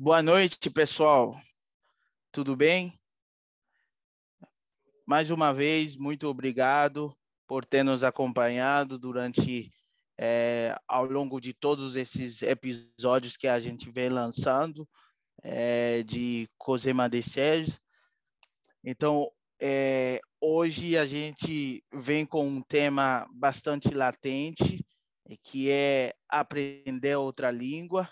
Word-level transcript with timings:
Boa 0.00 0.22
noite, 0.22 0.70
pessoal. 0.70 1.36
Tudo 2.30 2.54
bem? 2.54 2.96
Mais 5.04 5.28
uma 5.28 5.52
vez, 5.52 5.96
muito 5.96 6.28
obrigado 6.28 7.12
por 7.48 7.64
ter 7.64 7.82
nos 7.82 8.04
acompanhado 8.04 8.96
durante 8.96 9.72
é, 10.16 10.78
ao 10.86 11.04
longo 11.04 11.40
de 11.40 11.52
todos 11.52 11.96
esses 11.96 12.42
episódios 12.42 13.36
que 13.36 13.48
a 13.48 13.58
gente 13.58 13.90
vem 13.90 14.08
lançando 14.08 14.88
é, 15.42 16.04
de 16.04 16.48
Cosema 16.56 17.08
de 17.08 17.20
Sérgio. 17.20 17.76
Então, 18.84 19.28
é, 19.60 20.20
hoje 20.40 20.96
a 20.96 21.06
gente 21.06 21.82
vem 21.92 22.24
com 22.24 22.46
um 22.46 22.62
tema 22.62 23.26
bastante 23.32 23.92
latente, 23.92 24.86
que 25.42 25.68
é 25.72 26.14
aprender 26.28 27.16
outra 27.16 27.50
língua. 27.50 28.08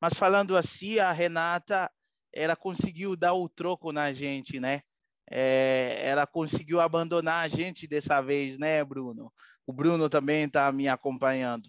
Mas 0.00 0.14
falando 0.14 0.56
assim, 0.56 0.98
a 0.98 1.12
Renata, 1.12 1.90
ela 2.32 2.54
conseguiu 2.54 3.16
dar 3.16 3.34
o 3.34 3.48
troco 3.48 3.92
na 3.92 4.12
gente, 4.12 4.60
né? 4.60 4.82
É, 5.30 6.00
ela 6.04 6.26
conseguiu 6.26 6.80
abandonar 6.80 7.44
a 7.44 7.48
gente 7.48 7.86
dessa 7.86 8.20
vez, 8.20 8.58
né, 8.58 8.82
Bruno? 8.84 9.32
O 9.66 9.72
Bruno 9.72 10.08
também 10.08 10.44
está 10.44 10.70
me 10.72 10.88
acompanhando. 10.88 11.68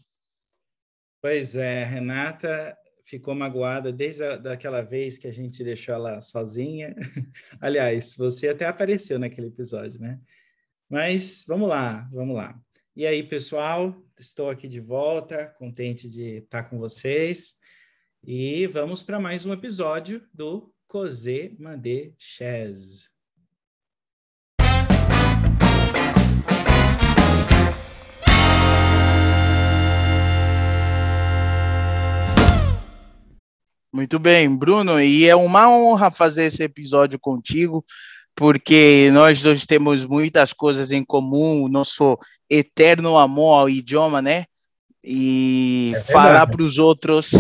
Pois 1.22 1.55
é, 1.55 1.84
Renata 1.84 2.77
ficou 3.03 3.36
magoada 3.36 3.91
desde 3.91 4.23
a, 4.23 4.38
daquela 4.38 4.81
vez 4.81 5.17
que 5.17 5.27
a 5.27 5.31
gente 5.31 5.64
deixou 5.64 5.95
ela 5.95 6.22
sozinha. 6.22 6.95
Aliás, 7.59 8.16
você 8.16 8.50
até 8.50 8.66
apareceu 8.66 9.20
naquele 9.20 9.48
episódio, 9.48 10.00
né? 10.00 10.20
Mas 10.88 11.44
vamos 11.48 11.67
lá, 11.67 12.08
vamos 12.11 12.36
lá. 12.36 12.58
E 12.95 13.05
aí, 13.05 13.23
pessoal, 13.23 13.95
estou 14.17 14.50
aqui 14.50 14.67
de 14.67 14.80
volta, 14.80 15.48
contente 15.58 16.09
de 16.09 16.38
estar 16.38 16.64
com 16.64 16.77
vocês. 16.77 17.58
E 18.26 18.68
vamos 18.68 19.02
para 19.02 19.18
mais 19.18 19.46
um 19.46 19.54
episódio 19.54 20.22
do 20.34 20.72
Cosé 20.88 21.54
Mandé 21.58 22.12
Chaz. 22.18 23.09
Muito 33.92 34.20
bem, 34.20 34.56
Bruno, 34.56 35.02
e 35.02 35.26
é 35.26 35.36
uma 35.36 35.70
honra 35.70 36.11
fazer 36.11 36.45
esse 36.45 36.61
episódio 36.61 37.17
contigo, 37.17 37.83
porque 38.36 39.09
nós 39.14 39.42
dois 39.42 39.66
temos 39.66 40.06
muitas 40.06 40.52
coisas 40.52 40.92
em 40.92 41.04
comum, 41.06 41.70
nosso 41.70 42.20
eterno 42.50 43.17
amor 43.17 43.61
ao 43.61 43.70
idioma, 43.70 44.22
né? 44.22 44.45
E 45.04 45.94
é 45.95 46.04
falar 46.04 46.45
para 46.45 46.61
os 46.61 46.78
outros 46.78 47.31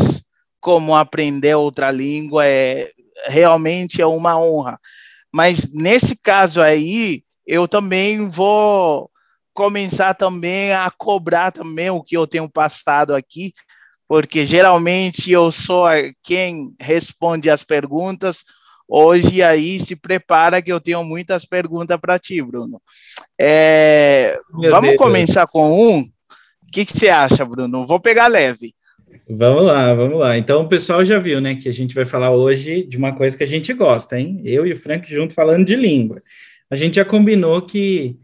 como 0.59 0.95
aprender 0.95 1.55
outra 1.55 1.91
língua 1.91 2.45
é 2.45 2.91
realmente 3.27 4.01
é 4.01 4.05
uma 4.05 4.39
honra. 4.39 4.79
Mas 5.31 5.71
nesse 5.73 6.15
caso 6.15 6.61
aí, 6.61 7.23
eu 7.45 7.67
também 7.67 8.29
vou 8.29 9.09
começar 9.53 10.13
também 10.13 10.71
a 10.71 10.89
cobrar 10.89 11.51
também 11.51 11.89
o 11.89 12.01
que 12.01 12.15
eu 12.15 12.25
tenho 12.25 12.49
passado 12.49 13.13
aqui, 13.13 13.53
porque 14.07 14.45
geralmente 14.45 15.31
eu 15.31 15.51
sou 15.51 15.85
quem 16.23 16.73
responde 16.79 17.49
as 17.49 17.63
perguntas. 17.63 18.43
Hoje 18.87 19.43
aí 19.43 19.79
se 19.79 19.95
prepara 19.95 20.61
que 20.61 20.71
eu 20.71 20.79
tenho 20.79 21.03
muitas 21.03 21.45
perguntas 21.45 21.99
para 21.99 22.17
ti, 22.17 22.41
Bruno. 22.41 22.81
É, 23.39 24.39
vamos 24.69 24.91
Deus. 24.91 24.97
começar 24.97 25.45
com 25.45 25.71
um. 25.71 25.99
O 26.01 26.71
que, 26.71 26.85
que 26.85 26.93
você 26.93 27.09
acha, 27.09 27.45
Bruno? 27.45 27.85
Vou 27.85 27.99
pegar 27.99 28.27
leve. 28.27 28.73
Vamos 29.29 29.65
lá, 29.65 29.93
vamos 29.93 30.19
lá. 30.19 30.37
Então, 30.37 30.61
o 30.63 30.67
pessoal 30.67 31.05
já 31.05 31.19
viu, 31.19 31.39
né, 31.39 31.55
que 31.55 31.69
a 31.69 31.73
gente 31.73 31.93
vai 31.93 32.05
falar 32.05 32.31
hoje 32.31 32.83
de 32.83 32.97
uma 32.97 33.15
coisa 33.15 33.37
que 33.37 33.43
a 33.43 33.47
gente 33.47 33.71
gosta, 33.73 34.19
hein? 34.19 34.41
Eu 34.43 34.65
e 34.65 34.73
o 34.73 34.77
Frank 34.77 35.11
junto 35.13 35.33
falando 35.33 35.65
de 35.65 35.75
língua. 35.75 36.21
A 36.69 36.75
gente 36.75 36.95
já 36.95 37.05
combinou 37.05 37.61
que 37.61 38.17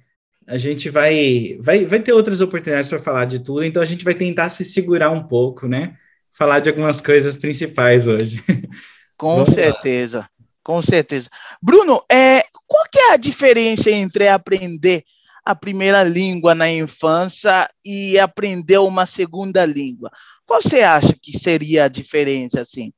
a 0.48 0.58
gente 0.58 0.90
vai, 0.90 1.58
vai, 1.60 1.86
vai 1.86 2.00
ter 2.00 2.14
outras 2.14 2.42
oportunidades 2.42 2.90
para 2.90 3.00
falar 3.00 3.26
de 3.26 3.40
tudo, 3.40 3.64
então 3.64 3.82
a 3.82 3.86
gente 3.86 4.04
vai 4.04 4.14
tentar 4.14 4.50
se 4.50 4.64
segurar 4.64 5.12
um 5.12 5.24
pouco, 5.24 5.68
né? 5.68 5.96
Falar 6.32 6.60
de 6.60 6.70
algumas 6.70 7.02
coisas 7.02 7.38
principais 7.38 8.08
hoje. 8.08 8.44
Com 9.18 9.36
Vamos 9.36 9.54
certeza, 9.54 10.20
lá. 10.20 10.30
com 10.62 10.82
certeza. 10.82 11.30
Bruno, 11.62 12.04
é, 12.12 12.44
qual 12.68 12.84
que 12.92 13.00
é 13.00 13.14
a 13.14 13.18
diferença 13.18 13.90
entre 13.90 14.28
aprender 14.28 15.04
a 15.46 15.56
primeira 15.56 16.04
língua 16.04 16.56
na 16.56 16.72
infância 16.72 17.70
e 17.86 18.18
aprender 18.18 18.80
uma 18.80 19.06
segunda 19.06 19.66
língua? 19.66 20.10
Qual 20.46 20.62
você 20.62 20.82
acha 20.82 21.16
que 21.22 21.38
seria 21.38 21.86
a 21.86 21.88
diferença, 21.88 22.62
assim? 22.62 22.92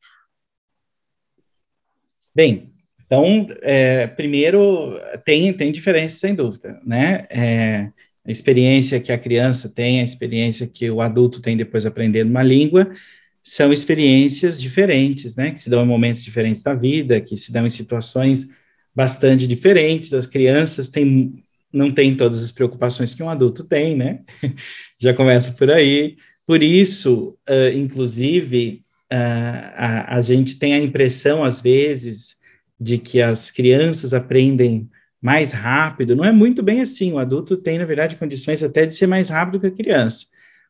Bem, 2.33 2.71
então, 3.05 3.47
é, 3.61 4.05
primeiro, 4.07 4.99
tem, 5.25 5.51
tem 5.53 5.71
diferença, 5.71 6.19
sem 6.19 6.35
dúvida, 6.35 6.79
né? 6.85 7.25
É, 7.29 7.91
a 8.25 8.31
experiência 8.31 8.99
que 8.99 9.11
a 9.11 9.17
criança 9.17 9.69
tem, 9.69 10.01
a 10.01 10.03
experiência 10.03 10.67
que 10.67 10.89
o 10.91 11.01
adulto 11.01 11.41
tem 11.41 11.55
depois 11.55 11.85
aprendendo 11.85 12.29
uma 12.29 12.43
língua, 12.43 12.93
são 13.41 13.71
experiências 13.71 14.59
diferentes, 14.59 15.37
né? 15.37 15.51
Que 15.51 15.61
se 15.61 15.69
dão 15.69 15.83
em 15.83 15.87
momentos 15.87 16.21
diferentes 16.21 16.61
da 16.61 16.73
vida, 16.73 17.21
que 17.21 17.37
se 17.37 17.51
dão 17.51 17.65
em 17.65 17.69
situações 17.69 18.49
bastante 18.93 19.47
diferentes. 19.47 20.13
As 20.13 20.27
crianças 20.27 20.89
têm, 20.89 21.33
não 21.71 21.91
têm 21.91 22.15
todas 22.15 22.41
as 22.41 22.51
preocupações 22.51 23.13
que 23.13 23.21
um 23.21 23.29
adulto 23.29 23.63
tem, 23.63 23.95
né? 23.95 24.21
Já 24.99 25.13
começa 25.13 25.51
por 25.51 25.69
aí. 25.69 26.17
Por 26.45 26.63
isso, 26.63 27.37
uh, 27.49 27.75
inclusive, 27.75 28.83
uh, 29.11 29.73
a, 29.75 30.17
a 30.17 30.21
gente 30.21 30.57
tem 30.57 30.73
a 30.73 30.79
impressão, 30.79 31.43
às 31.43 31.61
vezes, 31.61 32.37
de 32.79 32.97
que 32.97 33.21
as 33.21 33.51
crianças 33.51 34.13
aprendem 34.13 34.89
mais 35.21 35.51
rápido, 35.51 36.15
não 36.15 36.23
é 36.23 36.31
muito 36.31 36.61
bem 36.63 36.81
assim. 36.81 37.11
O 37.11 37.19
adulto 37.19 37.57
tem, 37.57 37.77
na 37.77 37.85
verdade, 37.85 38.15
condições 38.15 38.63
até 38.63 38.85
de 38.85 38.95
ser 38.95 39.07
mais 39.07 39.29
rápido 39.29 39.59
que 39.59 39.67
a 39.67 39.71
criança. 39.71 40.27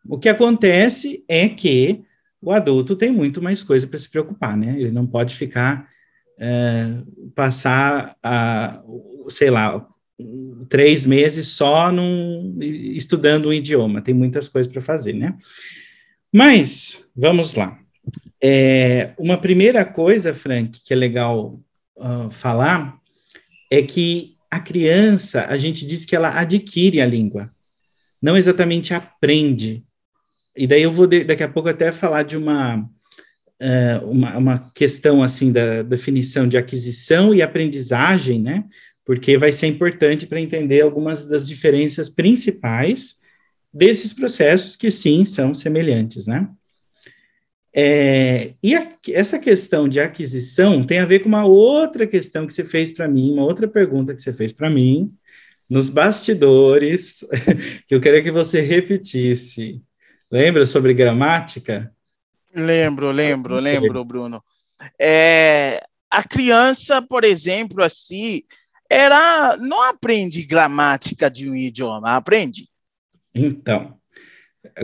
O 0.07 0.17
que 0.17 0.29
acontece 0.29 1.23
é 1.27 1.49
que 1.49 2.01
o 2.41 2.51
adulto 2.51 2.95
tem 2.95 3.11
muito 3.11 3.41
mais 3.41 3.61
coisa 3.61 3.85
para 3.87 3.99
se 3.99 4.09
preocupar, 4.09 4.55
né? 4.55 4.79
Ele 4.79 4.91
não 4.91 5.05
pode 5.05 5.35
ficar, 5.35 5.87
é, 6.39 7.01
passar, 7.35 8.15
a, 8.23 8.81
sei 9.27 9.49
lá, 9.49 9.85
três 10.67 11.05
meses 11.05 11.47
só 11.47 11.91
num, 11.91 12.57
estudando 12.61 13.49
um 13.49 13.53
idioma. 13.53 14.01
Tem 14.01 14.13
muitas 14.13 14.49
coisas 14.49 14.71
para 14.71 14.81
fazer, 14.81 15.13
né? 15.13 15.35
Mas, 16.33 17.03
vamos 17.15 17.53
lá. 17.53 17.79
É, 18.41 19.13
uma 19.17 19.37
primeira 19.37 19.83
coisa, 19.85 20.33
Frank, 20.33 20.79
que 20.83 20.93
é 20.93 20.95
legal 20.95 21.59
uh, 21.95 22.29
falar 22.29 22.97
é 23.71 23.81
que 23.81 24.35
a 24.49 24.59
criança, 24.59 25.45
a 25.45 25.57
gente 25.57 25.85
diz 25.85 26.05
que 26.05 26.15
ela 26.15 26.39
adquire 26.39 27.01
a 27.01 27.05
língua, 27.05 27.51
não 28.21 28.37
exatamente 28.37 28.93
aprende. 28.93 29.83
E 30.55 30.65
daí 30.65 30.83
eu 30.83 30.91
vou 30.91 31.05
de, 31.05 31.23
daqui 31.23 31.43
a 31.43 31.49
pouco 31.49 31.69
até 31.69 31.91
falar 31.91 32.23
de 32.23 32.37
uma, 32.37 32.77
uh, 32.77 34.09
uma, 34.09 34.37
uma, 34.37 34.71
questão 34.73 35.21
assim 35.21 35.51
da 35.51 35.83
definição 35.83 36.47
de 36.47 36.57
aquisição 36.57 37.33
e 37.33 37.41
aprendizagem, 37.41 38.41
né? 38.41 38.63
Porque 39.07 39.37
vai 39.37 39.53
ser 39.53 39.67
importante 39.67 40.27
para 40.27 40.41
entender 40.41 40.81
algumas 40.81 41.29
das 41.29 41.47
diferenças 41.47 42.09
principais 42.09 43.21
desses 43.73 44.11
processos 44.11 44.75
que 44.75 44.91
sim 44.91 45.23
são 45.23 45.53
semelhantes, 45.53 46.27
né? 46.27 46.49
É, 47.73 48.53
e 48.61 48.75
a, 48.75 48.89
essa 49.11 49.39
questão 49.39 49.87
de 49.87 50.01
aquisição 50.01 50.85
tem 50.85 50.99
a 50.99 51.05
ver 51.05 51.19
com 51.19 51.29
uma 51.29 51.45
outra 51.45 52.05
questão 52.05 52.45
que 52.45 52.53
você 52.53 52.65
fez 52.65 52.91
para 52.91 53.07
mim, 53.07 53.31
uma 53.31 53.45
outra 53.45 53.65
pergunta 53.65 54.13
que 54.13 54.21
você 54.21 54.33
fez 54.33 54.51
para 54.51 54.69
mim, 54.69 55.13
nos 55.69 55.89
bastidores, 55.89 57.25
que 57.87 57.95
eu 57.95 58.01
queria 58.01 58.21
que 58.21 58.31
você 58.31 58.59
repetisse. 58.59 59.81
Lembra 60.29 60.65
sobre 60.65 60.93
gramática? 60.93 61.89
Lembro, 62.53 63.09
lembro, 63.11 63.55
lembro, 63.61 64.03
Bruno. 64.03 64.43
É, 64.99 65.81
a 66.11 66.27
criança, 66.27 67.01
por 67.01 67.23
exemplo, 67.23 67.81
assim, 67.83 68.41
ela 68.89 69.57
não 69.57 69.83
aprende 69.83 70.43
gramática 70.43 71.29
de 71.29 71.49
um 71.49 71.55
idioma, 71.55 72.15
aprende? 72.15 72.67
Então, 73.33 73.97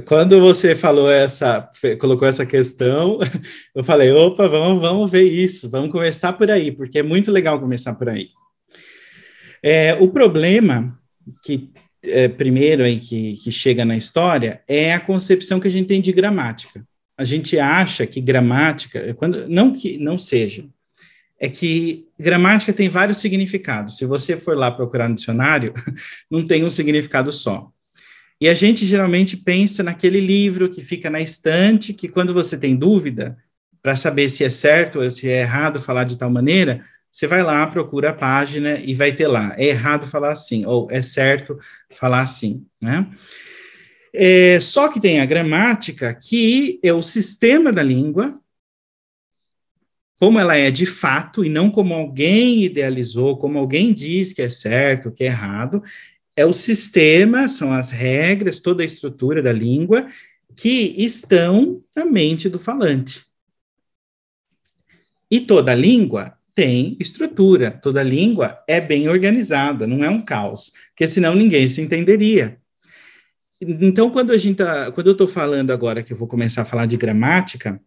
quando 0.06 0.40
você 0.40 0.76
falou 0.76 1.10
essa, 1.10 1.70
colocou 2.00 2.28
essa 2.28 2.46
questão, 2.46 3.20
eu 3.74 3.84
falei, 3.84 4.12
opa, 4.12 4.48
vamos, 4.48 4.82
vamos 4.82 5.12
ver 5.12 5.24
isso, 5.24 5.70
vamos 5.70 5.92
começar 5.92 6.34
por 6.34 6.50
aí, 6.50 6.72
porque 6.72 7.00
é 7.00 7.04
muito 7.04 7.32
legal 7.32 7.60
começar 7.60 7.94
por 7.96 8.10
aí. 8.10 8.30
É, 9.62 9.94
o 9.94 10.10
problema 10.10 11.00
que 11.44 11.70
é, 12.06 12.28
primeiro 12.28 12.84
aí 12.84 13.00
que, 13.00 13.34
que 13.38 13.52
chega 13.52 13.86
na 13.86 13.96
história 13.96 14.62
é 14.68 14.94
a 14.94 15.00
concepção 15.00 15.60
que 15.60 15.68
a 15.68 15.72
gente 15.72 15.88
tem 15.88 16.02
de 16.02 16.12
gramática. 16.12 16.86
A 17.18 17.24
gente 17.24 17.58
acha 17.58 18.06
que 18.06 18.20
gramática, 18.20 19.14
quando 19.14 19.48
não 19.48 19.72
que 19.72 19.98
não 19.98 20.18
seja, 20.18 20.66
é 21.44 21.50
que 21.50 22.08
gramática 22.18 22.72
tem 22.72 22.88
vários 22.88 23.18
significados. 23.18 23.98
Se 23.98 24.06
você 24.06 24.38
for 24.38 24.56
lá 24.56 24.72
procurar 24.72 25.10
no 25.10 25.16
dicionário, 25.16 25.74
não 26.32 26.42
tem 26.42 26.64
um 26.64 26.70
significado 26.70 27.34
só. 27.34 27.70
E 28.40 28.48
a 28.48 28.54
gente 28.54 28.86
geralmente 28.86 29.36
pensa 29.36 29.84
naquele 29.84 30.22
livro 30.22 30.70
que 30.70 30.82
fica 30.82 31.10
na 31.10 31.20
estante, 31.20 31.94
que 31.94 32.08
quando 32.08 32.34
você 32.34 32.58
tem 32.58 32.78
dúvida, 32.78 33.38
para 33.82 33.98
saber 33.98 34.30
se 34.30 34.46
é 34.46 34.50
certo 34.50 35.02
ou 35.02 35.12
se 35.12 35.28
é 35.28 35.42
errado 35.42 35.82
falar 35.82 36.06
de 36.06 36.18
tal 36.18 36.30
maneira, 36.30 36.86
você 37.12 37.28
vai 37.28 37.44
lá, 37.44 37.68
procura 37.68 38.12
a 38.12 38.14
página 38.14 38.80
e 38.80 38.94
vai 38.94 39.12
ter 39.12 39.28
lá, 39.28 39.54
é 39.58 39.66
errado 39.66 40.08
falar 40.08 40.32
assim, 40.32 40.66
ou 40.66 40.88
é 40.90 41.02
certo 41.02 41.60
falar 41.90 42.22
assim, 42.22 42.66
né? 42.82 43.06
É, 44.14 44.62
só 44.62 44.88
que 44.88 45.02
tem 45.02 45.20
a 45.20 45.26
gramática, 45.26 46.14
que 46.14 46.80
é 46.82 46.94
o 46.94 47.04
sistema 47.04 47.74
da 47.74 47.84
língua, 47.84 48.40
como 50.24 50.40
ela 50.40 50.56
é 50.56 50.72
de 50.72 50.86
fato, 50.86 51.44
e 51.44 51.50
não 51.50 51.70
como 51.70 51.94
alguém 51.94 52.64
idealizou, 52.64 53.36
como 53.36 53.60
alguém 53.60 53.94
diz 53.94 54.32
que 54.32 54.42
é 54.42 54.48
certo, 54.48 55.12
que 55.12 55.26
é 55.26 55.28
errado, 55.28 55.84
é 56.34 56.46
o 56.46 56.54
sistema, 56.54 57.50
são 57.50 57.74
as 57.74 57.90
regras, 57.90 58.62
toda 58.62 58.84
a 58.84 58.86
estrutura 58.86 59.44
da 59.44 59.52
língua, 59.52 60.08
que 60.56 60.96
estão 60.98 61.84
na 61.94 62.06
mente 62.06 62.48
do 62.48 62.58
falante. 62.58 63.26
E 65.30 65.42
toda 65.42 65.76
língua 65.76 66.38
tem 66.56 66.96
estrutura, 67.02 67.70
toda 67.70 68.02
língua 68.02 68.64
é 68.66 68.80
bem 68.80 69.10
organizada, 69.10 69.86
não 69.86 70.06
é 70.06 70.10
um 70.10 70.22
caos, 70.22 70.72
porque 70.92 71.06
senão 71.06 71.36
ninguém 71.36 71.68
se 71.68 71.82
entenderia. 71.82 72.58
Então, 73.60 74.10
quando 74.10 74.32
a 74.32 74.38
gente 74.38 74.56
tá, 74.56 74.90
quando 74.94 75.08
eu 75.08 75.12
estou 75.12 75.28
falando 75.28 75.72
agora 75.72 76.02
que 76.02 76.14
eu 76.14 76.18
vou 76.18 76.30
começar 76.30 76.62
a 76.62 76.66
falar 76.66 76.86
de 76.86 76.96
gramática, 76.96 77.78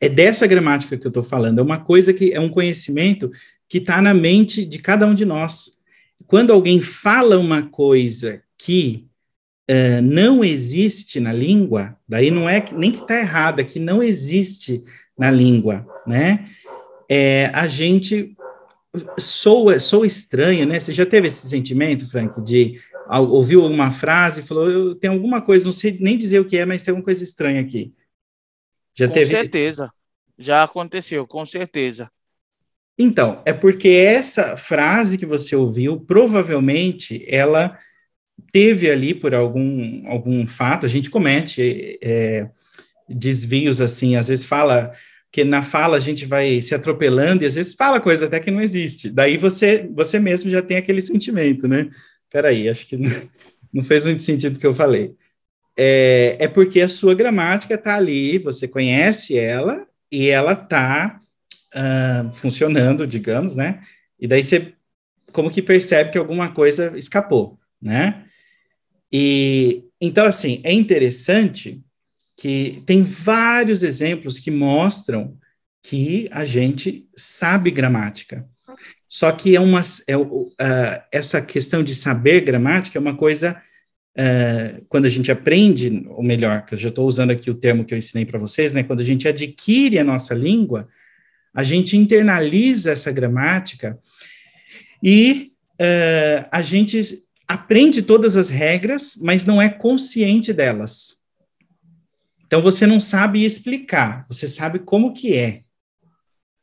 é 0.00 0.08
dessa 0.08 0.46
gramática 0.46 0.96
que 0.96 1.06
eu 1.06 1.10
estou 1.10 1.22
falando, 1.22 1.58
é 1.58 1.62
uma 1.62 1.78
coisa 1.78 2.12
que 2.12 2.32
é 2.32 2.40
um 2.40 2.48
conhecimento 2.48 3.30
que 3.68 3.78
está 3.78 4.02
na 4.02 4.12
mente 4.12 4.64
de 4.64 4.78
cada 4.78 5.06
um 5.06 5.14
de 5.14 5.24
nós. 5.24 5.70
Quando 6.26 6.52
alguém 6.52 6.80
fala 6.80 7.38
uma 7.38 7.62
coisa 7.62 8.42
que 8.58 9.06
uh, 9.70 10.02
não 10.02 10.44
existe 10.44 11.20
na 11.20 11.32
língua, 11.32 11.96
daí 12.08 12.30
não 12.30 12.48
é 12.48 12.64
nem 12.72 12.90
que 12.90 13.00
está 13.00 13.18
errada, 13.18 13.62
é 13.62 13.64
que 13.64 13.78
não 13.78 14.02
existe 14.02 14.82
na 15.18 15.30
língua, 15.30 15.86
né? 16.06 16.46
É, 17.08 17.50
a 17.52 17.66
gente 17.66 18.34
soa, 19.18 19.78
soa 19.78 20.06
estranho, 20.06 20.66
né? 20.66 20.80
Você 20.80 20.92
já 20.92 21.04
teve 21.04 21.28
esse 21.28 21.48
sentimento, 21.48 22.10
Frank, 22.10 22.40
de 22.42 22.80
ouviu 23.08 23.64
uma 23.64 23.90
frase 23.90 24.40
e 24.40 24.44
falou, 24.44 24.94
tem 24.94 25.10
alguma 25.10 25.40
coisa, 25.40 25.64
não 25.64 25.72
sei 25.72 25.98
nem 26.00 26.16
dizer 26.16 26.40
o 26.40 26.44
que 26.44 26.56
é, 26.56 26.64
mas 26.64 26.82
tem 26.82 26.92
alguma 26.92 27.04
coisa 27.04 27.22
estranha 27.22 27.60
aqui. 27.60 27.92
Já 28.94 29.08
com 29.08 29.14
teve? 29.14 29.30
certeza. 29.30 29.90
Já 30.38 30.62
aconteceu, 30.62 31.26
com 31.26 31.44
certeza. 31.46 32.10
Então, 32.98 33.42
é 33.44 33.52
porque 33.52 33.88
essa 33.88 34.56
frase 34.56 35.16
que 35.16 35.26
você 35.26 35.56
ouviu, 35.56 36.00
provavelmente, 36.00 37.22
ela 37.26 37.78
teve 38.52 38.90
ali 38.90 39.14
por 39.14 39.34
algum, 39.34 40.06
algum 40.08 40.46
fato, 40.46 40.84
a 40.84 40.88
gente 40.88 41.10
comete 41.10 41.98
é, 42.02 42.48
desvios 43.08 43.80
assim, 43.80 44.16
às 44.16 44.28
vezes 44.28 44.44
fala 44.44 44.92
que 45.30 45.44
na 45.44 45.62
fala 45.62 45.96
a 45.96 46.00
gente 46.00 46.26
vai 46.26 46.60
se 46.60 46.74
atropelando 46.74 47.42
e 47.42 47.46
às 47.46 47.54
vezes 47.54 47.72
fala 47.72 48.00
coisa 48.00 48.26
até 48.26 48.38
que 48.38 48.50
não 48.50 48.60
existe. 48.60 49.08
Daí 49.08 49.38
você 49.38 49.88
você 49.94 50.18
mesmo 50.18 50.50
já 50.50 50.60
tem 50.60 50.76
aquele 50.76 51.00
sentimento, 51.00 51.66
né? 51.66 51.88
Peraí, 52.30 52.68
acho 52.68 52.86
que 52.86 52.96
não, 53.72 53.82
fez 53.82 54.04
muito 54.04 54.22
sentido 54.22 54.56
o 54.56 54.60
que 54.60 54.66
eu 54.66 54.74
falei. 54.74 55.14
É, 55.76 56.36
é 56.38 56.48
porque 56.48 56.80
a 56.80 56.88
sua 56.88 57.14
gramática 57.14 57.74
está 57.74 57.96
ali, 57.96 58.38
você 58.38 58.68
conhece 58.68 59.38
ela 59.38 59.86
e 60.10 60.28
ela 60.28 60.52
está 60.52 61.20
uh, 61.74 61.78
ah, 61.78 62.30
funcionando, 62.34 63.06
digamos, 63.06 63.56
né? 63.56 63.80
E 64.20 64.28
daí 64.28 64.44
você 64.44 64.74
como 65.32 65.50
que 65.50 65.62
percebe 65.62 66.10
que 66.10 66.18
alguma 66.18 66.52
coisa 66.52 66.96
escapou, 66.98 67.58
né? 67.80 68.26
E 69.10 69.84
então 70.00 70.26
assim 70.26 70.60
é 70.62 70.72
interessante 70.72 71.82
que 72.36 72.82
tem 72.84 73.02
vários 73.02 73.82
exemplos 73.82 74.38
que 74.38 74.50
mostram 74.50 75.38
que 75.82 76.28
a 76.30 76.44
gente 76.44 77.08
sabe 77.16 77.70
gramática. 77.70 78.46
Só 79.08 79.30
que 79.30 79.54
é 79.54 79.60
uma, 79.60 79.82
é, 80.06 80.16
uh, 80.16 80.48
essa 81.10 81.42
questão 81.42 81.82
de 81.82 81.94
saber 81.94 82.40
gramática 82.42 82.98
é 82.98 83.00
uma 83.00 83.16
coisa, 83.16 83.60
uh, 84.18 84.84
quando 84.88 85.06
a 85.06 85.08
gente 85.08 85.30
aprende, 85.30 86.06
ou 86.08 86.22
melhor, 86.22 86.64
que 86.64 86.74
eu 86.74 86.78
já 86.78 86.88
estou 86.88 87.06
usando 87.06 87.30
aqui 87.30 87.50
o 87.50 87.54
termo 87.54 87.84
que 87.84 87.94
eu 87.94 87.98
ensinei 87.98 88.24
para 88.24 88.38
vocês, 88.38 88.72
né? 88.72 88.82
Quando 88.82 89.00
a 89.00 89.04
gente 89.04 89.28
adquire 89.28 89.98
a 89.98 90.04
nossa 90.04 90.34
língua, 90.34 90.88
a 91.54 91.62
gente 91.62 91.96
internaliza 91.96 92.92
essa 92.92 93.12
gramática 93.12 93.98
e 95.02 95.52
uh, 95.74 96.48
a 96.50 96.62
gente 96.62 97.22
aprende 97.46 98.02
todas 98.02 98.36
as 98.36 98.48
regras, 98.48 99.16
mas 99.20 99.44
não 99.44 99.60
é 99.60 99.68
consciente 99.68 100.52
delas. 100.52 101.16
Então 102.46 102.62
você 102.62 102.86
não 102.86 103.00
sabe 103.00 103.44
explicar, 103.44 104.26
você 104.28 104.46
sabe 104.46 104.78
como 104.78 105.12
que 105.12 105.34
é, 105.34 105.62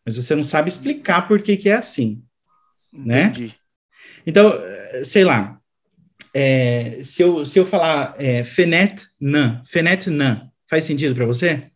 mas 0.06 0.16
você 0.16 0.36
não 0.36 0.44
sabe 0.44 0.70
explicar 0.70 1.28
por 1.28 1.42
que, 1.42 1.58
que 1.58 1.70
é 1.70 1.74
assim 1.74 2.24
né? 2.92 3.26
Entendi. 3.26 3.56
Então, 4.26 4.54
sei 5.04 5.24
lá, 5.24 5.59
é, 6.34 7.02
se, 7.04 7.22
eu, 7.24 7.46
se 7.46 7.60
eu 7.60 7.66
falar 7.66 8.14
é, 8.18 8.44
fenet 8.44 9.08
nan, 9.20 9.62
fenet 9.66 10.10
nan, 10.10 10.50
faz 10.68 10.84
sentido 10.84 11.16
para 11.16 11.26
você? 11.26 11.72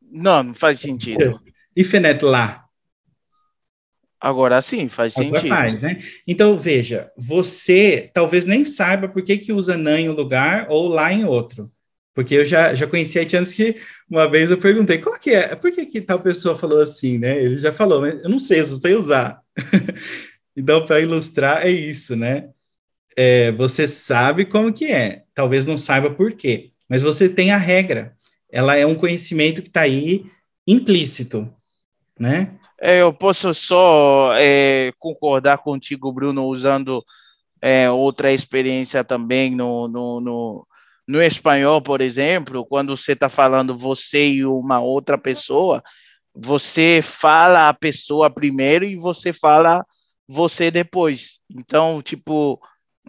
Não, 0.00 0.42
não 0.42 0.54
faz 0.54 0.80
sentido. 0.80 1.40
E 1.76 1.82
fenet 1.82 2.22
lá? 2.24 2.64
Agora 4.20 4.62
sim, 4.62 4.88
faz 4.88 5.16
Agora 5.16 5.36
sentido. 5.36 5.54
Faz, 5.54 5.80
né? 5.82 5.98
Então, 6.26 6.58
veja, 6.58 7.10
você 7.16 8.08
talvez 8.14 8.46
nem 8.46 8.64
saiba 8.64 9.06
por 9.06 9.22
que, 9.22 9.36
que 9.36 9.52
usa 9.52 9.76
nan 9.76 10.00
em 10.00 10.08
um 10.08 10.14
lugar 10.14 10.66
ou 10.70 10.88
lá 10.88 11.12
em 11.12 11.24
outro. 11.24 11.70
Porque 12.14 12.36
eu 12.36 12.44
já, 12.44 12.72
já 12.74 12.86
conheci 12.86 13.18
haitianos 13.18 13.52
que 13.52 13.76
uma 14.08 14.30
vez 14.30 14.50
eu 14.50 14.56
perguntei, 14.56 14.98
qual 14.98 15.18
que 15.18 15.30
é? 15.30 15.54
Por 15.56 15.72
que, 15.72 15.84
que 15.84 16.00
tal 16.00 16.20
pessoa 16.20 16.56
falou 16.56 16.80
assim, 16.80 17.18
né? 17.18 17.38
Ele 17.42 17.58
já 17.58 17.72
falou, 17.72 18.00
mas 18.00 18.22
eu 18.22 18.30
não 18.30 18.38
sei, 18.38 18.60
eu 18.60 18.66
só 18.66 18.76
sei 18.76 18.94
usar. 18.94 19.40
então, 20.56 20.84
para 20.84 21.00
ilustrar, 21.00 21.66
é 21.66 21.70
isso, 21.70 22.14
né? 22.14 22.50
É, 23.16 23.52
você 23.52 23.86
sabe 23.86 24.44
como 24.44 24.72
que 24.72 24.86
é, 24.86 25.24
talvez 25.34 25.66
não 25.66 25.78
saiba 25.78 26.10
por 26.10 26.32
quê, 26.32 26.72
mas 26.88 27.02
você 27.02 27.28
tem 27.28 27.52
a 27.52 27.56
regra. 27.56 28.16
Ela 28.50 28.76
é 28.76 28.84
um 28.86 28.94
conhecimento 28.94 29.62
que 29.62 29.68
está 29.68 29.82
aí 29.82 30.26
implícito, 30.66 31.52
né? 32.18 32.58
É, 32.80 33.00
eu 33.02 33.12
posso 33.12 33.54
só 33.54 34.32
é, 34.36 34.92
concordar 34.98 35.58
contigo, 35.58 36.12
Bruno, 36.12 36.46
usando 36.46 37.04
é, 37.60 37.90
outra 37.90 38.32
experiência 38.32 39.02
também 39.04 39.54
no, 39.54 39.88
no, 39.88 40.20
no 40.20 40.66
no 41.06 41.22
espanhol, 41.22 41.82
por 41.82 42.00
exemplo, 42.00 42.64
quando 42.64 42.96
você 42.96 43.12
está 43.12 43.28
falando 43.28 43.76
você 43.76 44.26
e 44.26 44.46
uma 44.46 44.80
outra 44.80 45.18
pessoa, 45.18 45.82
você 46.34 47.00
fala 47.02 47.68
a 47.68 47.74
pessoa 47.74 48.30
primeiro 48.30 48.84
e 48.84 48.96
você 48.96 49.32
fala 49.32 49.84
você 50.28 50.70
depois. 50.70 51.40
Então, 51.50 52.02
tipo, 52.02 52.60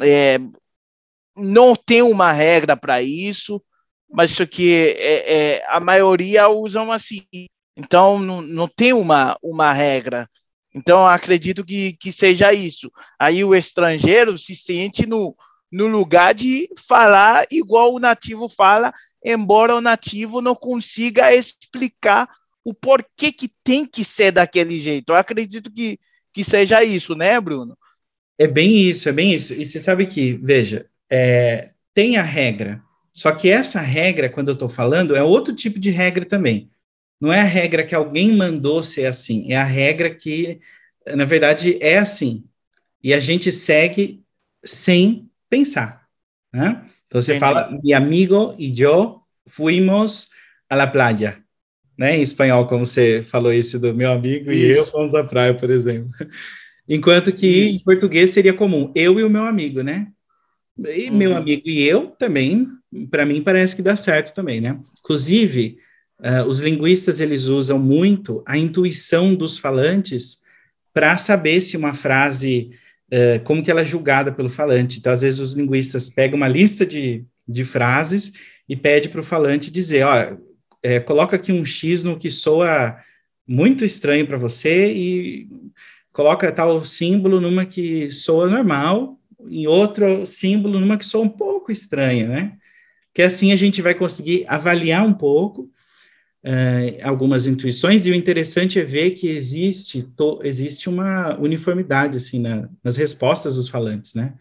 é, 0.01 0.39
não 1.35 1.75
tem 1.75 2.01
uma 2.01 2.31
regra 2.31 2.75
para 2.77 3.01
isso, 3.01 3.61
mas 4.09 4.31
isso 4.31 4.47
que 4.47 4.95
é, 4.97 5.57
é, 5.57 5.65
a 5.67 5.79
maioria 5.79 6.49
usam 6.49 6.91
assim. 6.91 7.25
Então, 7.75 8.19
não, 8.19 8.41
não 8.41 8.67
tem 8.67 8.93
uma, 8.93 9.37
uma 9.41 9.71
regra. 9.73 10.29
Então, 10.73 11.05
acredito 11.05 11.63
que, 11.63 11.93
que 11.93 12.11
seja 12.11 12.53
isso. 12.53 12.91
Aí 13.19 13.43
o 13.43 13.55
estrangeiro 13.55 14.37
se 14.37 14.55
sente 14.55 15.05
no, 15.05 15.35
no 15.71 15.87
lugar 15.87 16.33
de 16.33 16.69
falar 16.87 17.45
igual 17.51 17.93
o 17.93 17.99
nativo 17.99 18.47
fala, 18.47 18.93
embora 19.23 19.75
o 19.75 19.81
nativo 19.81 20.41
não 20.41 20.55
consiga 20.55 21.33
explicar 21.33 22.29
o 22.63 22.73
porquê 22.73 23.31
que 23.31 23.49
tem 23.63 23.85
que 23.85 24.03
ser 24.03 24.31
daquele 24.31 24.81
jeito. 24.81 25.11
Eu 25.11 25.15
acredito 25.15 25.71
que, 25.71 25.99
que 26.35 26.43
seja 26.43 26.83
isso, 26.83 27.15
né, 27.15 27.39
Bruno? 27.39 27.77
É 28.37 28.45
bem 28.45 28.77
isso, 28.77 29.07
é 29.07 29.13
bem 29.13 29.33
isso. 29.33 29.53
E 29.53 29.63
você 29.63 29.79
sabe 29.79 30.05
que, 30.05 30.33
veja, 30.33 30.85
é, 31.09 31.69
tem 31.93 32.17
a 32.17 32.21
regra, 32.21 32.83
só 33.13 33.31
que 33.31 33.49
essa 33.49 33.79
regra, 33.79 34.29
quando 34.29 34.49
eu 34.49 34.53
estou 34.53 34.67
falando, 34.67 35.15
é 35.15 35.23
outro 35.23 35.55
tipo 35.55 35.79
de 35.79 35.91
regra 35.91 36.25
também. 36.25 36.69
Não 37.21 37.31
é 37.31 37.39
a 37.39 37.45
regra 37.45 37.85
que 37.85 37.95
alguém 37.95 38.33
mandou 38.33 38.83
ser 38.83 39.05
assim, 39.05 39.53
é 39.53 39.55
a 39.55 39.63
regra 39.63 40.13
que, 40.13 40.59
na 41.07 41.23
verdade, 41.23 41.77
é 41.79 41.97
assim. 41.97 42.43
E 43.01 43.13
a 43.13 43.19
gente 43.21 43.49
segue 43.49 44.21
sem 44.61 45.29
pensar. 45.49 46.05
Né? 46.51 46.85
Então 47.07 47.21
você 47.21 47.39
fala, 47.39 47.71
mi 47.81 47.93
amigo 47.93 48.53
e 48.59 48.77
eu 48.81 49.21
fuimos 49.47 50.29
a 50.69 50.75
la 50.75 50.87
playa. 50.87 51.41
Né? 51.97 52.17
Em 52.17 52.21
espanhol, 52.21 52.67
como 52.67 52.85
você 52.85 53.23
falou 53.23 53.53
isso 53.53 53.79
do 53.79 53.93
meu 53.93 54.11
amigo 54.11 54.51
isso. 54.51 54.59
e 54.59 54.71
eu 54.71 54.85
fomos 54.85 55.15
à 55.15 55.23
praia, 55.23 55.53
por 55.53 55.69
exemplo. 55.69 56.09
Enquanto 56.87 57.31
que 57.31 57.47
isso. 57.47 57.75
em 57.77 57.79
português 57.83 58.29
seria 58.29 58.53
comum, 58.53 58.91
eu 58.93 59.19
e 59.19 59.23
o 59.23 59.29
meu 59.29 59.45
amigo, 59.45 59.81
né? 59.81 60.07
E 60.77 61.09
uhum. 61.09 61.17
meu 61.17 61.35
amigo 61.35 61.63
e 61.65 61.81
eu 61.83 62.07
também, 62.07 62.67
para 63.09 63.25
mim 63.25 63.41
parece 63.41 63.75
que 63.75 63.81
dá 63.81 63.95
certo 63.95 64.33
também, 64.33 64.59
né? 64.59 64.77
Inclusive, 64.99 65.77
uh, 66.19 66.47
os 66.47 66.59
linguistas 66.59 67.19
eles 67.19 67.45
usam 67.45 67.79
muito 67.79 68.43
a 68.45 68.57
intuição 68.57 69.33
dos 69.33 69.57
falantes 69.57 70.41
para 70.93 71.17
saber 71.17 71.61
se 71.61 71.75
uma 71.75 71.93
frase 71.93 72.71
é, 73.09 73.39
como 73.39 73.63
que 73.63 73.69
ela 73.69 73.81
é 73.81 73.85
julgada 73.85 74.31
pelo 74.31 74.49
falante. 74.49 74.99
Então, 74.99 75.11
às 75.11 75.21
vezes, 75.21 75.39
os 75.39 75.53
linguistas 75.53 76.09
pegam 76.09 76.37
uma 76.37 76.47
lista 76.47 76.85
de, 76.85 77.23
de 77.47 77.63
frases 77.63 78.33
e 78.67 78.75
pede 78.75 79.09
para 79.09 79.19
o 79.19 79.23
falante 79.23 79.71
dizer, 79.71 80.05
ó, 80.05 80.37
é, 80.85 80.99
coloca 80.99 81.35
aqui 81.35 81.51
um 81.51 81.65
X 81.65 82.03
no 82.03 82.15
que 82.15 82.29
soa 82.29 82.95
muito 83.47 83.83
estranho 83.83 84.27
para 84.27 84.37
você 84.37 84.91
e 84.93 85.49
coloca 86.13 86.51
tal 86.51 86.85
símbolo 86.85 87.41
numa 87.41 87.65
que 87.65 88.11
soa 88.11 88.47
normal, 88.47 89.19
em 89.49 89.65
outro 89.65 90.27
símbolo 90.27 90.79
numa 90.79 90.95
que 90.95 91.05
soa 91.05 91.23
um 91.23 91.29
pouco 91.29 91.71
estranha, 91.71 92.27
né? 92.27 92.57
Que 93.15 93.23
assim 93.23 93.51
a 93.51 93.55
gente 93.55 93.81
vai 93.81 93.95
conseguir 93.95 94.45
avaliar 94.47 95.03
um 95.03 95.13
pouco 95.13 95.63
uh, 96.43 97.01
algumas 97.01 97.47
intuições, 97.47 98.05
e 98.05 98.11
o 98.11 98.15
interessante 98.15 98.79
é 98.79 98.83
ver 98.83 99.11
que 99.11 99.27
existe, 99.27 100.03
to, 100.03 100.39
existe 100.43 100.87
uma 100.87 101.35
uniformidade, 101.39 102.17
assim, 102.17 102.39
na, 102.39 102.69
nas 102.83 102.95
respostas 102.95 103.55
dos 103.55 103.67
falantes, 103.67 104.13
né? 104.13 104.35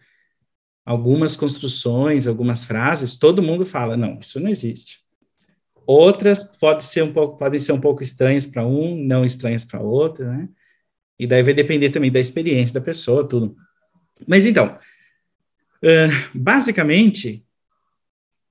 Algumas 0.85 1.35
construções, 1.35 2.27
algumas 2.27 2.63
frases, 2.63 3.15
todo 3.15 3.41
mundo 3.41 3.65
fala, 3.65 3.97
não, 3.97 4.19
isso 4.19 4.39
não 4.39 4.51
existe. 4.51 5.04
Outras 5.85 6.43
pode 6.43 6.83
ser 6.83 7.03
um 7.03 7.13
pouco, 7.13 7.37
podem 7.37 7.59
ser 7.59 7.71
um 7.71 7.79
pouco 7.79 8.01
estranhas 8.01 8.45
para 8.45 8.65
um, 8.65 8.95
não 8.95 9.23
estranhas 9.23 9.63
para 9.63 9.79
outro, 9.79 10.25
né? 10.25 10.49
E 11.17 11.27
daí 11.27 11.43
vai 11.43 11.53
depender 11.53 11.89
também 11.89 12.11
da 12.11 12.19
experiência 12.19 12.73
da 12.73 12.81
pessoa, 12.81 13.27
tudo. 13.27 13.55
Mas 14.27 14.45
então, 14.45 14.77
uh, 15.83 16.29
basicamente, 16.33 17.45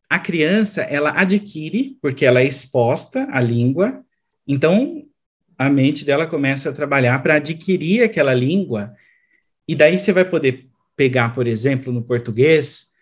a 0.09 0.19
criança 0.19 0.83
ela 0.83 1.11
adquire, 1.11 1.99
porque 2.01 2.25
ela 2.25 2.41
é 2.41 2.47
exposta 2.47 3.27
à 3.31 3.41
língua, 3.41 4.05
então 4.47 5.05
a 5.59 5.69
mente 5.69 6.05
dela 6.05 6.27
começa 6.27 6.71
a 6.71 6.73
trabalhar 6.73 7.23
para 7.23 7.37
adquirir 7.37 8.03
aquela 8.03 8.35
língua, 8.35 8.95
e 9.67 9.75
daí 9.75 9.99
você 9.99 10.13
vai 10.13 10.25
poder 10.25 10.69
pegar, 10.97 11.35
por 11.35 11.47
exemplo, 11.47 11.93
no 11.93 12.03
português, 12.03 12.94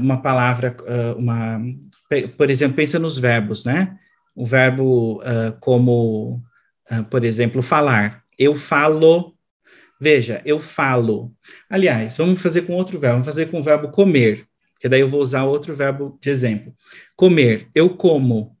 uma 0.00 0.20
palavra, 0.20 0.76
uh, 0.80 1.18
uma, 1.18 1.60
por 2.36 2.50
exemplo, 2.50 2.76
pensa 2.76 2.98
nos 2.98 3.18
verbos, 3.18 3.64
né? 3.64 3.96
O 4.34 4.44
verbo 4.44 5.22
uh, 5.22 5.56
como, 5.60 6.42
por 7.10 7.24
exemplo, 7.24 7.62
falar. 7.62 8.22
Eu 8.38 8.54
falo. 8.54 9.34
Veja, 10.00 10.42
eu 10.44 10.58
falo. 10.58 11.32
Aliás, 11.70 12.16
vamos 12.16 12.42
fazer 12.42 12.62
com 12.62 12.74
outro 12.74 12.98
verbo, 12.98 13.14
vamos 13.14 13.26
fazer 13.26 13.46
com 13.46 13.60
o 13.60 13.62
verbo 13.62 13.88
comer 13.88 14.46
que 14.84 14.88
daí 14.88 15.00
eu 15.00 15.08
vou 15.08 15.22
usar 15.22 15.44
outro 15.44 15.74
verbo 15.74 16.18
de 16.20 16.28
exemplo. 16.28 16.74
Comer, 17.16 17.70
eu 17.74 17.88
como. 17.88 18.54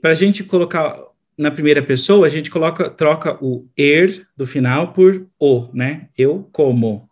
Para 0.00 0.12
a 0.12 0.14
gente 0.14 0.44
colocar 0.44 0.96
na 1.36 1.50
primeira 1.50 1.82
pessoa, 1.82 2.24
a 2.24 2.30
gente 2.30 2.48
coloca, 2.48 2.88
troca 2.88 3.36
o 3.44 3.68
er 3.76 4.28
do 4.36 4.46
final 4.46 4.92
por 4.92 5.26
o, 5.36 5.68
né? 5.74 6.08
Eu 6.16 6.48
como. 6.52 7.10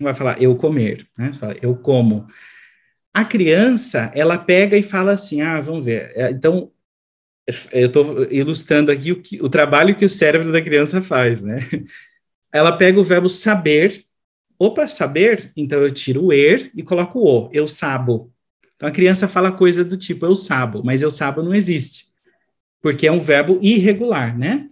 Não 0.00 0.06
vai 0.06 0.14
falar 0.14 0.42
eu 0.42 0.56
comer, 0.56 1.06
né? 1.16 1.32
Fala 1.34 1.54
eu 1.62 1.76
como. 1.76 2.26
A 3.14 3.24
criança, 3.24 4.10
ela 4.14 4.38
pega 4.38 4.76
e 4.76 4.82
fala 4.82 5.12
assim: 5.12 5.42
ah, 5.42 5.60
vamos 5.60 5.84
ver. 5.84 6.10
É, 6.16 6.30
então, 6.30 6.72
eu 7.70 7.86
estou 7.86 8.24
ilustrando 8.32 8.90
aqui 8.90 9.12
o, 9.12 9.20
que, 9.22 9.40
o 9.42 9.48
trabalho 9.48 9.94
que 9.94 10.04
o 10.04 10.08
cérebro 10.08 10.50
da 10.50 10.62
criança 10.62 11.02
faz, 11.02 11.42
né? 11.42 11.60
Ela 12.52 12.76
pega 12.76 12.98
o 12.98 13.04
verbo 13.04 13.28
saber 13.28 14.04
Opa, 14.62 14.86
saber, 14.86 15.50
então 15.56 15.80
eu 15.80 15.90
tiro 15.90 16.26
o 16.26 16.32
er 16.34 16.70
e 16.76 16.82
coloco 16.82 17.18
o 17.18 17.48
eu 17.50 17.66
sabo. 17.66 18.30
Então 18.76 18.86
a 18.86 18.92
criança 18.92 19.26
fala 19.26 19.50
coisa 19.50 19.82
do 19.82 19.96
tipo 19.96 20.26
eu 20.26 20.36
sabo, 20.36 20.84
mas 20.84 21.00
eu 21.00 21.10
sabo 21.10 21.42
não 21.42 21.54
existe, 21.54 22.04
porque 22.82 23.06
é 23.06 23.12
um 23.12 23.20
verbo 23.20 23.58
irregular, 23.62 24.38
né? 24.38 24.68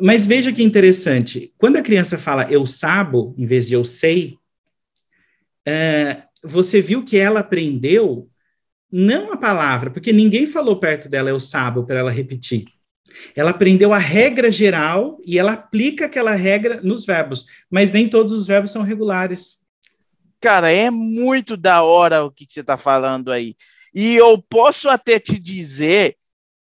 Mas 0.00 0.24
veja 0.24 0.52
que 0.52 0.62
interessante, 0.62 1.52
quando 1.58 1.76
a 1.76 1.82
criança 1.82 2.16
fala 2.16 2.48
eu 2.48 2.64
sabo, 2.64 3.34
em 3.36 3.44
vez 3.44 3.66
de 3.66 3.74
eu 3.74 3.84
sei, 3.84 4.38
é, 5.66 6.22
você 6.44 6.80
viu 6.80 7.04
que 7.04 7.16
ela 7.16 7.40
aprendeu 7.40 8.30
não 8.90 9.32
a 9.32 9.36
palavra, 9.36 9.90
porque 9.90 10.12
ninguém 10.12 10.46
falou 10.46 10.78
perto 10.78 11.08
dela 11.08 11.28
eu 11.28 11.40
sabo 11.40 11.84
para 11.84 11.98
ela 11.98 12.10
repetir. 12.12 12.66
Ela 13.34 13.50
aprendeu 13.50 13.92
a 13.92 13.98
regra 13.98 14.50
geral 14.50 15.20
e 15.26 15.38
ela 15.38 15.52
aplica 15.52 16.06
aquela 16.06 16.34
regra 16.34 16.80
nos 16.80 17.04
verbos, 17.04 17.46
mas 17.68 17.90
nem 17.90 18.08
todos 18.08 18.32
os 18.32 18.46
verbos 18.46 18.70
são 18.70 18.82
regulares. 18.82 19.64
Cara, 20.40 20.70
é 20.70 20.90
muito 20.90 21.56
da 21.56 21.82
hora 21.82 22.24
o 22.24 22.30
que 22.30 22.46
você 22.48 22.60
está 22.60 22.76
falando 22.76 23.32
aí. 23.32 23.56
E 23.92 24.14
eu 24.14 24.40
posso 24.40 24.88
até 24.88 25.18
te 25.18 25.38
dizer 25.38 26.16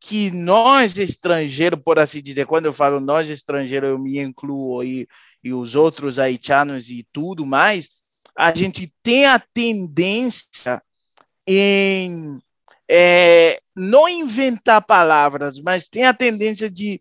que 0.03 0.31
nós 0.31 0.97
estrangeiros, 0.97 1.79
por 1.79 1.99
assim 1.99 2.23
dizer, 2.23 2.47
quando 2.47 2.65
eu 2.65 2.73
falo 2.73 2.99
nós 2.99 3.29
estrangeiros, 3.29 3.87
eu 3.87 3.99
me 3.99 4.17
incluo 4.17 4.83
e, 4.83 5.07
e 5.43 5.53
os 5.53 5.75
outros 5.75 6.17
haitianos 6.17 6.89
e 6.89 7.07
tudo 7.13 7.45
mais, 7.45 7.91
a 8.35 8.53
gente 8.53 8.91
tem 9.03 9.27
a 9.27 9.37
tendência 9.37 10.81
em 11.45 12.39
é, 12.89 13.61
não 13.75 14.09
inventar 14.09 14.83
palavras, 14.83 15.59
mas 15.59 15.87
tem 15.87 16.05
a 16.05 16.13
tendência 16.15 16.69
de 16.69 16.99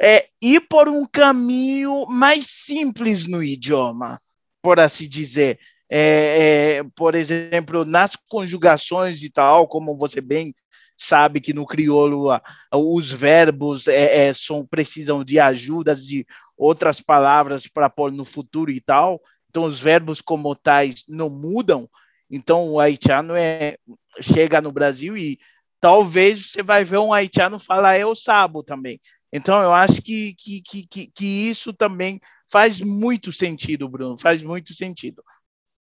é, 0.00 0.28
ir 0.42 0.60
por 0.68 0.90
um 0.90 1.06
caminho 1.06 2.04
mais 2.06 2.46
simples 2.46 3.26
no 3.26 3.42
idioma, 3.42 4.20
por 4.60 4.78
assim 4.78 5.08
dizer. 5.08 5.58
É, 5.88 6.80
é, 6.80 6.84
por 6.96 7.14
exemplo, 7.14 7.84
nas 7.84 8.14
conjugações 8.14 9.22
e 9.22 9.30
tal, 9.30 9.68
como 9.68 9.96
você 9.96 10.20
bem 10.20 10.52
sabe 10.96 11.40
que 11.40 11.52
no 11.52 11.66
crioulo 11.66 12.28
os 12.72 13.10
verbos 13.10 13.86
é, 13.86 14.28
é, 14.28 14.32
são, 14.32 14.66
precisam 14.66 15.22
de 15.22 15.38
ajudas 15.38 16.06
de 16.06 16.26
outras 16.56 17.00
palavras 17.00 17.66
para 17.66 17.90
pôr 17.90 18.10
no 18.10 18.24
futuro 18.24 18.70
e 18.70 18.80
tal. 18.80 19.20
Então, 19.50 19.64
os 19.64 19.80
verbos 19.80 20.20
como 20.20 20.54
tais 20.54 21.04
não 21.08 21.28
mudam. 21.28 21.88
Então, 22.30 22.68
o 22.68 22.80
haitiano 22.80 23.34
é, 23.34 23.76
chega 24.20 24.60
no 24.60 24.72
Brasil 24.72 25.16
e 25.16 25.38
talvez 25.80 26.50
você 26.50 26.62
vai 26.62 26.84
ver 26.84 26.98
um 26.98 27.12
haitiano 27.12 27.58
falar 27.58 27.98
eu 27.98 28.14
sabo 28.14 28.62
também. 28.62 29.00
Então, 29.32 29.62
eu 29.62 29.72
acho 29.72 30.00
que, 30.02 30.34
que, 30.34 30.62
que, 30.62 31.10
que, 31.14 31.48
isso 31.48 31.72
também 31.72 32.20
faz 32.50 32.80
muito 32.80 33.32
sentido, 33.32 33.88
Bruno, 33.88 34.16
faz 34.18 34.42
muito 34.42 34.72
sentido. 34.72 35.22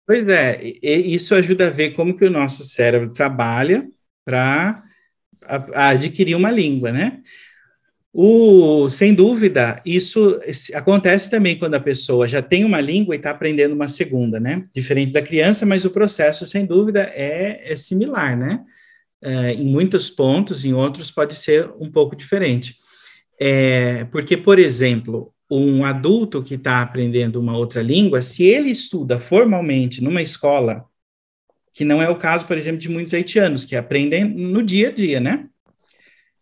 Pois 0.07 0.27
é, 0.29 0.61
isso 0.83 1.35
ajuda 1.35 1.69
a 1.69 1.71
ver 1.71 1.91
como 1.95 2.17
que 2.17 2.25
o 2.25 2.31
nosso 2.31 2.65
cérebro 2.65 3.13
trabalha 3.13 3.89
para 4.25 4.83
adquirir 5.75 6.35
uma 6.35 6.51
língua, 6.51 6.93
né? 6.93 7.21
O, 8.13 8.89
sem 8.89 9.15
dúvida, 9.15 9.81
isso 9.87 10.41
acontece 10.75 11.31
também 11.31 11.57
quando 11.57 11.75
a 11.75 11.81
pessoa 11.81 12.27
já 12.27 12.43
tem 12.43 12.65
uma 12.65 12.81
língua 12.81 13.15
e 13.15 13.19
está 13.19 13.31
aprendendo 13.31 13.73
uma 13.73 13.87
segunda, 13.87 14.41
né? 14.41 14.65
Diferente 14.75 15.13
da 15.13 15.23
criança, 15.23 15.65
mas 15.65 15.85
o 15.85 15.91
processo, 15.91 16.45
sem 16.45 16.67
dúvida, 16.67 17.03
é, 17.15 17.73
é 17.73 17.77
similar, 17.77 18.37
né? 18.37 18.65
É, 19.23 19.53
em 19.53 19.67
muitos 19.67 20.11
pontos, 20.11 20.65
em 20.65 20.73
outros 20.73 21.11
pode 21.11 21.37
ser 21.37 21.71
um 21.79 21.91
pouco 21.91 22.17
diferente. 22.17 22.77
É, 23.39 24.05
porque, 24.07 24.37
por 24.37 24.59
exemplo, 24.59 25.33
um 25.49 25.85
adulto 25.85 26.43
que 26.43 26.55
está 26.55 26.83
aprendendo 26.83 27.41
uma 27.41 27.57
outra 27.57 27.81
língua, 27.81 28.21
se 28.23 28.45
ele 28.45 28.71
estuda 28.71 29.21
formalmente 29.21 30.03
numa 30.03 30.23
escola, 30.23 30.85
que 31.73 31.85
não 31.85 32.03
é 32.03 32.09
o 32.09 32.17
caso, 32.17 32.47
por 32.47 32.57
exemplo, 32.57 32.81
de 32.81 32.89
muitos 32.89 33.15
haitianos, 33.15 33.65
que 33.65 33.77
aprendem 33.77 34.25
no 34.25 34.63
dia 34.63 34.89
a 34.89 34.93
dia, 34.93 35.21
né? 35.21 35.47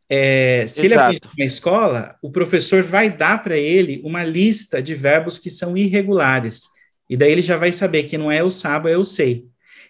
É, 0.09 0.67
se 0.67 0.87
Exato. 0.87 0.87
ele 0.87 0.95
aprende 0.95 1.29
na 1.39 1.45
escola, 1.45 2.17
o 2.23 2.31
professor 2.31 2.83
vai 2.83 3.15
dar 3.15 3.43
para 3.43 3.59
ele 3.59 4.01
uma 4.03 4.25
lista 4.25 4.81
de 4.81 4.95
verbos 4.95 5.39
que 5.39 5.51
são 5.51 5.77
irregulares. 5.77 6.63
E 7.09 7.17
daí 7.17 7.31
ele 7.31 7.43
já 7.43 7.57
vai 7.57 7.73
saber 7.73 8.05
que 8.05 8.17
não 8.17 8.33
é 8.33 8.43
o 8.43 8.51
sábado, 8.51 8.89
é 8.89 8.97
o 8.97 9.05
sei. 9.05 9.45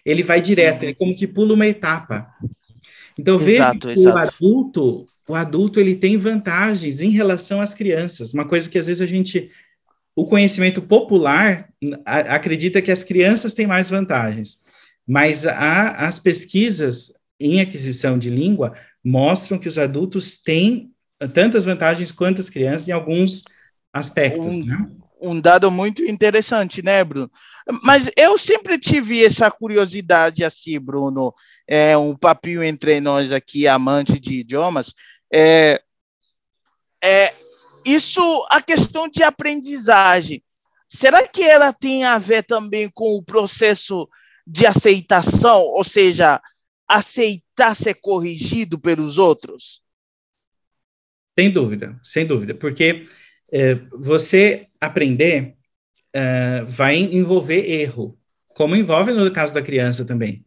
Ele 0.05 0.23
vai 0.23 0.41
direto, 0.41 0.83
ele 0.83 0.95
como 0.95 1.15
que 1.15 1.27
pula 1.27 1.53
uma 1.53 1.67
etapa. 1.67 2.27
Então 3.17 3.37
veja 3.37 3.75
que 3.75 3.89
exato. 3.89 4.15
o 4.15 4.17
adulto, 4.17 5.05
o 5.27 5.35
adulto 5.35 5.79
ele 5.79 5.95
tem 5.95 6.17
vantagens 6.17 7.01
em 7.01 7.09
relação 7.09 7.59
às 7.61 7.73
crianças. 7.73 8.33
Uma 8.33 8.45
coisa 8.45 8.69
que 8.69 8.77
às 8.77 8.87
vezes 8.87 9.01
a 9.01 9.05
gente, 9.05 9.49
o 10.15 10.25
conhecimento 10.25 10.81
popular 10.81 11.69
acredita 12.05 12.81
que 12.81 12.91
as 12.91 13.03
crianças 13.03 13.53
têm 13.53 13.67
mais 13.67 13.89
vantagens, 13.89 14.63
mas 15.09 15.47
a, 15.47 15.89
as 16.07 16.19
pesquisas 16.19 17.11
em 17.39 17.59
aquisição 17.59 18.19
de 18.19 18.29
língua 18.29 18.75
mostram 19.03 19.57
que 19.57 19.67
os 19.67 19.79
adultos 19.79 20.37
têm 20.37 20.91
tantas 21.33 21.65
vantagens 21.65 22.11
quanto 22.11 22.39
as 22.39 22.47
crianças 22.47 22.87
em 22.89 22.91
alguns 22.91 23.43
aspectos. 23.91 24.45
Um, 24.45 24.63
né? 24.63 24.87
um 25.19 25.41
dado 25.41 25.71
muito 25.71 26.03
interessante, 26.03 26.83
né, 26.83 27.03
Bruno? 27.03 27.31
Mas 27.81 28.11
eu 28.15 28.37
sempre 28.37 28.77
tive 28.77 29.25
essa 29.25 29.49
curiosidade 29.49 30.45
assim, 30.45 30.79
Bruno, 30.79 31.33
é 31.67 31.97
um 31.97 32.15
papinho 32.15 32.63
entre 32.63 33.01
nós 33.01 33.31
aqui, 33.31 33.67
amante 33.67 34.19
de 34.19 34.41
idiomas, 34.41 34.93
é, 35.33 35.81
é 37.03 37.33
isso, 37.83 38.21
a 38.51 38.61
questão 38.61 39.09
de 39.09 39.23
aprendizagem, 39.23 40.43
será 40.87 41.27
que 41.27 41.41
ela 41.41 41.73
tem 41.73 42.03
a 42.03 42.19
ver 42.19 42.43
também 42.43 42.87
com 42.93 43.15
o 43.15 43.23
processo 43.23 44.07
de 44.49 44.65
aceitação, 44.65 45.61
ou 45.61 45.83
seja, 45.83 46.41
aceitar 46.87 47.75
ser 47.75 47.93
corrigido 47.95 48.79
pelos 48.79 49.19
outros? 49.19 49.81
Sem 51.37 51.51
dúvida, 51.51 51.99
sem 52.03 52.25
dúvida, 52.25 52.55
porque 52.55 53.05
é, 53.51 53.75
você 53.93 54.67
aprender 54.81 55.55
é, 56.11 56.63
vai 56.63 56.97
envolver 56.97 57.69
erro, 57.69 58.17
como 58.49 58.75
envolve 58.75 59.13
no 59.13 59.31
caso 59.31 59.53
da 59.53 59.61
criança 59.61 60.03
também. 60.03 60.43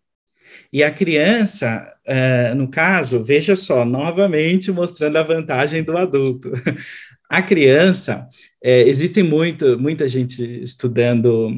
E 0.70 0.82
a 0.82 0.90
criança, 0.90 1.94
uh, 2.06 2.54
no 2.54 2.68
caso, 2.68 3.24
veja 3.24 3.56
só, 3.56 3.86
novamente 3.86 4.70
mostrando 4.70 5.16
a 5.16 5.22
vantagem 5.22 5.82
do 5.82 5.96
adulto. 5.96 6.52
A 7.30 7.40
criança, 7.40 8.28
é, 8.62 8.82
existem 8.82 9.22
muito, 9.22 9.78
muita 9.78 10.06
gente 10.06 10.62
estudando 10.62 11.48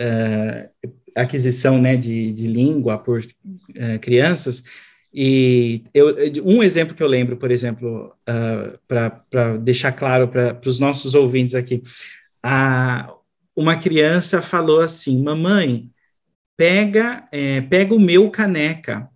uh, 0.00 0.88
aquisição 1.22 1.80
né, 1.80 1.96
de, 1.96 2.32
de 2.32 2.46
língua 2.46 2.98
por 2.98 3.20
uh, 3.20 3.98
crianças, 4.00 4.62
e 5.12 5.84
eu, 5.94 6.14
um 6.44 6.62
exemplo 6.62 6.94
que 6.94 7.02
eu 7.02 7.08
lembro, 7.08 7.36
por 7.36 7.50
exemplo, 7.50 8.14
uh, 8.28 8.78
para 8.86 9.56
deixar 9.56 9.92
claro 9.92 10.28
para 10.28 10.60
os 10.66 10.78
nossos 10.78 11.14
ouvintes 11.14 11.54
aqui, 11.54 11.82
a, 12.42 13.12
uma 13.56 13.76
criança 13.76 14.42
falou 14.42 14.80
assim: 14.80 15.22
Mamãe, 15.22 15.90
pega, 16.56 17.26
é, 17.32 17.60
pega 17.62 17.94
o 17.94 18.00
meu 18.00 18.30
caneca. 18.30 19.08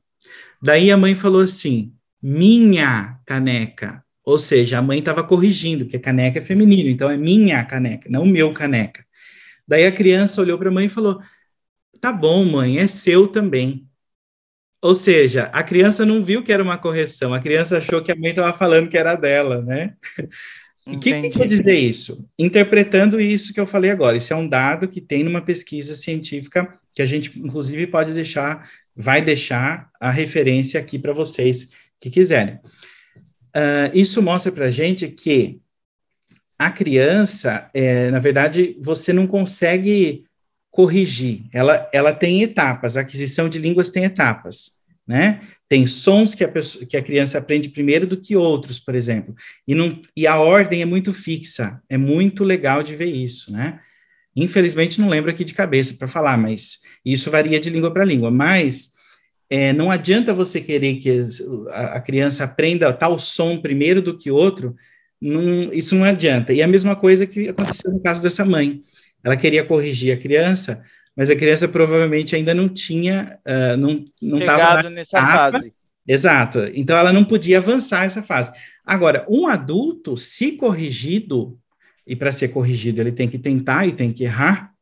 Daí 0.62 0.90
a 0.90 0.96
mãe 0.96 1.14
falou 1.14 1.42
assim: 1.42 1.94
Minha 2.22 3.20
caneca. 3.26 4.04
Ou 4.24 4.38
seja, 4.38 4.78
a 4.78 4.82
mãe 4.82 5.00
estava 5.00 5.24
corrigindo, 5.24 5.84
porque 5.84 5.98
caneca 5.98 6.38
é 6.38 6.42
feminino, 6.42 6.88
então 6.88 7.10
é 7.10 7.16
minha 7.16 7.64
caneca, 7.64 8.08
não 8.08 8.24
meu 8.24 8.52
caneca. 8.52 9.04
Daí 9.66 9.84
a 9.84 9.92
criança 9.92 10.40
olhou 10.40 10.58
para 10.58 10.68
a 10.70 10.72
mãe 10.72 10.86
e 10.86 10.88
falou: 10.88 11.20
Tá 12.02 12.10
bom, 12.10 12.44
mãe, 12.44 12.78
é 12.78 12.88
seu 12.88 13.28
também. 13.28 13.88
Ou 14.82 14.92
seja, 14.92 15.44
a 15.52 15.62
criança 15.62 16.04
não 16.04 16.24
viu 16.24 16.42
que 16.42 16.52
era 16.52 16.60
uma 16.60 16.76
correção, 16.76 17.32
a 17.32 17.38
criança 17.38 17.78
achou 17.78 18.02
que 18.02 18.10
a 18.10 18.16
mãe 18.16 18.30
estava 18.30 18.52
falando 18.52 18.88
que 18.88 18.98
era 18.98 19.14
dela, 19.14 19.62
né? 19.62 19.94
O 20.84 20.98
que, 20.98 21.12
que 21.12 21.30
quer 21.30 21.46
dizer 21.46 21.78
isso? 21.78 22.28
Interpretando 22.36 23.20
isso 23.20 23.54
que 23.54 23.60
eu 23.60 23.66
falei 23.66 23.88
agora, 23.88 24.16
isso 24.16 24.32
é 24.32 24.36
um 24.36 24.48
dado 24.48 24.88
que 24.88 25.00
tem 25.00 25.22
numa 25.22 25.40
pesquisa 25.40 25.94
científica 25.94 26.76
que 26.92 27.00
a 27.00 27.06
gente, 27.06 27.38
inclusive, 27.38 27.86
pode 27.86 28.12
deixar, 28.12 28.68
vai 28.96 29.22
deixar 29.22 29.88
a 30.00 30.10
referência 30.10 30.80
aqui 30.80 30.98
para 30.98 31.12
vocês 31.12 31.68
que 32.00 32.10
quiserem. 32.10 32.56
Uh, 33.54 33.94
isso 33.94 34.20
mostra 34.20 34.50
para 34.50 34.64
a 34.64 34.70
gente 34.72 35.06
que 35.06 35.60
a 36.58 36.68
criança, 36.68 37.70
é, 37.72 38.10
na 38.10 38.18
verdade, 38.18 38.76
você 38.80 39.12
não 39.12 39.28
consegue 39.28 40.24
corrigir. 40.72 41.44
Ela, 41.52 41.88
ela 41.92 42.12
tem 42.12 42.42
etapas, 42.42 42.96
a 42.96 43.02
aquisição 43.02 43.48
de 43.48 43.58
línguas 43.58 43.90
tem 43.90 44.04
etapas, 44.04 44.72
né? 45.06 45.42
Tem 45.68 45.86
sons 45.86 46.34
que 46.34 46.42
a, 46.42 46.48
pessoa, 46.48 46.84
que 46.84 46.96
a 46.96 47.02
criança 47.02 47.38
aprende 47.38 47.68
primeiro 47.68 48.06
do 48.06 48.16
que 48.16 48.34
outros, 48.34 48.80
por 48.80 48.94
exemplo. 48.94 49.34
E, 49.68 49.74
não, 49.74 50.00
e 50.16 50.26
a 50.26 50.38
ordem 50.38 50.80
é 50.82 50.86
muito 50.86 51.12
fixa, 51.12 51.80
é 51.88 51.98
muito 51.98 52.42
legal 52.42 52.82
de 52.82 52.96
ver 52.96 53.06
isso, 53.06 53.52
né? 53.52 53.80
Infelizmente, 54.34 54.98
não 54.98 55.10
lembro 55.10 55.30
aqui 55.30 55.44
de 55.44 55.52
cabeça 55.52 55.94
para 55.94 56.08
falar, 56.08 56.38
mas 56.38 56.80
isso 57.04 57.30
varia 57.30 57.60
de 57.60 57.68
língua 57.68 57.92
para 57.92 58.04
língua. 58.04 58.30
Mas 58.30 58.92
é, 59.50 59.74
não 59.74 59.90
adianta 59.90 60.32
você 60.32 60.58
querer 60.58 60.94
que 60.94 61.22
a, 61.70 62.00
criança 62.00 62.44
aprenda 62.44 62.90
tal 62.94 63.18
som 63.18 63.58
primeiro 63.58 64.00
do 64.00 64.16
que 64.16 64.30
outro, 64.30 64.74
não, 65.20 65.70
isso 65.70 65.94
não 65.94 66.04
adianta. 66.04 66.54
E 66.54 66.62
a 66.62 66.66
mesma 66.66 66.96
coisa 66.96 67.26
que 67.26 67.50
aconteceu 67.50 67.92
no 67.92 68.00
caso 68.00 68.22
dessa 68.22 68.42
mãe 68.42 68.80
ela 69.24 69.36
queria 69.36 69.64
corrigir 69.64 70.12
a 70.12 70.20
criança, 70.20 70.82
mas 71.16 71.30
a 71.30 71.36
criança 71.36 71.68
provavelmente 71.68 72.34
ainda 72.34 72.54
não 72.54 72.68
tinha, 72.68 73.38
uh, 73.46 73.76
não 73.76 74.04
não 74.20 74.38
estava 74.38 74.90
nessa 74.90 75.18
etapa. 75.18 75.52
fase. 75.52 75.74
Exato. 76.06 76.58
Então 76.74 76.96
ela 76.96 77.12
não 77.12 77.24
podia 77.24 77.58
avançar 77.58 78.04
essa 78.04 78.22
fase. 78.22 78.50
Agora, 78.84 79.24
um 79.28 79.46
adulto, 79.46 80.16
se 80.16 80.52
corrigido, 80.52 81.58
e 82.06 82.16
para 82.16 82.32
ser 82.32 82.48
corrigido 82.48 83.00
ele 83.00 83.12
tem 83.12 83.28
que 83.28 83.38
tentar 83.38 83.86
e 83.86 83.92
tem 83.92 84.12
que 84.12 84.24
errar, 84.24 84.72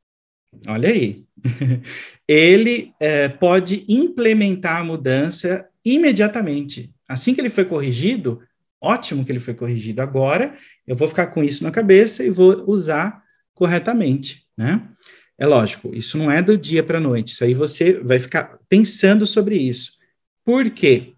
olha 0.66 0.88
aí, 0.88 1.24
ele 2.26 2.92
é, 2.98 3.28
pode 3.28 3.84
implementar 3.88 4.78
a 4.78 4.84
mudança 4.84 5.68
imediatamente. 5.84 6.90
Assim 7.06 7.34
que 7.34 7.40
ele 7.40 7.50
foi 7.50 7.64
corrigido, 7.64 8.40
ótimo 8.80 9.24
que 9.24 9.32
ele 9.32 9.38
foi 9.38 9.52
corrigido. 9.52 10.00
Agora 10.00 10.54
eu 10.86 10.96
vou 10.96 11.08
ficar 11.08 11.26
com 11.26 11.44
isso 11.44 11.62
na 11.62 11.70
cabeça 11.70 12.24
e 12.24 12.30
vou 12.30 12.64
usar 12.66 13.22
corretamente, 13.60 14.46
né? 14.56 14.88
É 15.36 15.46
lógico, 15.46 15.94
isso 15.94 16.16
não 16.16 16.30
é 16.30 16.40
do 16.40 16.56
dia 16.56 16.82
para 16.82 16.96
a 16.96 17.00
noite, 17.00 17.34
isso 17.34 17.44
aí 17.44 17.52
você 17.52 17.92
vai 17.92 18.18
ficar 18.18 18.58
pensando 18.70 19.26
sobre 19.26 19.56
isso. 19.58 19.98
Por 20.42 20.70
quê? 20.70 21.12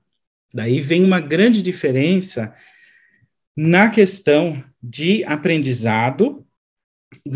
Daí 0.52 0.80
vem 0.80 1.04
uma 1.04 1.20
grande 1.20 1.62
diferença 1.62 2.52
na 3.56 3.88
questão 3.90 4.62
de 4.82 5.22
aprendizado 5.24 6.44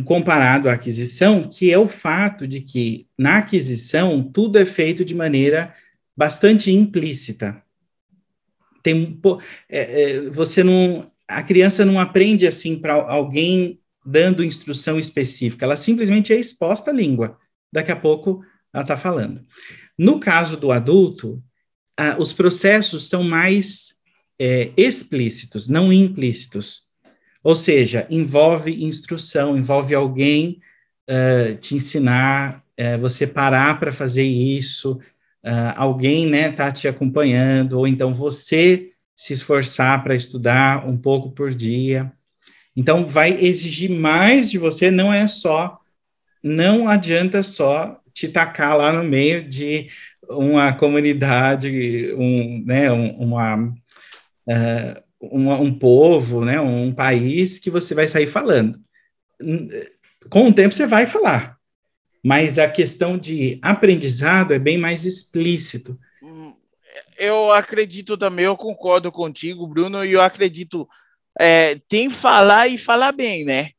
comparado 0.05 0.69
à 0.69 0.73
aquisição, 0.73 1.49
que 1.49 1.71
é 1.71 1.79
o 1.79 1.88
fato 1.88 2.49
de 2.49 2.61
que 2.61 3.07
na 3.16 3.38
aquisição 3.38 4.25
tudo 4.25 4.59
é 4.59 4.66
feito 4.66 5.05
de 5.05 5.14
maneira 5.14 5.73
bastante 6.16 6.73
implícita. 6.73 7.62
Tem 8.83 9.21
é, 9.69 10.03
é, 10.03 10.21
você 10.31 10.64
não 10.64 11.12
a 11.29 11.42
criança 11.42 11.85
não 11.85 12.01
aprende 12.01 12.47
assim 12.47 12.77
para 12.79 12.95
alguém 12.95 13.81
dando 14.07 14.45
instrução 14.45 14.99
específica, 14.99 15.64
ela 15.64 15.77
simplesmente 15.77 16.33
é 16.33 16.38
exposta 16.38 16.90
à 16.90 16.95
língua. 16.95 17.37
Daqui 17.73 17.90
a 17.90 17.97
pouco 17.97 18.42
ela 18.73 18.83
está 18.83 18.97
falando. 18.97 19.45
No 19.99 20.21
caso 20.21 20.57
do 20.57 20.71
adulto, 20.71 21.42
ah, 21.99 22.16
os 22.19 22.33
processos 22.33 23.09
são 23.09 23.25
mais 23.25 23.97
é, 24.38 24.71
explícitos, 24.77 25.69
não 25.69 25.92
implícitos. 25.92 26.87
Ou 27.42 27.55
seja, 27.55 28.07
envolve 28.11 28.85
instrução, 28.85 29.57
envolve 29.57 29.95
alguém 29.95 30.61
uh, 31.09 31.57
te 31.59 31.77
ensinar, 31.77 32.64
uh, 32.79 32.99
você 32.99 33.27
parar 33.27 33.79
para 33.79 33.92
fazer 33.92 34.25
isso, 34.25 34.95
uh, 35.45 35.73
alguém 35.77 36.27
né, 36.27 36.51
tá 36.51 36.73
te 36.73 36.88
acompanhando, 36.88 37.75
ou 37.75 37.87
então 37.87 38.12
você 38.12 38.90
se 39.14 39.33
esforçar 39.33 40.03
para 40.03 40.14
estudar 40.14 40.87
um 40.88 40.99
pouco 40.99 41.31
por 41.31 41.55
dia. 41.55 42.12
Então, 42.77 43.07
vai 43.07 43.33
exigir 43.33 43.91
mais 43.91 44.51
de 44.51 44.59
você, 44.59 44.91
não 44.91 45.12
é 45.12 45.27
só, 45.27 45.81
não 46.43 46.89
adianta 46.89 47.43
só 47.43 48.01
te 48.12 48.29
tacar 48.29 48.77
lá 48.77 48.93
no 48.93 49.03
meio 49.03 49.43
de 49.43 49.89
uma 50.29 50.73
comunidade, 50.73 52.15
um, 52.15 52.65
né, 52.65 52.91
um, 52.91 53.11
uma, 53.17 53.57
uh, 53.65 55.03
um 55.21 55.77
povo, 55.79 56.45
né, 56.45 56.61
um 56.61 56.93
país 56.93 57.59
que 57.59 57.71
você 57.71 57.95
vai 57.95 58.09
sair 58.09 58.27
falando. 58.27 58.79
Com 60.31 60.49
o 60.49 60.53
tempo 60.53 60.75
você 60.75 60.87
vai 60.87 61.07
falar, 61.07 61.57
mas 62.25 62.59
a 62.59 62.69
questão 62.69 63.17
de 63.17 63.59
aprendizado 63.62 64.53
é 64.53 64.59
bem 64.59 64.79
mais 64.79 65.05
explícito. 65.05 65.99
Eu 67.19 67.53
acredito 67.53 68.17
também, 68.17 68.45
eu 68.45 68.57
concordo 68.57 69.12
contigo, 69.12 69.67
Bruno, 69.67 70.05
e 70.05 70.12
eu 70.12 70.23
acredito 70.23 70.89
é, 71.40 71.77
tem 71.88 72.11
falar 72.11 72.68
e 72.68 72.79
falar 72.79 73.12
bem, 73.12 73.44
né? 73.44 73.70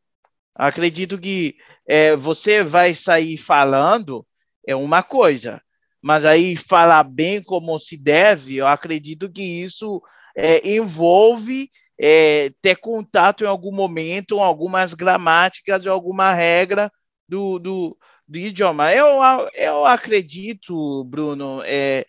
Acredito 0.55 1.19
que 1.19 1.55
é, 1.87 2.15
você 2.15 2.63
vai 2.63 2.93
sair 2.93 3.37
falando 3.37 4.25
é 4.67 4.75
uma 4.75 5.01
coisa, 5.01 5.61
mas 6.01 6.25
aí 6.25 6.55
falar 6.55 7.03
bem 7.03 7.41
como 7.41 7.79
se 7.79 7.97
deve, 7.97 8.57
eu 8.57 8.67
acredito 8.67 9.31
que 9.31 9.41
isso 9.41 10.01
é, 10.35 10.67
envolve 10.69 11.69
é, 11.99 12.51
ter 12.61 12.75
contato 12.77 13.43
em 13.43 13.47
algum 13.47 13.73
momento, 13.73 14.39
algumas 14.39 14.93
gramáticas 14.93 15.85
ou 15.85 15.91
alguma 15.91 16.33
regra 16.33 16.91
do, 17.27 17.57
do, 17.59 17.97
do 18.27 18.37
idioma. 18.37 18.93
Eu, 18.93 19.07
eu 19.55 19.85
acredito, 19.85 21.03
Bruno, 21.05 21.61
é, 21.65 22.05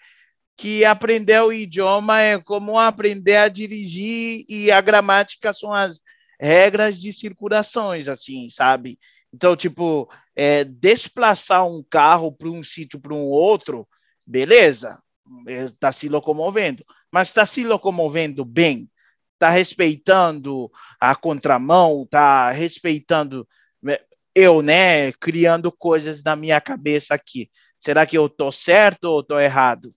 que 0.59 0.85
aprender 0.85 1.40
o 1.40 1.53
idioma 1.53 2.21
é 2.21 2.37
como 2.37 2.77
aprender 2.77 3.37
a 3.37 3.49
dirigir 3.49 4.44
e 4.49 4.73
a 4.73 4.81
gramática 4.81 5.55
são 5.55 5.73
as 5.73 6.01
regras 6.40 7.01
de 7.01 7.12
circulações, 7.12 8.09
assim, 8.09 8.51
sabe? 8.51 8.99
Então, 9.33 9.55
tipo, 9.55 10.11
é, 10.35 10.64
desplaçar 10.64 11.64
um 11.64 11.81
carro 11.88 12.33
para 12.33 12.49
um 12.49 12.62
sítio 12.64 13.01
para 13.01 13.14
um 13.14 13.23
outro, 13.23 13.87
beleza, 14.27 15.01
está 15.47 15.92
se 15.92 16.09
locomovendo, 16.09 16.85
mas 17.09 17.29
está 17.29 17.47
se 17.47 17.62
locomovendo 17.62 18.44
bem, 18.44 18.90
está 19.35 19.51
respeitando 19.51 20.68
a 20.99 21.14
contramão, 21.14 22.03
está 22.03 22.51
respeitando 22.51 23.47
é, 23.87 24.05
eu, 24.35 24.61
né, 24.61 25.12
criando 25.12 25.71
coisas 25.71 26.25
na 26.25 26.35
minha 26.35 26.61
cabeça 26.61 27.14
aqui. 27.14 27.49
Será 27.79 28.05
que 28.05 28.18
eu 28.18 28.27
estou 28.27 28.51
certo 28.51 29.05
ou 29.05 29.21
estou 29.21 29.40
errado? 29.40 29.94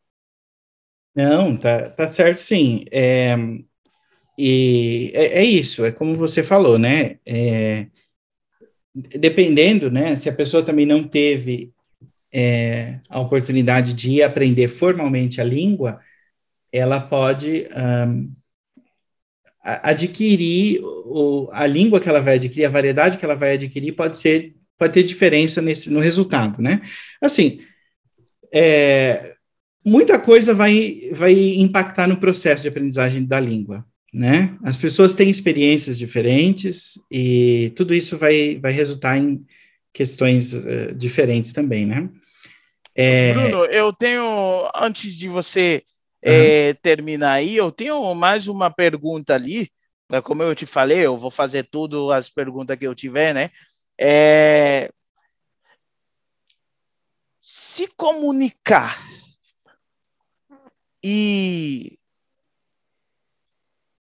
Não, 1.16 1.58
tá, 1.58 1.90
tá 1.90 2.08
certo 2.10 2.40
sim. 2.40 2.86
É, 2.92 3.36
e 4.38 5.12
é, 5.14 5.40
é, 5.42 5.44
isso, 5.46 5.86
é 5.86 5.92
como 5.92 6.16
você 6.16 6.44
falou, 6.44 6.80
né? 6.80 7.18
É, 7.26 7.88
dependendo, 8.94 9.90
né? 9.92 10.16
Se 10.16 10.30
a 10.30 10.34
pessoa 10.34 10.64
também 10.64 10.86
não 10.86 11.04
teve 11.04 11.74
é, 12.34 13.00
a 13.10 13.20
oportunidade 13.20 13.94
de 13.94 14.24
aprender 14.24 14.68
formalmente 14.68 15.42
a 15.42 15.44
língua, 15.44 16.00
ela 16.72 17.00
pode 17.00 17.68
um, 17.76 18.32
adquirir 19.64 20.82
o, 20.84 21.50
a 21.52 21.68
língua 21.68 22.00
que 22.00 22.10
ela 22.10 22.22
vai 22.22 22.36
adquirir, 22.36 22.66
a 22.66 22.70
variedade 22.70 23.18
que 23.18 23.26
ela 23.26 23.36
vai 23.36 23.54
adquirir 23.54 23.94
pode 23.94 24.18
ser 24.18 24.56
pode 24.78 24.94
ter 24.94 25.04
diferença 25.04 25.62
nesse 25.62 25.92
no 25.92 26.00
resultado, 26.00 26.60
né? 26.62 26.82
Assim, 27.22 27.62
é, 28.54 29.36
muita 29.86 30.20
coisa 30.20 30.54
vai, 30.54 31.10
vai 31.12 31.34
impactar 31.34 32.08
no 32.08 32.18
processo 32.18 32.64
de 32.64 32.70
aprendizagem 32.70 33.26
da 33.26 33.40
língua, 33.40 33.86
né? 34.14 34.58
As 34.64 34.78
pessoas 34.78 35.16
têm 35.16 35.30
experiências 35.30 35.98
diferentes 35.98 36.94
e 37.10 37.72
tudo 37.76 37.94
isso 37.94 38.18
vai, 38.18 38.58
vai 38.60 38.72
resultar 38.72 39.18
em 39.18 39.46
questões 39.94 40.54
uh, 40.54 40.94
diferentes 40.96 41.52
também, 41.52 41.86
né? 41.86 42.10
É... 42.94 43.34
Bruno, 43.34 43.66
eu 43.66 43.94
tenho, 43.94 44.70
antes 44.76 45.14
de 45.16 45.28
você 45.28 45.84
uhum. 46.26 46.32
é, 46.32 46.74
terminar 46.76 47.34
aí, 47.34 47.56
eu 47.56 47.72
tenho 47.72 48.14
mais 48.14 48.48
uma 48.48 48.70
pergunta 48.70 49.34
ali, 49.34 49.70
né? 50.10 50.22
como 50.22 50.44
eu 50.44 50.54
te 50.54 50.66
falei, 50.66 51.00
eu 51.00 51.18
vou 51.18 51.32
fazer 51.32 51.68
tudo 51.72 52.12
as 52.12 52.30
perguntas 52.30 52.78
que 52.78 52.86
eu 52.86 52.94
tiver, 52.94 53.34
né? 53.34 53.50
É... 54.00 54.92
Se 57.42 57.88
comunicar 57.96 58.96
e 61.04 61.98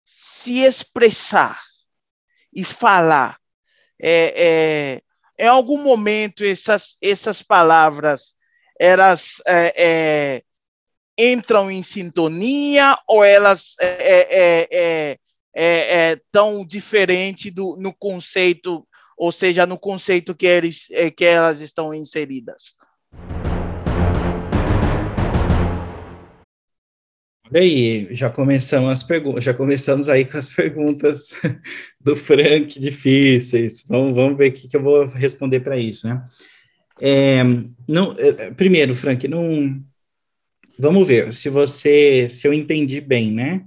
se 0.05 0.63
expressar 0.63 1.61
e 2.53 2.63
falar. 2.63 3.37
É, 4.03 5.01
é, 5.37 5.43
em 5.43 5.47
algum 5.47 5.81
momento 5.83 6.43
essas, 6.43 6.97
essas 7.01 7.43
palavras 7.43 8.35
elas 8.79 9.41
é, 9.45 9.73
é 9.77 10.43
entram 11.17 11.69
em 11.69 11.83
sintonia 11.83 12.97
ou 13.07 13.23
elas 13.23 13.75
é, 13.79 15.17
é, 15.53 16.19
tão 16.31 16.65
diferente 16.65 17.51
do, 17.51 17.77
no 17.77 17.93
conceito, 17.93 18.87
ou 19.15 19.31
seja, 19.31 19.67
no 19.67 19.77
conceito 19.77 20.33
que, 20.33 20.47
eles, 20.47 20.87
que 21.15 21.25
elas 21.25 21.61
estão 21.61 21.93
inseridas? 21.93 22.75
Aí, 27.57 28.07
já 28.11 28.29
começamos 28.29 28.91
as 28.91 29.03
perguntas, 29.03 29.43
já 29.43 29.53
começamos 29.53 30.07
aí 30.07 30.25
com 30.25 30.37
as 30.37 30.49
perguntas 30.49 31.33
do 31.99 32.15
Frank 32.15 32.79
difíceis. 32.79 33.83
Vamos, 33.87 34.15
vamos 34.15 34.37
ver 34.37 34.49
o 34.49 34.53
que, 34.53 34.67
que 34.67 34.77
eu 34.77 34.81
vou 34.81 35.05
responder 35.05 35.59
para 35.59 35.77
isso, 35.77 36.07
né? 36.07 36.25
É, 36.99 37.43
não, 37.87 38.15
é, 38.17 38.51
primeiro, 38.51 38.95
Frank, 38.95 39.27
não. 39.27 39.83
Vamos 40.77 41.07
ver 41.07 41.33
se 41.33 41.49
você, 41.49 42.27
se 42.29 42.47
eu 42.47 42.53
entendi 42.53 43.01
bem, 43.01 43.31
né? 43.31 43.65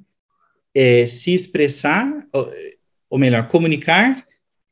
É, 0.75 1.07
se 1.07 1.33
expressar, 1.33 2.27
ou, 2.33 2.53
ou 3.11 3.19
melhor, 3.19 3.47
comunicar 3.49 4.25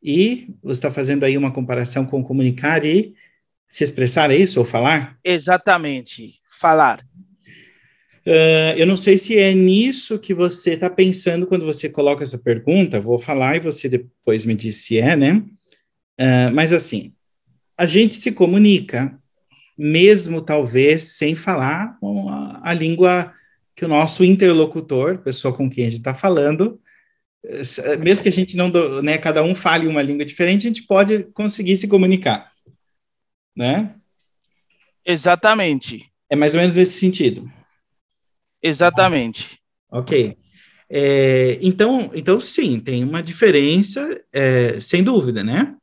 e 0.03 0.48
você 0.62 0.79
está 0.79 0.90
fazendo 0.90 1.25
aí 1.25 1.37
uma 1.37 1.53
comparação 1.53 2.05
com 2.05 2.25
comunicar 2.25 2.85
e 2.85 3.14
se 3.68 3.85
expressar, 3.85 4.31
é 4.31 4.37
isso 4.37 4.59
ou 4.59 4.66
falar? 4.66 5.18
Exatamente, 5.25 6.40
falar. 6.51 7.05
Uh, 8.25 8.77
eu 8.77 8.87
não 8.87 8.97
sei 8.97 9.19
se 9.19 9.37
é 9.37 9.53
nisso 9.53 10.19
que 10.19 10.33
você 10.33 10.75
está 10.75 10.89
pensando 10.89 11.47
quando 11.47 11.67
você 11.67 11.89
coloca 11.89 12.23
essa 12.23 12.39
pergunta, 12.39 13.01
vou 13.01 13.19
falar 13.19 13.57
e 13.57 13.61
você 13.61 13.89
depois 13.89 14.45
me 14.45 14.55
diz 14.55 14.77
se 14.77 14.99
é, 14.99 15.17
né? 15.17 15.45
Uh, 16.21 16.55
mas 16.55 16.73
assim, 16.73 17.13
a 17.77 17.85
gente 17.85 18.15
se 18.15 18.31
comunica, 18.31 19.19
mesmo 19.77 20.41
talvez 20.41 21.03
sem 21.17 21.35
falar 21.35 21.99
a, 22.03 22.71
a 22.71 22.73
língua 22.73 23.33
que 23.75 23.85
o 23.85 23.89
nosso 23.89 24.23
interlocutor, 24.23 25.19
pessoa 25.19 25.53
com 25.53 25.69
quem 25.69 25.85
a 25.85 25.91
gente 25.91 25.99
está 25.99 26.15
falando, 26.15 26.81
mesmo 27.99 28.23
que 28.23 28.29
a 28.29 28.33
gente 28.33 28.57
não, 28.57 28.71
né, 29.03 29.19
cada 29.19 29.43
um 29.43 29.55
fale 29.55 29.89
uma 29.89 30.03
língua 30.03 30.25
diferente, 30.25 30.67
a 30.67 30.71
gente 30.71 30.87
pode 30.87 31.25
conseguir 31.33 31.77
se 31.77 31.89
comunicar, 31.89 32.53
né? 33.57 33.97
Exatamente. 35.05 36.09
É 36.31 36.37
mais 36.37 36.55
ou 36.55 36.61
menos 36.61 36.77
nesse 36.77 37.01
sentido. 37.01 37.51
Exatamente. 38.62 39.59
Ok. 39.90 40.37
É, 40.88 41.59
então, 41.62 42.11
então, 42.14 42.38
sim, 42.38 42.79
tem 42.79 43.03
uma 43.03 43.22
diferença, 43.22 44.20
é, 44.33 44.79
sem 44.81 45.03
dúvida, 45.03 45.42
né? 45.42 45.75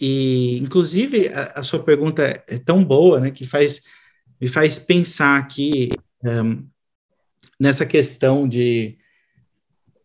E, 0.00 0.58
inclusive, 0.58 1.28
a, 1.28 1.60
a, 1.60 1.62
sua 1.62 1.82
pergunta 1.82 2.22
é 2.22 2.58
tão 2.58 2.84
boa, 2.84 3.20
né, 3.20 3.30
que 3.30 3.44
faz, 3.46 3.80
me 4.40 4.48
faz 4.48 4.78
pensar 4.78 5.38
aqui 5.38 5.90
um, 6.24 6.66
nessa 7.58 7.86
questão 7.86 8.48
de, 8.48 8.98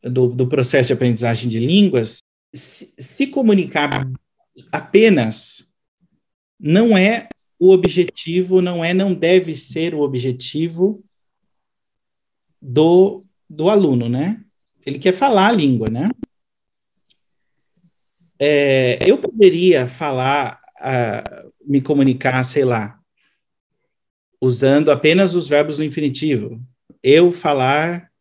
do, 0.04 0.28
do, 0.28 0.48
processo 0.48 0.88
de 0.88 0.94
aprendizagem 0.94 1.50
de 1.50 1.60
línguas. 1.60 2.18
Se, 2.54 2.94
se 2.98 3.28
comunicar 3.28 4.08
apenas 4.72 5.68
não 6.60 6.98
é 6.98 7.28
o 7.60 7.72
objetivo, 7.72 8.62
não 8.62 8.84
é, 8.84 8.94
não 8.94 9.14
deve 9.14 9.56
ser 9.56 9.96
o 9.96 10.02
objetivo 10.02 11.04
do, 12.62 13.22
do 13.50 13.70
aluno, 13.70 14.10
né? 14.10 14.42
Ele 14.86 15.00
quer 15.00 15.14
falar 15.14 15.48
a 15.48 15.52
língua, 15.52 15.90
né? 15.90 16.10
É, 18.40 19.00
eu 19.10 19.18
poderia 19.18 19.88
falar, 19.88 20.62
uh, 20.80 21.52
me 21.66 21.82
comunicar, 21.82 22.44
sei 22.44 22.64
lá, 22.64 23.00
usando 24.40 24.92
apenas 24.92 25.36
os 25.36 25.48
verbos 25.48 25.80
no 25.80 25.84
infinitivo. 25.84 26.62
Eu 27.02 27.32
falar, 27.32 28.12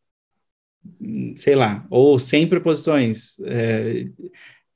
sei 1.36 1.54
lá, 1.54 1.86
ou 1.90 2.18
sem 2.18 2.46
preposições. 2.46 3.38
É, 3.40 4.06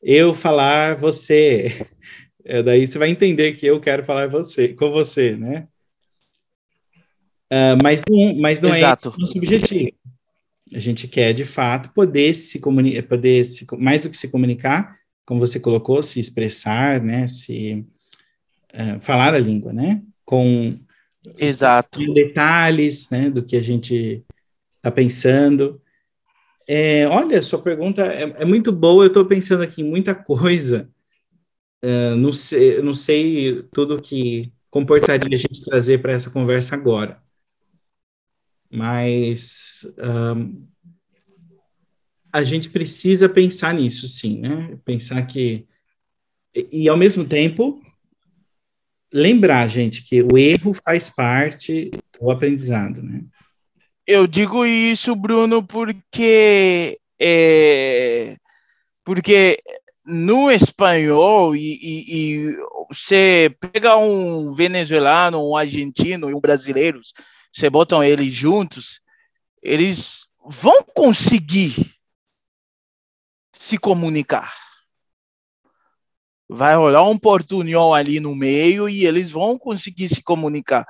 eu 0.02 0.34
falar 0.34 0.96
você. 0.96 1.86
É, 2.42 2.62
daí 2.62 2.86
você 2.86 2.98
vai 2.98 3.10
entender 3.10 3.52
que 3.52 3.66
eu 3.66 3.78
quero 3.78 4.02
falar 4.02 4.26
você, 4.26 4.68
com 4.68 4.90
você, 4.90 5.36
né? 5.36 5.68
Uh, 7.52 7.74
mas 7.82 8.02
não, 8.08 8.36
mas 8.40 8.60
não 8.60 8.72
é 8.72 8.78
Exato. 8.78 9.08
é 9.08 9.22
o 9.22 9.38
objetivo. 9.38 9.90
A 10.72 10.78
gente 10.78 11.08
quer, 11.08 11.32
de 11.32 11.44
fato, 11.44 11.90
poder 11.92 12.32
se 12.32 12.60
comunicar, 12.60 13.02
poder 13.08 13.44
se, 13.44 13.66
mais 13.76 14.04
do 14.04 14.10
que 14.10 14.16
se 14.16 14.28
comunicar, 14.28 14.96
como 15.26 15.40
você 15.40 15.58
colocou, 15.58 16.00
se 16.00 16.20
expressar, 16.20 17.02
né, 17.02 17.26
se 17.26 17.84
uh, 18.72 19.00
falar 19.00 19.34
a 19.34 19.38
língua, 19.38 19.72
né, 19.72 20.00
com 20.24 20.78
Exato. 21.36 21.98
detalhes, 22.14 23.10
né, 23.10 23.28
do 23.28 23.42
que 23.42 23.56
a 23.56 23.62
gente 23.62 24.24
está 24.76 24.92
pensando. 24.92 25.82
É, 26.68 27.08
olha, 27.08 27.42
sua 27.42 27.60
pergunta 27.60 28.02
é, 28.06 28.22
é 28.22 28.44
muito 28.44 28.70
boa, 28.70 29.02
eu 29.02 29.08
estou 29.08 29.24
pensando 29.24 29.64
aqui 29.64 29.82
em 29.82 29.90
muita 29.90 30.14
coisa, 30.14 30.88
uh, 31.84 32.14
não, 32.14 32.32
sei, 32.32 32.80
não 32.80 32.94
sei 32.94 33.64
tudo 33.72 34.00
que 34.00 34.52
comportaria 34.70 35.36
a 35.36 35.40
gente 35.40 35.64
trazer 35.64 36.00
para 36.00 36.12
essa 36.12 36.30
conversa 36.30 36.76
agora 36.76 37.20
mas 38.70 39.86
um, 39.98 40.66
a 42.32 42.44
gente 42.44 42.70
precisa 42.70 43.28
pensar 43.28 43.74
nisso, 43.74 44.06
sim, 44.06 44.38
né? 44.38 44.78
Pensar 44.84 45.26
que 45.26 45.66
e, 46.54 46.84
e 46.84 46.88
ao 46.88 46.96
mesmo 46.96 47.24
tempo 47.24 47.82
lembrar, 49.12 49.66
gente, 49.68 50.04
que 50.04 50.22
o 50.22 50.38
erro 50.38 50.72
faz 50.72 51.10
parte 51.10 51.90
do 52.18 52.30
aprendizado, 52.30 53.02
né? 53.02 53.24
Eu 54.06 54.26
digo 54.26 54.64
isso, 54.64 55.14
Bruno, 55.14 55.64
porque 55.64 56.98
é, 57.20 58.36
porque 59.04 59.60
no 60.04 60.50
espanhol 60.50 61.54
e, 61.54 61.78
e, 61.80 62.04
e, 62.08 62.56
você 62.88 63.54
pega 63.60 63.96
um 63.96 64.52
venezuelano, 64.54 65.48
um 65.48 65.56
argentino 65.56 66.30
e 66.30 66.34
um 66.34 66.40
brasileiro, 66.40 67.00
você 67.52 67.68
botam 67.68 68.02
eles 68.02 68.32
juntos, 68.32 69.00
eles 69.62 70.26
vão 70.44 70.82
conseguir 70.94 71.94
se 73.52 73.76
comunicar. 73.76 74.52
Vai 76.48 76.74
rolar 76.74 77.08
um 77.08 77.18
portunhol 77.18 77.94
ali 77.94 78.18
no 78.18 78.34
meio 78.34 78.88
e 78.88 79.06
eles 79.06 79.30
vão 79.30 79.58
conseguir 79.58 80.08
se 80.08 80.22
comunicar. 80.22 80.86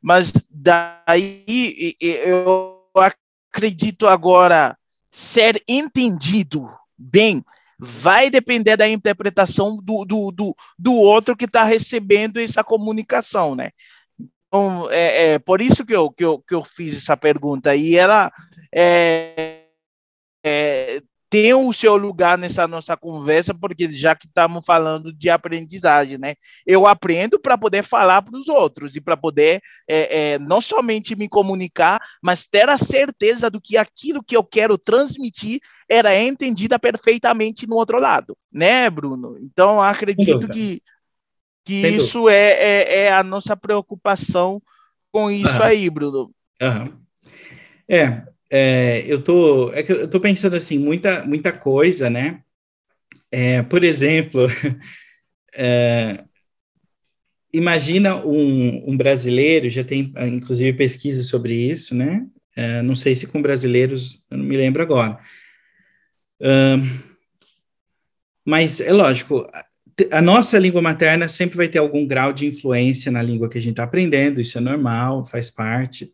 Mas 0.00 0.32
daí 0.50 1.96
eu 2.00 2.84
acredito 2.94 4.06
agora 4.06 4.76
ser 5.10 5.62
entendido 5.66 6.68
bem 6.96 7.42
vai 7.78 8.28
depender 8.28 8.76
da 8.76 8.88
interpretação 8.88 9.76
do, 9.76 10.04
do, 10.04 10.32
do, 10.32 10.56
do 10.76 10.94
outro 10.94 11.36
que 11.36 11.44
está 11.44 11.62
recebendo 11.62 12.40
essa 12.40 12.64
comunicação, 12.64 13.54
né? 13.54 13.70
Então, 14.48 14.90
é, 14.90 15.32
é, 15.32 15.38
por 15.38 15.60
isso 15.60 15.84
que 15.84 15.94
eu, 15.94 16.10
que, 16.10 16.24
eu, 16.24 16.38
que 16.40 16.54
eu 16.54 16.62
fiz 16.62 16.96
essa 16.96 17.16
pergunta. 17.16 17.76
E 17.76 17.96
ela 17.96 18.32
é, 18.74 19.66
é, 20.44 21.02
tem 21.30 21.52
o 21.52 21.70
seu 21.72 21.96
lugar 21.96 22.38
nessa 22.38 22.66
nossa 22.66 22.96
conversa, 22.96 23.52
porque 23.52 23.90
já 23.92 24.14
que 24.14 24.26
estamos 24.26 24.64
falando 24.64 25.12
de 25.12 25.28
aprendizagem, 25.28 26.16
né? 26.16 26.34
Eu 26.66 26.86
aprendo 26.86 27.38
para 27.38 27.58
poder 27.58 27.82
falar 27.82 28.22
para 28.22 28.38
os 28.38 28.48
outros 28.48 28.96
e 28.96 29.00
para 29.00 29.16
poder 29.16 29.60
é, 29.86 30.32
é, 30.32 30.38
não 30.38 30.60
somente 30.60 31.14
me 31.14 31.28
comunicar, 31.28 32.00
mas 32.22 32.46
ter 32.46 32.68
a 32.70 32.78
certeza 32.78 33.50
do 33.50 33.60
que 33.60 33.76
aquilo 33.76 34.24
que 34.24 34.36
eu 34.36 34.42
quero 34.42 34.78
transmitir 34.78 35.60
era 35.90 36.18
entendida 36.18 36.78
perfeitamente 36.78 37.66
no 37.66 37.76
outro 37.76 38.00
lado, 38.00 38.36
né, 38.50 38.88
Bruno? 38.88 39.36
Então, 39.38 39.82
acredito 39.82 40.48
que 40.48 40.80
que 41.68 41.86
isso 41.86 42.30
é, 42.30 42.52
é, 42.52 42.94
é, 43.00 43.12
a 43.12 43.22
nossa 43.22 43.54
preocupação 43.54 44.62
com 45.12 45.30
isso 45.30 45.62
aí, 45.62 45.90
Bruno. 45.90 46.32
É, 47.86 48.22
é, 48.50 49.04
eu 49.06 49.22
tô, 49.22 49.70
é 49.74 49.82
que 49.82 49.92
eu 49.92 50.08
tô 50.08 50.18
pensando 50.18 50.56
assim, 50.56 50.78
muita, 50.78 51.22
muita 51.26 51.52
coisa, 51.52 52.08
né? 52.08 52.42
É, 53.30 53.62
por 53.62 53.84
exemplo, 53.84 54.46
é, 55.54 56.24
imagina 57.52 58.16
um, 58.16 58.90
um, 58.90 58.96
brasileiro, 58.96 59.68
já 59.68 59.84
tem 59.84 60.10
inclusive 60.26 60.72
pesquisa 60.72 61.22
sobre 61.22 61.54
isso, 61.54 61.94
né? 61.94 62.26
É, 62.56 62.80
não 62.80 62.96
sei 62.96 63.14
se 63.14 63.26
com 63.26 63.42
brasileiros, 63.42 64.24
eu 64.30 64.38
não 64.38 64.44
me 64.46 64.56
lembro 64.56 64.82
agora. 64.82 65.18
mas 68.42 68.80
é 68.80 68.90
lógico, 68.90 69.46
a 70.10 70.20
nossa 70.20 70.58
língua 70.58 70.80
materna 70.80 71.28
sempre 71.28 71.56
vai 71.56 71.68
ter 71.68 71.78
algum 71.78 72.06
grau 72.06 72.32
de 72.32 72.46
influência 72.46 73.10
na 73.10 73.22
língua 73.22 73.48
que 73.48 73.58
a 73.58 73.60
gente 73.60 73.72
está 73.72 73.84
aprendendo, 73.84 74.40
isso 74.40 74.56
é 74.58 74.60
normal, 74.60 75.24
faz 75.24 75.50
parte. 75.50 76.12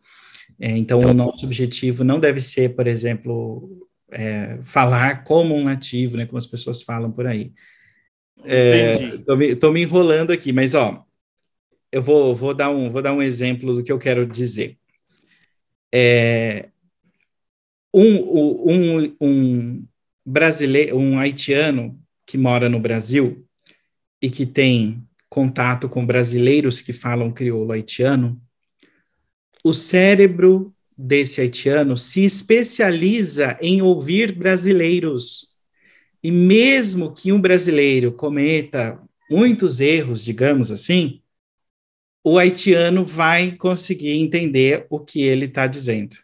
É, 0.58 0.70
então, 0.70 1.00
o 1.00 1.12
nosso 1.12 1.44
objetivo 1.44 2.04
não 2.04 2.18
deve 2.18 2.40
ser, 2.40 2.74
por 2.74 2.86
exemplo, 2.86 3.86
é, 4.10 4.58
falar 4.62 5.24
como 5.24 5.54
um 5.54 5.64
nativo, 5.64 6.16
né, 6.16 6.26
como 6.26 6.38
as 6.38 6.46
pessoas 6.46 6.82
falam 6.82 7.10
por 7.10 7.26
aí. 7.26 7.52
Estou 8.38 9.34
é, 9.34 9.36
me, 9.36 9.54
me, 9.54 9.82
enrolando 9.82 10.32
aqui, 10.32 10.52
mas 10.52 10.74
ó, 10.74 11.04
eu 11.90 12.02
vou, 12.02 12.34
vou, 12.34 12.54
dar 12.54 12.70
um, 12.70 12.90
vou 12.90 13.02
dar 13.02 13.12
um 13.12 13.22
exemplo 13.22 13.74
do 13.74 13.82
que 13.82 13.92
eu 13.92 13.98
quero 13.98 14.26
dizer. 14.26 14.78
É, 15.92 16.68
um, 17.92 18.72
um, 18.72 19.16
um 19.20 19.86
brasileiro, 20.24 20.96
um 20.96 21.18
haitiano 21.18 21.98
que 22.26 22.36
mora 22.36 22.68
no 22.68 22.80
Brasil 22.80 23.43
e 24.24 24.30
que 24.30 24.46
tem 24.46 25.06
contato 25.28 25.86
com 25.86 26.06
brasileiros 26.06 26.80
que 26.80 26.94
falam 26.94 27.30
crioulo 27.30 27.72
haitiano, 27.72 28.40
o 29.62 29.74
cérebro 29.74 30.74
desse 30.96 31.42
haitiano 31.42 31.94
se 31.94 32.24
especializa 32.24 33.58
em 33.60 33.82
ouvir 33.82 34.34
brasileiros. 34.34 35.50
E 36.22 36.30
mesmo 36.30 37.12
que 37.12 37.32
um 37.32 37.38
brasileiro 37.38 38.12
cometa 38.14 38.98
muitos 39.30 39.78
erros, 39.78 40.24
digamos 40.24 40.72
assim, 40.72 41.20
o 42.24 42.38
haitiano 42.38 43.04
vai 43.04 43.52
conseguir 43.52 44.12
entender 44.12 44.86
o 44.88 44.98
que 44.98 45.20
ele 45.20 45.44
está 45.44 45.66
dizendo. 45.66 46.16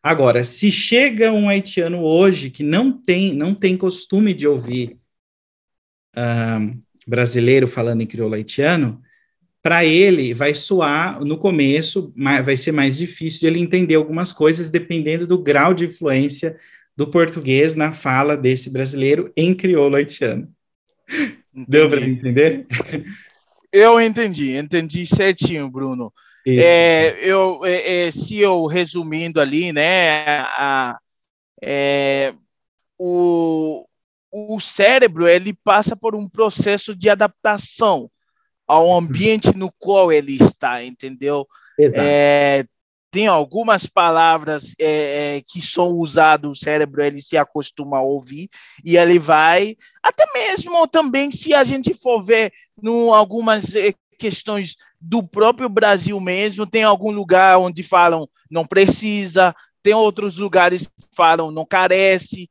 Agora, 0.00 0.44
se 0.44 0.70
chega 0.70 1.32
um 1.32 1.48
haitiano 1.48 2.00
hoje 2.00 2.48
que 2.48 2.62
não 2.62 2.92
tem, 2.92 3.34
não 3.34 3.52
tem 3.52 3.76
costume 3.76 4.32
de 4.32 4.46
ouvir 4.46 4.96
brasileiro 7.06 7.66
falando 7.66 8.02
em 8.02 8.06
crioulo 8.06 8.34
haitiano, 8.34 9.00
para 9.62 9.84
ele 9.84 10.34
vai 10.34 10.52
soar 10.52 11.24
no 11.24 11.38
começo, 11.38 12.12
vai 12.44 12.56
ser 12.56 12.72
mais 12.72 12.96
difícil 12.96 13.40
de 13.40 13.46
ele 13.46 13.60
entender 13.60 13.94
algumas 13.94 14.32
coisas, 14.32 14.68
dependendo 14.68 15.26
do 15.26 15.38
grau 15.38 15.72
de 15.72 15.86
influência 15.86 16.58
do 16.96 17.06
português 17.06 17.74
na 17.74 17.90
fala 17.90 18.36
desse 18.36 18.70
brasileiro 18.70 19.32
em 19.36 19.54
crioulo 19.54 19.96
haitiano. 19.96 20.48
Entendi. 21.54 21.66
Deu 21.66 21.88
para 21.88 22.00
entender? 22.00 22.66
Eu 23.72 24.00
entendi, 24.00 24.56
entendi 24.56 25.06
certinho, 25.06 25.70
Bruno. 25.70 26.12
É, 26.46 27.16
eu, 27.22 27.64
é, 27.64 28.06
é, 28.06 28.10
se 28.10 28.38
eu 28.38 28.66
resumindo 28.66 29.40
ali, 29.40 29.72
né, 29.72 30.26
a, 30.26 30.98
é, 31.62 32.34
o, 32.98 33.86
o 34.36 34.58
cérebro 34.58 35.28
ele 35.28 35.54
passa 35.54 35.94
por 35.94 36.16
um 36.16 36.28
processo 36.28 36.92
de 36.96 37.08
adaptação 37.08 38.10
ao 38.66 38.92
ambiente 38.92 39.56
no 39.56 39.70
qual 39.78 40.10
ele 40.10 40.36
está, 40.42 40.82
entendeu? 40.82 41.46
É, 41.78 42.64
tem 43.12 43.28
algumas 43.28 43.86
palavras 43.86 44.74
é, 44.76 45.36
é, 45.36 45.42
que 45.46 45.62
são 45.62 45.92
usadas, 45.92 46.50
o 46.50 46.54
cérebro 46.56 47.00
ele 47.00 47.22
se 47.22 47.36
acostuma 47.36 47.98
a 47.98 48.02
ouvir 48.02 48.48
e 48.84 48.96
ele 48.96 49.20
vai, 49.20 49.76
até 50.02 50.24
mesmo 50.34 50.88
também 50.88 51.30
se 51.30 51.54
a 51.54 51.62
gente 51.62 51.94
for 51.94 52.20
ver 52.20 52.52
no, 52.82 53.14
algumas 53.14 53.72
é, 53.76 53.94
questões 54.18 54.74
do 55.00 55.22
próprio 55.22 55.68
Brasil 55.68 56.18
mesmo, 56.18 56.66
tem 56.66 56.82
algum 56.82 57.12
lugar 57.12 57.58
onde 57.58 57.84
falam 57.84 58.28
não 58.50 58.66
precisa, 58.66 59.54
tem 59.80 59.94
outros 59.94 60.38
lugares 60.38 60.88
que 60.88 61.04
falam 61.14 61.52
não 61.52 61.64
carece, 61.64 62.50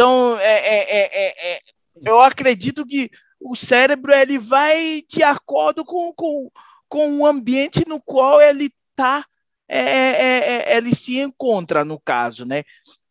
então 0.00 0.38
é, 0.38 0.80
é, 0.80 1.56
é 1.56 1.60
eu 2.06 2.20
acredito 2.22 2.86
que 2.86 3.10
o 3.38 3.54
cérebro 3.54 4.10
ele 4.14 4.38
vai 4.38 5.02
de 5.06 5.22
acordo 5.22 5.84
com, 5.84 6.10
com, 6.14 6.50
com 6.88 7.18
o 7.18 7.26
ambiente 7.26 7.86
no 7.86 8.00
qual 8.00 8.40
ele 8.40 8.72
está, 8.90 9.26
é, 9.68 9.78
é, 9.78 10.72
é, 10.72 10.76
ele 10.78 10.94
se 10.94 11.18
encontra, 11.18 11.84
no 11.84 12.00
caso, 12.00 12.46
né? 12.46 12.64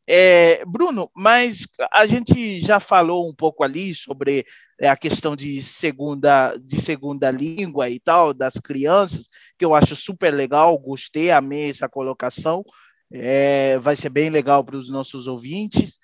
É, 0.07 0.65
Bruno, 0.65 1.11
mas 1.15 1.67
a 1.91 2.07
gente 2.07 2.59
já 2.59 2.79
falou 2.79 3.29
um 3.29 3.35
pouco 3.35 3.63
ali 3.63 3.93
sobre 3.93 4.43
a 4.81 4.97
questão 4.97 5.35
de 5.35 5.61
segunda, 5.61 6.57
de 6.57 6.81
segunda 6.81 7.29
língua 7.29 7.87
e 7.87 7.99
tal, 7.99 8.33
das 8.33 8.55
crianças, 8.55 9.29
que 9.59 9.63
eu 9.63 9.75
acho 9.75 9.95
super 9.95 10.33
legal, 10.33 10.75
gostei, 10.79 11.29
amei 11.29 11.69
essa 11.69 11.87
colocação, 11.87 12.65
é, 13.13 13.77
vai 13.77 13.95
ser 13.95 14.09
bem 14.09 14.31
legal 14.31 14.63
para 14.63 14.75
os 14.75 14.89
nossos 14.89 15.27
ouvintes. 15.27 15.99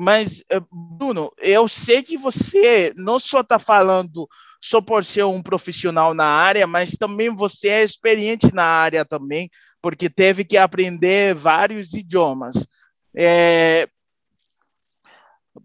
Mas, 0.00 0.44
eh, 0.48 0.60
Bruno, 0.70 1.32
eu 1.38 1.66
sei 1.66 2.04
que 2.04 2.16
você 2.16 2.94
não 2.96 3.18
só 3.18 3.40
está 3.40 3.58
falando 3.58 4.28
só 4.62 4.80
por 4.80 5.04
ser 5.04 5.24
um 5.24 5.42
profissional 5.42 6.14
na 6.14 6.24
área, 6.24 6.68
mas 6.68 6.92
também 6.92 7.34
você 7.34 7.66
é 7.68 7.82
experiente 7.82 8.54
na 8.54 8.62
área 8.62 9.04
também, 9.04 9.50
porque 9.82 10.08
teve 10.08 10.44
que 10.44 10.56
aprender 10.56 11.34
vários 11.34 11.94
idiomas. 11.94 12.64
É, 13.12 13.88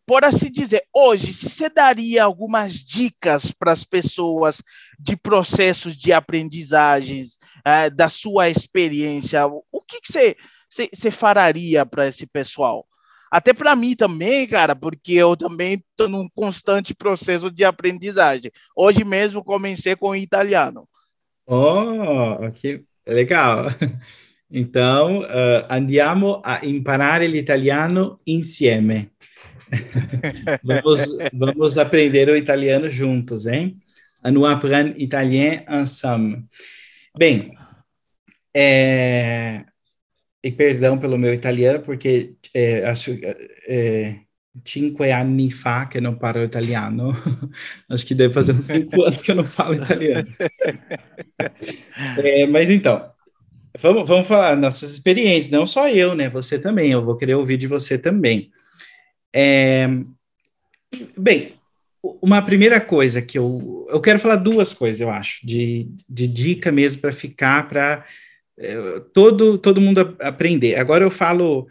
por 0.03 0.25
assim 0.25 0.49
dizer, 0.51 0.83
hoje, 0.91 1.31
se 1.31 1.47
você 1.47 1.69
daria 1.69 2.23
algumas 2.23 2.73
dicas 2.73 3.51
para 3.51 3.71
as 3.71 3.83
pessoas 3.83 4.63
de 4.99 5.15
processos 5.15 5.95
de 5.95 6.11
aprendizagens, 6.11 7.37
é, 7.63 7.87
da 7.87 8.09
sua 8.09 8.49
experiência, 8.49 9.45
o 9.45 9.79
que, 9.87 10.01
que 10.01 10.11
você, 10.11 10.35
você, 10.67 10.89
você 10.91 11.11
fararia 11.11 11.85
para 11.85 12.07
esse 12.07 12.25
pessoal? 12.25 12.87
Até 13.33 13.51
para 13.51 13.75
mim 13.75 13.95
também, 13.95 14.45
cara, 14.45 14.75
porque 14.75 15.13
eu 15.13 15.35
também 15.35 15.73
estou 15.73 16.07
num 16.07 16.29
constante 16.35 16.93
processo 16.93 17.49
de 17.49 17.63
aprendizagem. 17.63 18.51
Hoje 18.75 19.03
mesmo 19.03 19.43
comecei 19.43 19.95
com 19.95 20.15
italiano. 20.15 20.87
Oh, 21.47 22.37
que 22.53 22.83
legal. 23.07 23.65
Então, 24.55 25.21
uh, 25.21 25.65
andiamo 25.67 26.39
a 26.45 26.63
imparare 26.63 27.27
l'italiano 27.27 28.19
insieme. 28.27 29.09
vamos, 30.63 31.17
vamos 31.33 31.75
aprender 31.79 32.29
o 32.29 32.37
italiano 32.37 32.87
juntos, 32.87 33.47
hein? 33.47 33.79
Nous 34.23 34.45
apprenons 34.45 34.93
italien 34.99 35.65
ensemble. 35.67 36.43
Bem, 37.17 37.57
é, 38.55 39.65
e 40.43 40.51
perdão 40.51 40.97
pelo 40.97 41.17
meu 41.17 41.33
italiano, 41.33 41.79
porque 41.79 42.33
é, 42.53 42.83
acho 42.83 43.17
é, 43.67 44.17
cinque 44.65 45.09
anni 45.09 45.49
fa 45.49 45.85
que 45.85 46.01
não 46.01 46.15
parlo 46.15 46.43
italiano. 46.43 47.15
acho 47.89 48.05
que 48.05 48.13
deve 48.13 48.33
fazer 48.33 48.51
uns 48.51 48.65
cinco 48.65 49.01
anos 49.03 49.21
que 49.21 49.31
eu 49.31 49.35
não 49.35 49.45
falo 49.45 49.75
italiano. 49.75 50.27
é, 52.21 52.45
mas 52.45 52.69
então, 52.69 53.09
vamos, 53.79 54.07
vamos 54.07 54.27
falar 54.27 54.57
nossas 54.57 54.91
experiências, 54.91 55.49
não 55.49 55.65
só 55.65 55.87
eu, 55.87 56.13
né? 56.13 56.29
Você 56.29 56.59
também, 56.59 56.91
eu 56.91 57.03
vou 57.03 57.15
querer 57.15 57.35
ouvir 57.35 57.57
de 57.57 57.67
você 57.67 57.97
também. 57.97 58.51
É, 59.33 59.87
bem, 61.17 61.53
uma 62.21 62.41
primeira 62.41 62.81
coisa 62.81 63.21
que 63.21 63.37
eu, 63.37 63.87
eu 63.89 64.01
quero 64.01 64.19
falar 64.19 64.35
duas 64.35 64.73
coisas, 64.73 64.99
eu 64.99 65.09
acho, 65.09 65.45
de, 65.45 65.87
de 66.07 66.27
dica 66.27 66.69
mesmo 66.69 67.01
para 67.01 67.13
ficar, 67.13 67.67
para 67.67 68.05
todo, 69.13 69.57
todo 69.57 69.81
mundo 69.81 70.15
aprender. 70.19 70.75
Agora 70.75 71.03
eu 71.03 71.09
falo, 71.09 71.67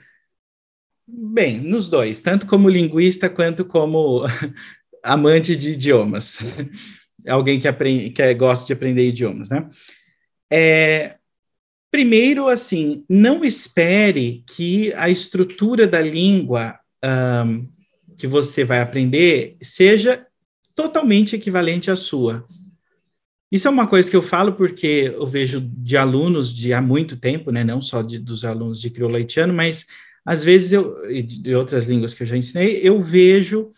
bem, 1.06 1.60
nos 1.60 1.88
dois, 1.88 2.22
tanto 2.22 2.46
como 2.46 2.68
linguista 2.68 3.28
quanto 3.28 3.64
como 3.64 4.24
amante 5.02 5.56
de 5.56 5.72
idiomas. 5.72 6.38
Alguém 7.28 7.60
que, 7.60 7.68
aprende, 7.68 8.10
que 8.10 8.34
gosta 8.34 8.66
de 8.66 8.72
aprender 8.72 9.06
idiomas, 9.06 9.48
né? 9.48 9.68
É, 10.50 11.16
primeiro, 11.90 12.48
assim, 12.48 13.04
não 13.08 13.44
espere 13.44 14.44
que 14.48 14.92
a 14.94 15.08
estrutura 15.08 15.86
da 15.86 16.00
língua 16.00 16.78
um, 17.46 17.68
que 18.16 18.26
você 18.26 18.64
vai 18.64 18.80
aprender 18.80 19.56
seja 19.62 20.26
totalmente 20.74 21.36
equivalente 21.36 21.90
à 21.90 21.96
sua. 21.96 22.44
Isso 23.52 23.68
é 23.68 23.70
uma 23.70 23.86
coisa 23.86 24.10
que 24.10 24.16
eu 24.16 24.22
falo 24.22 24.54
porque 24.54 25.12
eu 25.14 25.26
vejo 25.26 25.60
de 25.60 25.96
alunos 25.98 26.54
de 26.56 26.72
há 26.72 26.80
muito 26.80 27.18
tempo, 27.18 27.52
né, 27.52 27.62
não 27.62 27.82
só 27.82 28.02
de, 28.02 28.18
dos 28.18 28.44
alunos 28.46 28.80
de 28.80 28.90
crioulo 28.90 29.16
haitiano, 29.16 29.52
mas 29.52 29.86
às 30.24 30.42
vezes 30.42 30.72
eu, 30.72 30.96
de 31.22 31.54
outras 31.54 31.86
línguas 31.86 32.14
que 32.14 32.22
eu 32.22 32.26
já 32.26 32.36
ensinei, 32.36 32.80
eu 32.82 33.00
vejo 33.02 33.72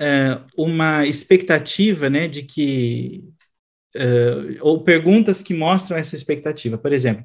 uh, 0.00 0.46
uma 0.56 1.06
expectativa, 1.06 2.10
né, 2.10 2.28
de 2.28 2.42
que, 2.42 3.24
uh, 3.96 4.58
ou 4.60 4.84
perguntas 4.84 5.42
que 5.42 5.54
mostram 5.54 5.98
essa 5.98 6.16
expectativa. 6.16 6.78
Por 6.78 6.92
exemplo, 6.92 7.24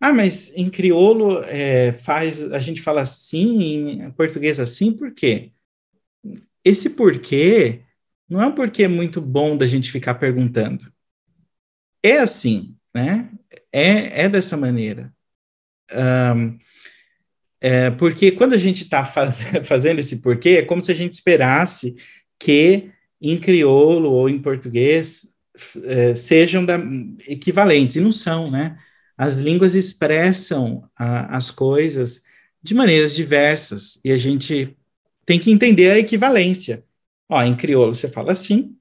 Ah, 0.00 0.12
mas 0.12 0.52
em 0.56 0.70
crioulo 0.70 1.42
é, 1.44 1.92
faz, 1.92 2.42
a 2.52 2.58
gente 2.60 2.82
fala 2.82 3.02
assim, 3.02 4.02
em 4.02 4.12
português 4.12 4.60
assim, 4.60 4.92
por 4.92 5.12
quê? 5.14 5.52
Esse 6.64 6.90
porquê 6.90 7.82
não 8.28 8.42
é 8.42 8.46
um 8.46 8.54
porquê 8.54 8.88
muito 8.88 9.20
bom 9.20 9.56
da 9.56 9.66
gente 9.66 9.90
ficar 9.90 10.14
perguntando. 10.14 10.92
É 12.04 12.18
assim, 12.18 12.76
né? 12.94 13.30
É, 13.72 14.24
é 14.24 14.28
dessa 14.28 14.58
maneira. 14.58 15.10
Um, 15.90 16.58
é, 17.58 17.90
porque 17.92 18.30
quando 18.30 18.52
a 18.52 18.58
gente 18.58 18.84
está 18.84 19.02
faz, 19.06 19.38
fazendo 19.64 20.00
esse 20.00 20.20
porquê, 20.20 20.50
é 20.50 20.62
como 20.62 20.82
se 20.82 20.92
a 20.92 20.94
gente 20.94 21.14
esperasse 21.14 21.96
que 22.38 22.90
em 23.22 23.38
crioulo 23.38 24.10
ou 24.12 24.28
em 24.28 24.38
português 24.38 25.26
é, 25.82 26.14
sejam 26.14 26.62
da, 26.62 26.78
equivalentes, 27.26 27.96
e 27.96 28.00
não 28.00 28.12
são, 28.12 28.50
né? 28.50 28.78
As 29.16 29.40
línguas 29.40 29.74
expressam 29.74 30.86
a, 30.94 31.34
as 31.34 31.50
coisas 31.50 32.22
de 32.62 32.74
maneiras 32.74 33.14
diversas, 33.14 33.98
e 34.04 34.12
a 34.12 34.18
gente 34.18 34.76
tem 35.24 35.40
que 35.40 35.50
entender 35.50 35.90
a 35.90 35.98
equivalência. 35.98 36.84
Ó, 37.30 37.42
em 37.42 37.56
crioulo 37.56 37.94
você 37.94 38.08
fala 38.08 38.32
assim, 38.32 38.76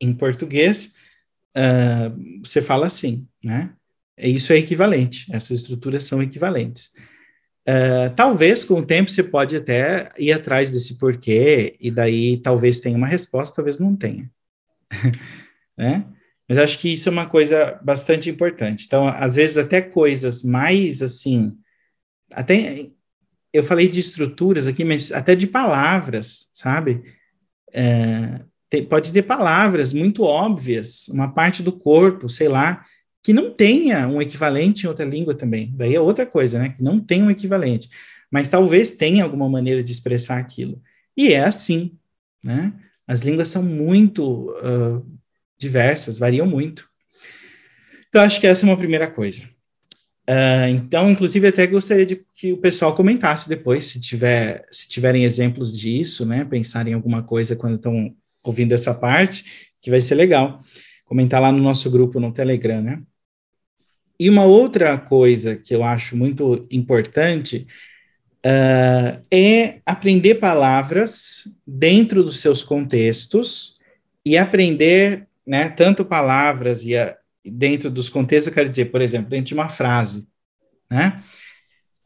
em 0.00 0.12
português 0.12 0.92
uh, 1.56 2.44
você 2.44 2.60
fala 2.60 2.86
assim, 2.86 3.26
né? 3.42 3.72
Isso 4.18 4.52
é 4.52 4.56
equivalente, 4.56 5.26
essas 5.30 5.58
estruturas 5.58 6.04
são 6.04 6.22
equivalentes. 6.22 6.90
Uh, 7.68 8.14
talvez 8.14 8.64
com 8.64 8.74
o 8.74 8.86
tempo 8.86 9.10
você 9.10 9.22
pode 9.22 9.56
até 9.56 10.08
ir 10.18 10.32
atrás 10.32 10.70
desse 10.70 10.96
porquê, 10.96 11.76
e 11.80 11.90
daí 11.90 12.38
talvez 12.40 12.80
tenha 12.80 12.96
uma 12.96 13.06
resposta, 13.06 13.56
talvez 13.56 13.78
não 13.78 13.96
tenha. 13.96 14.30
né? 15.76 16.06
Mas 16.48 16.58
acho 16.58 16.78
que 16.78 16.92
isso 16.92 17.08
é 17.08 17.12
uma 17.12 17.26
coisa 17.26 17.78
bastante 17.82 18.30
importante. 18.30 18.84
Então, 18.86 19.08
às 19.08 19.34
vezes, 19.34 19.56
até 19.56 19.80
coisas 19.80 20.44
mais 20.44 21.02
assim, 21.02 21.58
até 22.32 22.88
eu 23.52 23.64
falei 23.64 23.88
de 23.88 23.98
estruturas 24.00 24.66
aqui, 24.66 24.84
mas 24.84 25.10
até 25.10 25.34
de 25.34 25.46
palavras, 25.46 26.48
sabe? 26.52 27.02
É, 27.72 28.40
pode 28.88 29.12
ter 29.12 29.22
palavras 29.22 29.92
muito 29.92 30.24
óbvias, 30.24 31.08
uma 31.08 31.32
parte 31.32 31.62
do 31.62 31.72
corpo, 31.72 32.28
sei 32.28 32.48
lá, 32.48 32.84
que 33.22 33.32
não 33.32 33.50
tenha 33.50 34.06
um 34.06 34.20
equivalente 34.22 34.84
em 34.84 34.88
outra 34.88 35.04
língua 35.04 35.34
também. 35.34 35.72
Daí 35.74 35.94
é 35.94 36.00
outra 36.00 36.24
coisa, 36.24 36.58
né? 36.58 36.70
Que 36.70 36.82
não 36.82 37.00
tem 37.00 37.22
um 37.22 37.30
equivalente. 37.30 37.88
Mas 38.30 38.48
talvez 38.48 38.92
tenha 38.92 39.24
alguma 39.24 39.48
maneira 39.48 39.82
de 39.82 39.90
expressar 39.90 40.38
aquilo. 40.38 40.80
E 41.16 41.32
é 41.32 41.42
assim, 41.42 41.96
né? 42.44 42.72
As 43.06 43.22
línguas 43.22 43.48
são 43.48 43.62
muito 43.62 44.50
uh, 44.50 45.04
diversas, 45.58 46.18
variam 46.18 46.46
muito. 46.46 46.88
Então, 48.08 48.22
acho 48.22 48.40
que 48.40 48.46
essa 48.46 48.64
é 48.64 48.68
uma 48.68 48.76
primeira 48.76 49.10
coisa. 49.10 49.42
Uh, 50.28 50.68
então, 50.70 51.08
inclusive, 51.08 51.46
até 51.46 51.66
gostaria 51.66 52.06
de 52.06 52.24
que 52.34 52.52
o 52.52 52.58
pessoal 52.58 52.94
comentasse 52.94 53.48
depois, 53.48 53.86
se, 53.86 54.00
tiver, 54.00 54.66
se 54.70 54.88
tiverem 54.88 55.24
exemplos 55.24 55.72
disso, 55.72 56.26
né? 56.26 56.44
Pensarem 56.44 56.92
em 56.92 56.96
alguma 56.96 57.22
coisa 57.22 57.54
quando 57.54 57.76
estão 57.76 58.14
ouvindo 58.50 58.72
essa 58.72 58.94
parte, 58.94 59.70
que 59.80 59.90
vai 59.90 60.00
ser 60.00 60.14
legal. 60.14 60.60
Comentar 61.04 61.40
lá 61.40 61.52
no 61.52 61.62
nosso 61.62 61.90
grupo 61.90 62.18
no 62.18 62.32
Telegram, 62.32 62.82
né? 62.82 63.02
E 64.18 64.30
uma 64.30 64.44
outra 64.44 64.96
coisa 64.96 65.56
que 65.56 65.74
eu 65.74 65.84
acho 65.84 66.16
muito 66.16 66.66
importante 66.70 67.66
uh, 68.38 69.20
é 69.30 69.80
aprender 69.84 70.36
palavras 70.36 71.44
dentro 71.66 72.24
dos 72.24 72.40
seus 72.40 72.64
contextos 72.64 73.74
e 74.24 74.36
aprender, 74.36 75.28
né, 75.46 75.68
tanto 75.68 76.04
palavras 76.04 76.82
e 76.84 76.96
a, 76.96 77.16
dentro 77.44 77.90
dos 77.90 78.08
contextos, 78.08 78.48
eu 78.48 78.54
quero 78.54 78.68
dizer, 78.68 78.86
por 78.86 79.00
exemplo, 79.00 79.30
dentro 79.30 79.46
de 79.46 79.54
uma 79.54 79.68
frase, 79.68 80.26
né? 80.90 81.22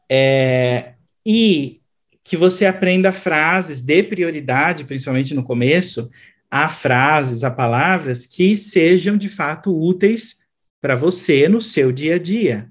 É, 0.09 0.93
e 1.25 1.81
que 2.23 2.37
você 2.37 2.65
aprenda 2.65 3.11
frases, 3.11 3.81
dê 3.81 4.03
prioridade, 4.03 4.83
principalmente 4.83 5.33
no 5.33 5.43
começo, 5.43 6.11
a 6.51 6.67
frases, 6.67 7.45
a 7.45 7.49
palavras 7.49 8.27
que 8.27 8.57
sejam 8.57 9.17
de 9.17 9.29
fato 9.29 9.73
úteis 9.73 10.41
para 10.81 10.95
você 10.95 11.47
no 11.47 11.61
seu 11.61 11.93
dia 11.93 12.15
a 12.15 12.19
dia. 12.19 12.69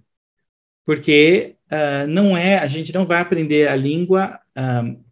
Porque 0.84 1.56
uh, 1.72 2.06
não 2.06 2.36
é, 2.36 2.58
a 2.58 2.66
gente 2.66 2.92
não 2.92 3.06
vai 3.06 3.20
aprender 3.20 3.68
a 3.68 3.74
língua 3.74 4.38
uh, 4.58 5.02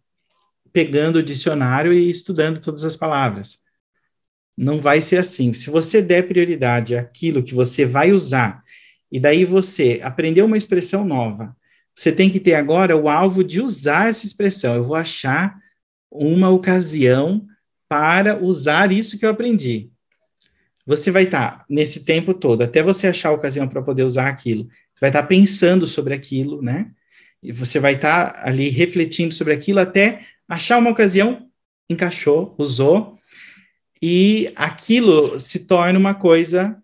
pegando 0.71 1.15
o 1.17 1.23
dicionário 1.23 1.91
e 1.91 2.09
estudando 2.09 2.59
todas 2.59 2.83
as 2.83 2.95
palavras. 2.95 3.63
Não 4.55 4.79
vai 4.79 5.01
ser 5.01 5.17
assim. 5.17 5.53
Se 5.53 5.71
você 5.71 6.01
der 6.01 6.27
prioridade 6.27 6.95
àquilo 6.95 7.43
que 7.43 7.55
você 7.55 7.87
vai 7.87 8.11
usar, 8.11 8.63
e 9.11 9.19
daí 9.19 9.45
você 9.45 9.99
aprendeu 10.03 10.45
uma 10.45 10.57
expressão 10.57 11.03
nova, 11.03 11.55
você 11.95 12.11
tem 12.11 12.29
que 12.29 12.39
ter 12.39 12.53
agora 12.53 12.95
o 12.95 13.09
alvo 13.09 13.43
de 13.43 13.61
usar 13.61 14.09
essa 14.09 14.25
expressão. 14.25 14.75
Eu 14.75 14.83
vou 14.83 14.95
achar 14.95 15.57
uma 16.11 16.49
ocasião 16.49 17.47
para 17.89 18.37
usar 18.41 18.91
isso 18.91 19.17
que 19.17 19.25
eu 19.25 19.31
aprendi. 19.31 19.89
Você 20.85 21.11
vai 21.11 21.23
estar 21.23 21.51
tá, 21.51 21.65
nesse 21.69 22.05
tempo 22.05 22.33
todo, 22.33 22.61
até 22.61 22.81
você 22.81 23.07
achar 23.07 23.29
a 23.29 23.33
ocasião 23.33 23.67
para 23.67 23.81
poder 23.81 24.03
usar 24.03 24.27
aquilo, 24.27 24.65
você 24.65 25.01
vai 25.01 25.09
estar 25.09 25.23
tá 25.23 25.27
pensando 25.27 25.85
sobre 25.85 26.13
aquilo, 26.13 26.61
né? 26.61 26.91
E 27.41 27.51
você 27.51 27.79
vai 27.79 27.95
estar 27.95 28.33
tá 28.33 28.47
ali 28.47 28.69
refletindo 28.69 29.33
sobre 29.33 29.53
aquilo 29.53 29.79
até 29.79 30.21
achar 30.47 30.77
uma 30.77 30.89
ocasião, 30.89 31.47
encaixou, 31.89 32.55
usou, 32.57 33.17
e 34.01 34.51
aquilo 34.55 35.39
se 35.39 35.59
torna 35.59 35.99
uma 35.99 36.13
coisa 36.13 36.77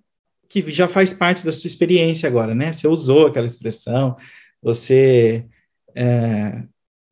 que 0.50 0.62
já 0.72 0.88
faz 0.88 1.14
parte 1.14 1.46
da 1.46 1.52
sua 1.52 1.68
experiência 1.68 2.28
agora, 2.28 2.54
né? 2.54 2.74
Você 2.74 2.88
usou 2.88 3.28
aquela 3.28 3.46
expressão, 3.46 4.16
você 4.62 5.46
é, 5.96 6.64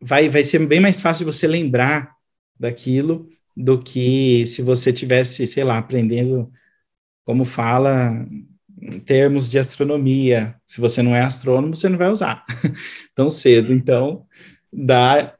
vai, 0.01 0.29
vai 0.29 0.43
ser 0.43 0.65
bem 0.65 0.79
mais 0.79 1.01
fácil 1.01 1.25
de 1.25 1.31
você 1.31 1.47
lembrar 1.47 2.13
daquilo 2.59 3.27
do 3.55 3.79
que 3.79 4.45
se 4.47 4.61
você 4.61 4.91
tivesse, 4.91 5.45
sei 5.45 5.63
lá, 5.63 5.77
aprendendo 5.77 6.51
como 7.25 7.45
fala 7.45 8.25
em 8.81 8.99
termos 8.99 9.49
de 9.49 9.59
astronomia. 9.59 10.55
Se 10.65 10.81
você 10.81 11.01
não 11.01 11.15
é 11.15 11.21
astrônomo, 11.21 11.75
você 11.75 11.87
não 11.87 11.97
vai 11.97 12.09
usar 12.09 12.43
tão 13.15 13.29
cedo. 13.29 13.71
Então, 13.71 14.25
dá, 14.71 15.33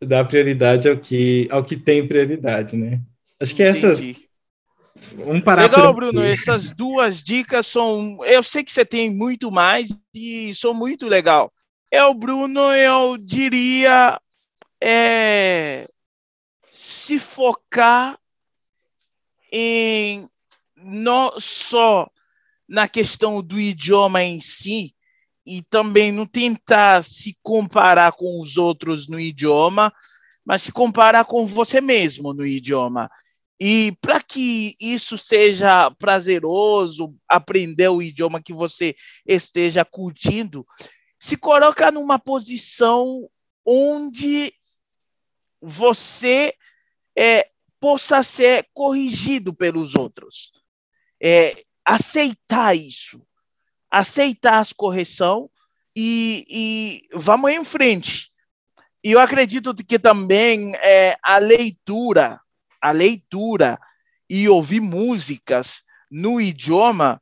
dá 0.00 0.24
prioridade 0.24 0.88
ao 0.88 0.96
que, 0.96 1.48
ao 1.50 1.64
que 1.64 1.76
tem 1.76 2.06
prioridade, 2.06 2.76
né? 2.76 3.00
Acho 3.40 3.54
que 3.54 3.62
essas. 3.62 4.28
Vamos 5.14 5.42
parar 5.42 5.64
Legal, 5.64 5.94
Bruno. 5.94 6.22
Essas 6.22 6.72
duas 6.72 7.22
dicas 7.22 7.66
são. 7.66 8.18
Eu 8.24 8.42
sei 8.42 8.64
que 8.64 8.72
você 8.72 8.84
tem 8.84 9.10
muito 9.10 9.50
mais 9.50 9.90
e 10.14 10.54
são 10.54 10.72
muito 10.72 11.06
legal. 11.06 11.52
Eu, 11.92 12.14
Bruno, 12.14 12.72
eu 12.72 13.16
diria. 13.18 14.20
É, 14.80 15.86
se 17.06 17.20
focar 17.20 18.18
em 19.52 20.28
não 20.76 21.38
só 21.38 22.10
na 22.68 22.88
questão 22.88 23.40
do 23.40 23.60
idioma 23.60 24.24
em 24.24 24.40
si, 24.40 24.92
e 25.46 25.62
também 25.62 26.10
não 26.10 26.26
tentar 26.26 27.04
se 27.04 27.38
comparar 27.44 28.10
com 28.10 28.42
os 28.42 28.56
outros 28.56 29.06
no 29.06 29.20
idioma, 29.20 29.92
mas 30.44 30.62
se 30.62 30.72
comparar 30.72 31.24
com 31.24 31.46
você 31.46 31.80
mesmo 31.80 32.34
no 32.34 32.44
idioma. 32.44 33.08
E 33.60 33.96
para 34.00 34.20
que 34.20 34.74
isso 34.80 35.16
seja 35.16 35.88
prazeroso, 35.92 37.14
aprender 37.28 37.88
o 37.88 38.02
idioma 38.02 38.42
que 38.42 38.52
você 38.52 38.96
esteja 39.24 39.84
curtindo, 39.84 40.66
se 41.20 41.36
coloca 41.36 41.92
numa 41.92 42.18
posição 42.18 43.30
onde 43.64 44.52
você 45.62 46.52
é, 47.16 47.48
possa 47.80 48.22
ser 48.22 48.68
corrigido 48.72 49.54
pelos 49.54 49.94
outros. 49.94 50.52
É, 51.22 51.54
aceitar 51.84 52.76
isso, 52.76 53.22
aceitar 53.90 54.60
as 54.60 54.72
correção 54.72 55.48
e, 55.94 56.44
e 56.48 57.08
vamos 57.16 57.50
em 57.50 57.64
frente. 57.64 58.30
E 59.02 59.12
eu 59.12 59.20
acredito 59.20 59.74
que 59.74 59.98
também 59.98 60.74
é, 60.76 61.16
a 61.22 61.38
leitura, 61.38 62.40
a 62.80 62.90
leitura 62.90 63.78
e 64.28 64.48
ouvir 64.48 64.80
músicas 64.80 65.82
no 66.10 66.40
idioma 66.40 67.20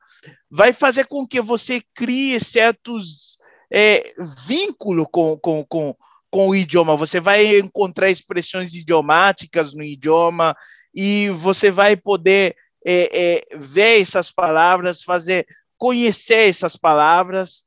vai 0.51 0.73
fazer 0.73 1.07
com 1.07 1.27
que 1.27 1.41
você 1.41 1.83
crie 1.95 2.41
certos 2.41 3.39
é, 3.71 4.15
vínculos 4.47 5.07
com, 5.11 5.39
com, 5.39 5.65
com, 5.67 5.95
com 6.35 6.49
o 6.49 6.55
idioma, 6.57 6.97
você 6.97 7.21
vai 7.21 7.61
encontrar 7.61 8.11
expressões 8.11 8.75
idiomáticas 8.75 9.73
no 9.73 9.85
idioma 9.85 10.53
e 10.93 11.31
você 11.31 11.71
vai 11.71 11.97
poder 11.97 12.57
é, 12.85 13.45
é, 13.53 13.57
ver 13.57 14.01
essas 14.01 14.33
palavras, 14.33 15.05
fazer 15.05 15.47
conhecer 15.79 16.49
essas 16.49 16.75
palavras 16.75 17.65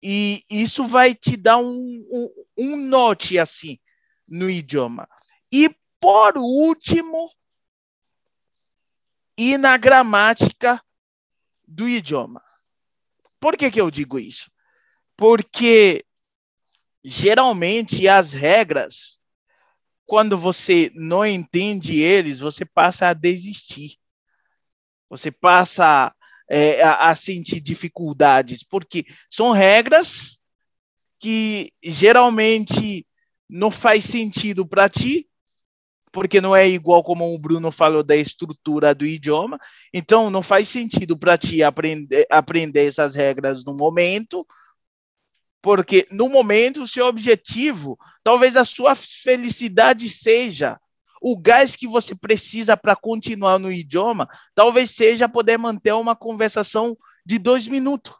e 0.00 0.40
isso 0.48 0.86
vai 0.86 1.16
te 1.16 1.36
dar 1.36 1.56
um, 1.56 2.06
um, 2.08 2.30
um 2.56 2.76
note 2.76 3.40
assim 3.40 3.76
no 4.28 4.48
idioma. 4.48 5.08
E 5.50 5.68
por 6.00 6.38
último, 6.38 7.28
e 9.36 9.58
na 9.58 9.76
gramática 9.76 10.80
do 11.66 11.88
idioma. 11.88 12.40
Por 13.40 13.56
que, 13.56 13.68
que 13.68 13.80
eu 13.80 13.90
digo 13.90 14.16
isso? 14.16 14.48
porque 15.16 16.04
geralmente 17.08 18.08
as 18.08 18.32
regras, 18.32 19.20
quando 20.04 20.36
você 20.36 20.90
não 20.92 21.24
entende 21.24 22.00
eles, 22.00 22.40
você 22.40 22.64
passa 22.64 23.06
a 23.06 23.14
desistir. 23.14 23.96
Você 25.08 25.30
passa 25.30 26.12
é, 26.50 26.82
a, 26.82 27.10
a 27.10 27.14
sentir 27.14 27.60
dificuldades, 27.60 28.64
porque 28.64 29.06
são 29.30 29.52
regras 29.52 30.40
que 31.20 31.72
geralmente 31.80 33.06
não 33.48 33.70
faz 33.70 34.04
sentido 34.04 34.66
para 34.66 34.88
ti, 34.88 35.28
porque 36.10 36.40
não 36.40 36.56
é 36.56 36.68
igual 36.68 37.04
como 37.04 37.32
o 37.32 37.38
Bruno 37.38 37.70
falou 37.70 38.02
da 38.02 38.16
estrutura 38.16 38.92
do 38.92 39.06
idioma. 39.06 39.60
Então, 39.94 40.28
não 40.28 40.42
faz 40.42 40.68
sentido 40.68 41.16
para 41.16 41.38
ti 41.38 41.62
aprender, 41.62 42.26
aprender 42.28 42.88
essas 42.88 43.14
regras 43.14 43.64
no 43.64 43.76
momento, 43.76 44.44
porque 45.66 46.06
no 46.12 46.28
momento 46.28 46.84
o 46.84 46.86
seu 46.86 47.06
objetivo, 47.06 47.98
talvez 48.22 48.56
a 48.56 48.64
sua 48.64 48.94
felicidade 48.94 50.08
seja 50.08 50.78
o 51.20 51.36
gás 51.36 51.74
que 51.74 51.88
você 51.88 52.14
precisa 52.14 52.76
para 52.76 52.94
continuar 52.94 53.58
no 53.58 53.72
idioma, 53.72 54.28
talvez 54.54 54.92
seja 54.92 55.28
poder 55.28 55.58
manter 55.58 55.92
uma 55.92 56.14
conversação 56.14 56.96
de 57.26 57.36
dois 57.36 57.66
minutos. 57.66 58.14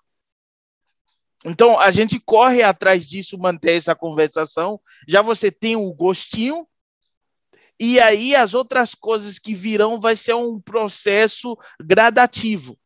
Então, 1.44 1.78
a 1.78 1.92
gente 1.92 2.18
corre 2.18 2.64
atrás 2.64 3.07
disso, 3.07 3.38
manter 3.38 3.76
essa 3.76 3.94
conversação. 3.94 4.80
Já 5.07 5.22
você 5.22 5.49
tem 5.49 5.76
o 5.76 5.94
gostinho, 5.94 6.66
e 7.78 8.01
aí 8.01 8.34
as 8.34 8.55
outras 8.55 8.92
coisas 8.92 9.38
que 9.38 9.55
virão 9.55 10.01
vai 10.01 10.16
ser 10.16 10.34
um 10.34 10.61
processo 10.61 11.57
gradativo. 11.80 12.76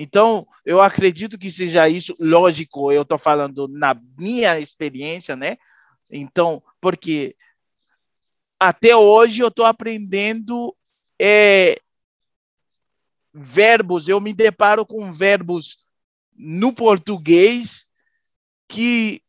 Então, 0.00 0.46
eu 0.64 0.80
acredito 0.80 1.36
que 1.36 1.50
seja 1.50 1.88
isso. 1.88 2.14
Lógico, 2.20 2.92
eu 2.92 3.02
estou 3.02 3.18
falando 3.18 3.66
na 3.66 4.00
minha 4.16 4.56
experiência, 4.60 5.34
né? 5.34 5.56
Então, 6.08 6.62
porque 6.80 7.34
até 8.60 8.94
hoje 8.94 9.42
eu 9.42 9.48
estou 9.48 9.66
aprendendo 9.66 10.72
é, 11.20 11.80
verbos, 13.34 14.08
eu 14.08 14.20
me 14.20 14.32
deparo 14.32 14.86
com 14.86 15.10
verbos 15.10 15.78
no 16.32 16.72
português 16.72 17.84
que 18.68 19.20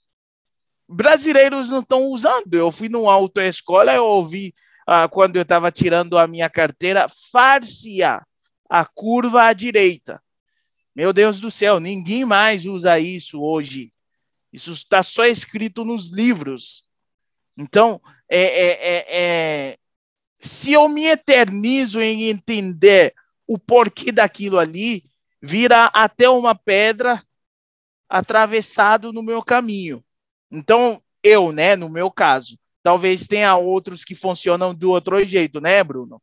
brasileiros 0.88 1.72
não 1.72 1.80
estão 1.80 2.03
usando. 2.09 2.53
Eu 2.53 2.72
fui 2.72 2.89
numa 2.89 3.11
autoescola, 3.11 3.95
eu 3.95 4.05
ouvi 4.05 4.53
ah, 4.86 5.09
quando 5.09 5.36
eu 5.36 5.41
estava 5.41 5.72
tirando 5.72 6.15
a 6.15 6.28
minha 6.28 6.47
carteira, 6.47 7.07
farcia 7.32 8.22
a 8.70 8.86
curva 8.86 9.45
à 9.45 9.53
direita. 9.53 10.22
Meu 10.96 11.14
Deus 11.14 11.40
do 11.40 11.52
céu, 11.52 11.80
ninguém 11.80 12.26
mais 12.26 12.66
usa 12.66 13.00
isso 13.00 13.42
hoje. 13.42 13.94
Isso 14.52 14.72
está 14.72 15.04
só 15.04 15.26
escrito 15.26 15.86
nos 15.86 16.10
livros. 16.10 16.88
Então, 17.58 18.02
é, 18.28 18.42
é, 18.42 18.70
é, 18.72 19.06
é, 19.10 19.78
se 20.40 20.74
eu 20.74 20.88
me 20.90 21.06
eternizo 21.06 22.02
em 22.02 22.30
entender 22.30 23.14
o 23.48 23.58
porquê 23.58 24.12
daquilo 24.12 24.58
ali, 24.58 25.04
vira 25.42 25.86
até 25.86 26.30
uma 26.30 26.56
pedra 26.56 27.24
atravessado 28.08 29.14
no 29.14 29.22
meu 29.22 29.44
caminho. 29.44 30.04
Então, 30.52 31.02
eu, 31.24 31.52
né, 31.52 31.76
no 31.76 31.90
meu 31.90 32.10
caso, 32.10 32.58
Talvez 32.82 33.28
tenha 33.28 33.56
outros 33.58 34.04
que 34.04 34.16
funcionam 34.16 34.74
do 34.74 34.92
outro 34.92 35.24
jeito, 35.24 35.60
né, 35.60 35.84
Bruno? 35.84 36.22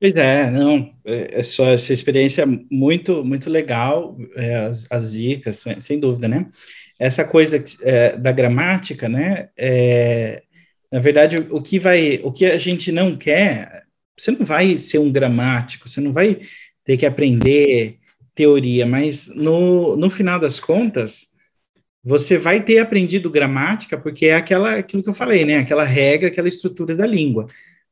Pois 0.00 0.14
é, 0.14 0.48
não, 0.50 0.94
é, 1.04 1.40
é 1.40 1.42
só 1.42 1.66
essa 1.70 1.92
experiência 1.92 2.46
muito, 2.70 3.24
muito 3.24 3.50
legal, 3.50 4.16
é, 4.36 4.56
as, 4.66 4.86
as, 4.90 5.12
dicas, 5.12 5.56
sem, 5.56 5.80
sem, 5.80 5.98
dúvida, 5.98 6.28
né? 6.28 6.48
Essa 7.00 7.24
coisa 7.24 7.62
é, 7.82 8.16
da 8.16 8.30
gramática, 8.30 9.08
né? 9.08 9.48
É, 9.56 10.42
na 10.90 11.00
verdade, 11.00 11.38
o 11.50 11.60
que 11.60 11.78
vai, 11.80 12.20
o 12.22 12.32
que 12.32 12.46
a 12.46 12.56
gente 12.56 12.92
não 12.92 13.16
quer, 13.16 13.84
você 14.16 14.30
não 14.30 14.46
vai 14.46 14.78
ser 14.78 14.98
um 14.98 15.10
gramático, 15.10 15.88
você 15.88 16.00
não 16.00 16.12
vai 16.12 16.40
ter 16.84 16.96
que 16.96 17.04
aprender 17.06 17.98
teoria, 18.34 18.86
mas 18.86 19.26
no, 19.34 19.96
no 19.96 20.08
final 20.08 20.38
das 20.38 20.60
contas, 20.60 21.28
você 22.04 22.38
vai 22.38 22.62
ter 22.64 22.78
aprendido 22.78 23.28
gramática, 23.28 23.98
porque 23.98 24.26
é 24.26 24.36
aquela, 24.36 24.76
aquilo 24.76 25.02
que 25.02 25.08
eu 25.08 25.14
falei, 25.14 25.44
né? 25.44 25.58
Aquela 25.58 25.84
regra, 25.84 26.28
aquela 26.28 26.48
estrutura 26.48 26.94
da 26.94 27.06
língua. 27.06 27.46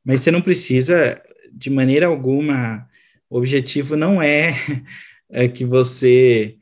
Mas 0.05 0.21
você 0.21 0.31
não 0.31 0.41
precisa, 0.41 1.21
de 1.57 1.69
maneira 1.69 2.07
alguma, 2.07 2.87
o 3.29 3.37
objetivo 3.37 3.95
não 3.95 4.21
é, 4.21 4.55
é 5.29 5.47
que 5.47 5.65
você 5.65 6.55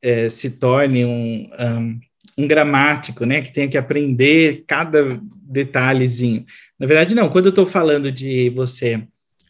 é, 0.00 0.28
se 0.28 0.50
torne 0.50 1.04
um, 1.04 1.48
um, 1.58 2.00
um, 2.38 2.48
gramático, 2.48 3.24
né? 3.24 3.42
Que 3.42 3.52
tenha 3.52 3.68
que 3.68 3.78
aprender 3.78 4.64
cada 4.66 5.20
detalhezinho. 5.42 6.44
Na 6.78 6.86
verdade, 6.86 7.14
não. 7.14 7.28
Quando 7.28 7.46
eu 7.46 7.50
estou 7.50 7.66
falando 7.66 8.10
de 8.12 8.50
você 8.50 9.02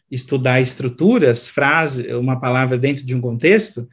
estudar 0.09 0.61
estruturas, 0.61 1.49
frase, 1.49 2.13
uma 2.13 2.39
palavra 2.39 2.77
dentro 2.77 3.05
de 3.05 3.15
um 3.15 3.21
contexto, 3.21 3.87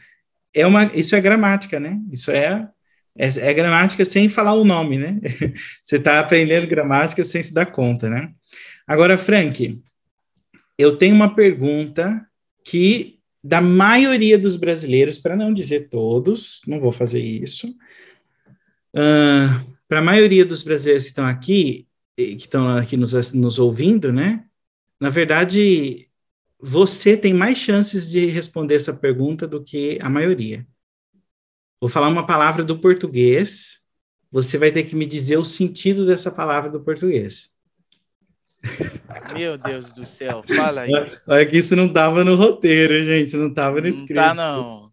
é 0.53 0.67
uma, 0.67 0.85
isso 0.95 1.17
é 1.17 1.21
gramática, 1.21 1.81
né? 1.81 1.99
Isso 2.11 2.31
é 2.31 2.69
é, 3.17 3.27
é, 3.27 3.55
gramática 3.55 4.05
sem 4.05 4.29
falar 4.29 4.55
o 4.55 4.65
nome, 4.65 4.99
né? 4.99 5.21
Você 5.83 5.97
está 5.97 6.19
aprendendo 6.19 6.67
gramática 6.67 7.25
sem 7.25 7.43
se 7.43 7.55
dar 7.55 7.67
conta, 7.67 8.11
né? 8.11 8.31
Agora, 8.87 9.17
Frank, 9.17 9.81
eu 10.79 10.97
tenho 10.97 11.14
uma 11.14 11.35
pergunta 11.35 12.27
que 12.64 13.20
da 13.43 13.61
maioria 13.61 14.39
dos 14.39 14.57
brasileiros, 14.57 15.18
para 15.18 15.37
não 15.37 15.53
dizer 15.53 15.89
todos, 15.91 16.62
não 16.66 16.81
vou 16.81 16.91
fazer 16.91 17.20
isso, 17.20 17.68
uh, 18.95 19.75
para 19.87 19.99
a 19.99 20.03
maioria 20.03 20.45
dos 20.45 20.62
brasileiros 20.62 21.05
que 21.05 21.11
estão 21.11 21.27
aqui, 21.27 21.87
que 22.16 22.37
estão 22.37 22.77
aqui 22.77 22.97
nos, 22.97 23.33
nos 23.33 23.59
ouvindo, 23.59 24.12
né? 24.12 24.47
Na 24.99 25.11
verdade, 25.11 26.09
você 26.59 27.16
tem 27.16 27.35
mais 27.35 27.59
chances 27.59 28.09
de 28.09 28.25
responder 28.27 28.77
essa 28.77 28.95
pergunta 28.95 29.47
do 29.47 29.62
que 29.62 29.99
a 30.01 30.09
maioria. 30.09 30.66
Vou 31.81 31.91
falar 31.91 32.09
uma 32.09 32.27
palavra 32.27 32.64
do 32.64 32.79
português, 32.79 33.81
você 34.33 34.57
vai 34.57 34.72
ter 34.72 34.85
que 34.85 34.97
me 34.97 35.05
dizer 35.05 35.37
o 35.37 35.45
sentido 35.45 36.07
dessa 36.07 36.31
palavra 36.31 36.70
do 36.70 36.81
português. 36.81 37.54
Meu 39.35 39.59
Deus 39.59 39.93
do 39.93 40.07
céu, 40.07 40.43
fala 40.57 40.83
aí. 40.83 40.91
Olha 41.27 41.47
que 41.47 41.59
isso 41.59 41.77
não 41.77 41.87
estava 41.87 42.25
no 42.25 42.35
roteiro, 42.37 43.05
gente, 43.05 43.37
não 43.37 43.49
estava 43.49 43.81
no 43.81 43.89
script. 43.89 44.15
Não 44.15 44.23
tá, 44.23 44.35
não. 44.35 44.93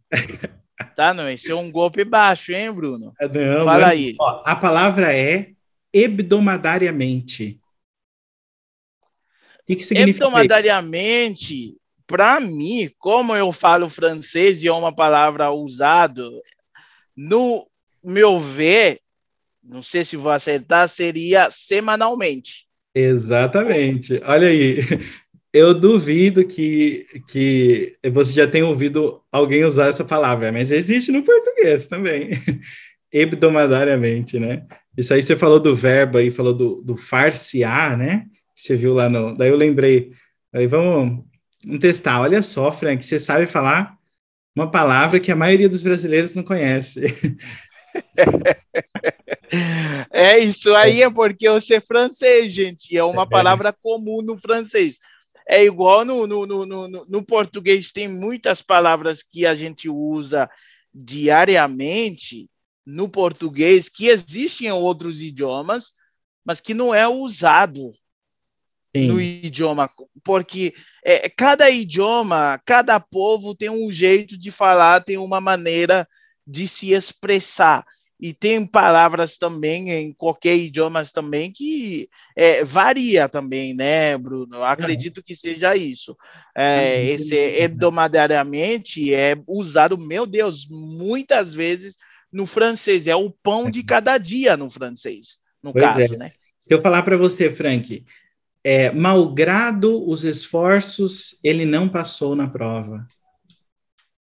tá, 0.95 1.13
não, 1.13 1.29
esse 1.29 1.51
é 1.51 1.55
um 1.55 1.71
golpe 1.71 2.03
baixo, 2.03 2.51
hein, 2.51 2.71
Bruno? 2.71 3.13
É, 3.19 3.27
não, 3.27 3.63
fala 3.63 3.87
mas, 3.87 3.93
aí. 3.93 4.15
Ó, 4.19 4.41
a 4.45 4.55
palavra 4.55 5.13
é 5.15 5.51
hebdomadariamente. 5.93 7.59
O 9.61 9.65
que, 9.65 9.75
que 9.75 9.83
significa? 9.83 10.25
Hebdomadariamente, 10.25 11.77
para 12.07 12.39
mim, 12.39 12.89
como 12.97 13.35
eu 13.35 13.51
falo 13.51 13.89
francês 13.89 14.63
e 14.63 14.67
é 14.67 14.73
uma 14.73 14.93
palavra 14.93 15.51
usada 15.51 16.23
no 17.15 17.67
meu 18.03 18.39
ver, 18.39 18.99
não 19.63 19.83
sei 19.83 20.03
se 20.03 20.17
vou 20.17 20.31
acertar, 20.31 20.89
seria 20.89 21.49
semanalmente. 21.51 22.67
Exatamente. 22.93 24.21
Olha 24.25 24.47
aí, 24.47 24.79
eu 25.53 25.73
duvido 25.73 26.45
que, 26.45 27.05
que 27.29 27.97
você 28.11 28.33
já 28.33 28.47
tenha 28.47 28.65
ouvido 28.65 29.21
alguém 29.31 29.63
usar 29.63 29.87
essa 29.87 30.03
palavra, 30.03 30.51
mas 30.51 30.71
existe 30.71 31.11
no 31.11 31.23
português 31.23 31.85
também. 31.87 32.31
Hebdomadariamente, 33.11 34.39
né? 34.39 34.65
Isso 34.97 35.13
aí 35.13 35.21
você 35.21 35.35
falou 35.35 35.59
do 35.59 35.75
verbo 35.75 36.17
aí, 36.17 36.31
falou 36.31 36.53
do, 36.53 36.81
do 36.81 36.97
farsear, 36.97 37.97
né? 37.97 38.25
Você 38.55 38.75
viu 38.75 38.93
lá 38.93 39.09
no. 39.09 39.35
Daí 39.35 39.49
eu 39.49 39.57
lembrei. 39.57 40.11
Aí 40.53 40.67
vamos, 40.67 41.23
vamos 41.65 41.79
testar. 41.79 42.21
Olha 42.21 42.41
só, 42.41 42.71
Frank, 42.71 43.03
você 43.05 43.19
sabe 43.19 43.47
falar 43.47 43.97
uma 44.55 44.69
palavra 44.71 45.19
que 45.19 45.31
a 45.31 45.35
maioria 45.35 45.69
dos 45.69 45.83
brasileiros 45.83 46.35
não 46.35 46.43
conhece. 46.43 47.01
É 50.09 50.39
isso 50.39 50.73
aí, 50.75 51.01
é 51.01 51.09
porque 51.09 51.47
eu 51.47 51.59
sei 51.59 51.81
francês, 51.81 52.53
gente, 52.53 52.95
é 52.97 53.03
uma 53.03 53.23
é. 53.23 53.29
palavra 53.29 53.73
comum 53.73 54.21
no 54.21 54.37
francês. 54.37 54.97
É 55.47 55.63
igual 55.63 56.05
no, 56.05 56.25
no, 56.25 56.45
no, 56.45 56.65
no, 56.65 56.87
no 56.87 57.23
português, 57.23 57.91
tem 57.91 58.07
muitas 58.07 58.61
palavras 58.61 59.21
que 59.21 59.45
a 59.45 59.53
gente 59.53 59.89
usa 59.89 60.49
diariamente 60.93 62.49
no 62.85 63.09
português 63.09 63.89
que 63.89 64.07
existem 64.07 64.67
em 64.67 64.71
outros 64.71 65.21
idiomas, 65.21 65.93
mas 66.43 66.59
que 66.59 66.73
não 66.73 66.93
é 66.93 67.07
usado 67.07 67.93
Sim. 68.95 69.07
no 69.07 69.21
idioma, 69.21 69.89
porque 70.23 70.73
é, 71.03 71.29
cada 71.29 71.69
idioma, 71.69 72.59
cada 72.65 72.99
povo 72.99 73.55
tem 73.55 73.69
um 73.69 73.91
jeito 73.91 74.37
de 74.37 74.51
falar, 74.51 75.03
tem 75.03 75.17
uma 75.17 75.39
maneira 75.39 76.07
de 76.45 76.67
se 76.67 76.91
expressar. 76.91 77.85
E 78.21 78.35
tem 78.35 78.67
palavras 78.67 79.39
também 79.39 79.89
em 79.89 80.13
qualquer 80.13 80.55
idioma 80.55 81.03
também 81.05 81.51
que 81.51 82.07
é, 82.35 82.63
varia 82.63 83.27
também, 83.27 83.73
né, 83.73 84.15
Bruno? 84.15 84.57
Eu 84.57 84.63
acredito 84.63 85.23
que 85.23 85.35
seja 85.35 85.75
isso. 85.75 86.15
É, 86.55 87.03
esse 87.05 87.35
hebdomadariamente 87.35 89.11
é 89.11 89.35
usado, 89.47 89.97
meu 89.97 90.27
Deus, 90.27 90.67
muitas 90.69 91.51
vezes 91.51 91.97
no 92.31 92.45
francês, 92.45 93.07
é 93.07 93.15
o 93.15 93.31
pão 93.31 93.69
de 93.71 93.83
cada 93.83 94.17
dia 94.17 94.55
no 94.55 94.69
francês, 94.69 95.39
no 95.61 95.73
pois 95.73 95.83
caso, 95.83 96.13
é. 96.13 96.17
né? 96.17 96.31
Se 96.67 96.73
eu 96.73 96.81
falar 96.81 97.01
para 97.01 97.17
você, 97.17 97.53
Frank, 97.53 98.05
é, 98.63 98.91
malgrado 98.91 100.07
os 100.07 100.23
esforços, 100.23 101.37
ele 101.43 101.65
não 101.65 101.89
passou 101.89 102.35
na 102.35 102.47
prova. 102.47 103.05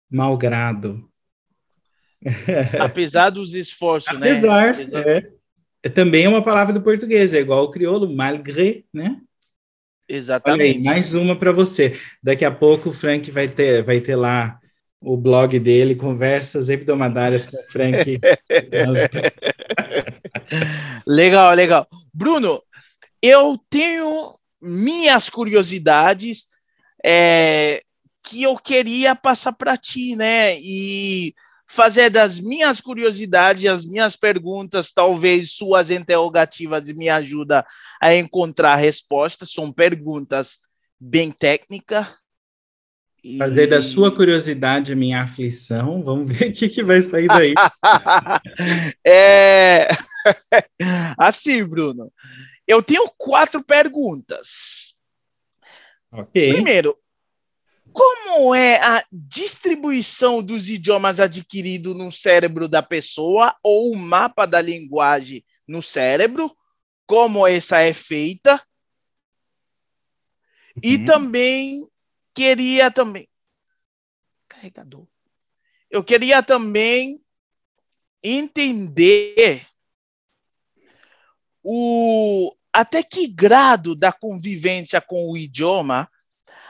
Malgrado. 0.10 1.10
Apesar 2.80 3.30
dos 3.30 3.54
esforços, 3.54 4.18
né? 4.20 4.32
Apesar, 4.32 5.08
é. 5.08 5.30
é. 5.84 5.90
Também 5.90 6.26
é 6.26 6.30
uma 6.30 6.44
palavra 6.44 6.74
do 6.74 6.82
português, 6.82 7.34
é 7.34 7.40
igual 7.40 7.66
o 7.66 7.72
crioulo, 7.72 8.14
malgré, 8.14 8.84
né? 8.94 9.18
Exatamente. 10.08 10.78
Aí, 10.78 10.84
mais 10.84 11.14
uma 11.14 11.36
para 11.36 11.52
você. 11.52 11.98
Daqui 12.22 12.46
a 12.46 12.52
pouco 12.52 12.90
o 12.90 12.94
Frank 12.94 13.30
vai 13.32 13.48
ter, 13.48 13.84
vai 13.84 14.00
ter 14.00 14.16
lá 14.16 14.60
o 15.02 15.18
blog 15.18 15.60
dele, 15.60 15.96
Conversas 15.96 16.70
Hebdomadárias 16.70 17.46
com 17.46 17.58
o 17.58 17.68
Frank. 17.68 18.20
legal, 21.06 21.54
legal. 21.54 21.88
Bruno, 22.14 22.62
eu 23.22 23.58
tenho 23.70 24.34
minhas 24.62 25.30
curiosidades 25.30 26.48
é, 27.04 27.82
que 28.24 28.44
eu 28.44 28.56
queria 28.56 29.16
passar 29.16 29.54
para 29.54 29.76
ti, 29.76 30.16
né? 30.16 30.58
E 30.60 31.34
fazer 31.74 32.10
das 32.12 32.40
minhas 32.40 32.80
curiosidades, 32.80 33.66
as 33.66 33.84
minhas 33.84 34.16
perguntas, 34.16 34.92
talvez 34.92 35.54
suas 35.54 35.90
interrogativas 35.90 36.88
me 36.94 37.10
ajudem 37.10 37.64
a 38.00 38.16
encontrar 38.16 38.76
respostas. 38.76 39.52
São 39.52 39.72
perguntas 39.72 40.60
bem 41.00 41.32
técnicas. 41.32 42.08
E... 43.24 43.38
Fazer 43.38 43.68
da 43.68 43.82
sua 43.82 44.14
curiosidade 44.14 44.94
minha 44.94 45.24
aflição. 45.24 46.04
Vamos 46.04 46.32
ver 46.32 46.50
o 46.52 46.54
que, 46.54 46.70
que 46.70 46.84
vai 46.84 47.02
sair 47.02 47.28
daí. 47.28 47.54
é... 49.06 49.90
assim, 51.18 51.64
Bruno. 51.64 52.12
Eu 52.68 52.84
tenho 52.84 53.10
quatro 53.18 53.64
perguntas. 53.64 54.94
Ok. 56.12 56.54
Primeiro, 56.54 56.96
como 57.94 58.56
é 58.56 58.82
a 58.84 59.06
distribuição 59.12 60.42
dos 60.42 60.68
idiomas 60.68 61.20
adquiridos 61.20 61.96
no 61.96 62.12
cérebro 62.12 62.68
da 62.68 62.82
pessoa 62.82 63.56
ou 63.64 63.92
o 63.92 63.96
mapa 63.96 64.46
da 64.46 64.60
linguagem 64.60 65.46
no 65.68 65.82
cérebro? 65.82 66.56
Como 67.06 67.46
essa 67.46 67.80
é 67.80 67.94
feita? 67.94 68.56
Uhum. 70.76 70.82
E 70.84 71.06
também 71.06 71.88
queria 72.34 72.90
também 72.90 73.30
carregador. 74.48 75.08
Eu 75.90 76.04
queria 76.04 76.42
também 76.42 77.24
entender 78.24 79.66
o 81.62 82.56
até 82.72 83.04
que 83.04 83.28
grado 83.28 83.96
da 83.96 84.12
convivência 84.12 85.00
com 85.00 85.30
o 85.30 85.38
idioma 85.38 86.10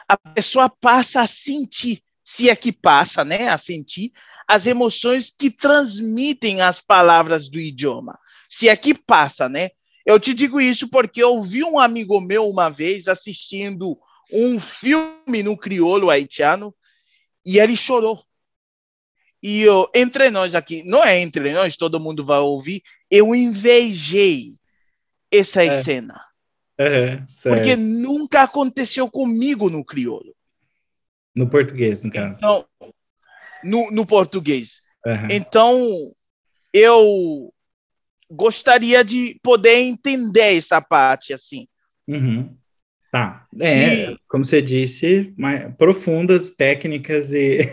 a 0.07 0.17
pessoa 0.17 0.69
passa 0.69 1.21
a 1.21 1.27
sentir, 1.27 2.01
se 2.23 2.49
é 2.49 2.55
que 2.55 2.71
passa, 2.71 3.23
né, 3.23 3.49
a 3.49 3.57
sentir 3.57 4.11
as 4.47 4.65
emoções 4.65 5.31
que 5.31 5.49
transmitem 5.49 6.61
as 6.61 6.79
palavras 6.79 7.49
do 7.49 7.59
idioma. 7.59 8.17
Se 8.49 8.69
é 8.69 8.75
que 8.75 8.93
passa, 8.93 9.49
né? 9.49 9.69
Eu 10.05 10.19
te 10.19 10.33
digo 10.33 10.59
isso 10.59 10.89
porque 10.89 11.23
eu 11.23 11.41
vi 11.41 11.63
um 11.63 11.79
amigo 11.79 12.19
meu 12.19 12.49
uma 12.49 12.69
vez 12.69 13.07
assistindo 13.07 13.97
um 14.31 14.59
filme 14.59 15.43
no 15.43 15.57
crioulo 15.57 16.09
haitiano 16.09 16.75
e 17.45 17.59
ele 17.59 17.75
chorou. 17.75 18.23
E 19.41 19.61
eu, 19.61 19.89
entre 19.93 20.29
nós 20.29 20.55
aqui, 20.55 20.83
não 20.83 21.03
é 21.03 21.19
entre 21.19 21.51
nós, 21.51 21.75
todo 21.75 21.99
mundo 21.99 22.23
vai 22.23 22.39
ouvir, 22.39 22.81
eu 23.11 23.35
invejei 23.35 24.55
essa 25.31 25.63
é. 25.63 25.81
cena. 25.81 26.32
Uhum, 26.83 27.25
porque 27.43 27.75
nunca 27.75 28.43
aconteceu 28.43 29.09
comigo 29.09 29.69
no 29.69 29.83
crioulo. 29.83 30.35
No 31.35 31.49
português, 31.49 32.03
no 32.03 32.11
caso. 32.11 32.35
Então, 32.35 32.65
no, 33.63 33.91
no 33.91 34.05
português. 34.05 34.81
Uhum. 35.05 35.27
Então, 35.29 36.15
eu 36.71 37.53
gostaria 38.29 39.03
de 39.03 39.39
poder 39.43 39.77
entender 39.79 40.57
essa 40.57 40.81
parte 40.81 41.33
assim. 41.33 41.67
Uhum. 42.07 42.55
Tá. 43.11 43.45
É, 43.59 44.11
e... 44.11 44.17
como 44.27 44.43
você 44.43 44.61
disse, 44.61 45.33
mais 45.37 45.73
profundas 45.75 46.49
técnicas 46.49 47.31
e 47.31 47.69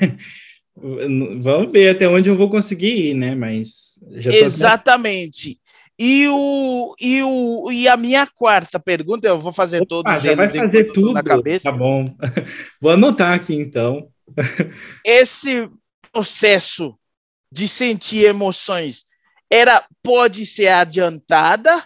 vamos 0.77 1.73
ver 1.73 1.91
até 1.91 2.09
onde 2.09 2.29
eu 2.29 2.37
vou 2.37 2.51
conseguir 2.51 3.11
ir, 3.11 3.15
né? 3.15 3.35
Mas 3.35 4.01
exatamente. 4.13 5.60
E, 6.03 6.27
o, 6.29 6.95
e, 6.99 7.23
o, 7.23 7.71
e 7.71 7.87
a 7.87 7.95
minha 7.95 8.27
quarta 8.27 8.81
pergunta, 8.81 9.29
eu 9.29 9.39
vou 9.39 9.53
fazer 9.53 9.85
todos 9.85 10.23
já 10.23 10.35
vai 10.35 10.49
fazer 10.49 10.91
tudo 10.91 11.13
na 11.13 11.23
cabeça. 11.23 11.71
Tá 11.71 11.77
bom. 11.77 12.17
Vou 12.81 12.93
anotar 12.93 13.35
aqui 13.35 13.55
então. 13.55 14.09
Esse 15.05 15.69
processo 16.11 16.99
de 17.53 17.69
sentir 17.69 18.25
emoções 18.25 19.05
era 19.51 19.85
pode 20.03 20.47
ser 20.47 20.69
adiantada 20.69 21.85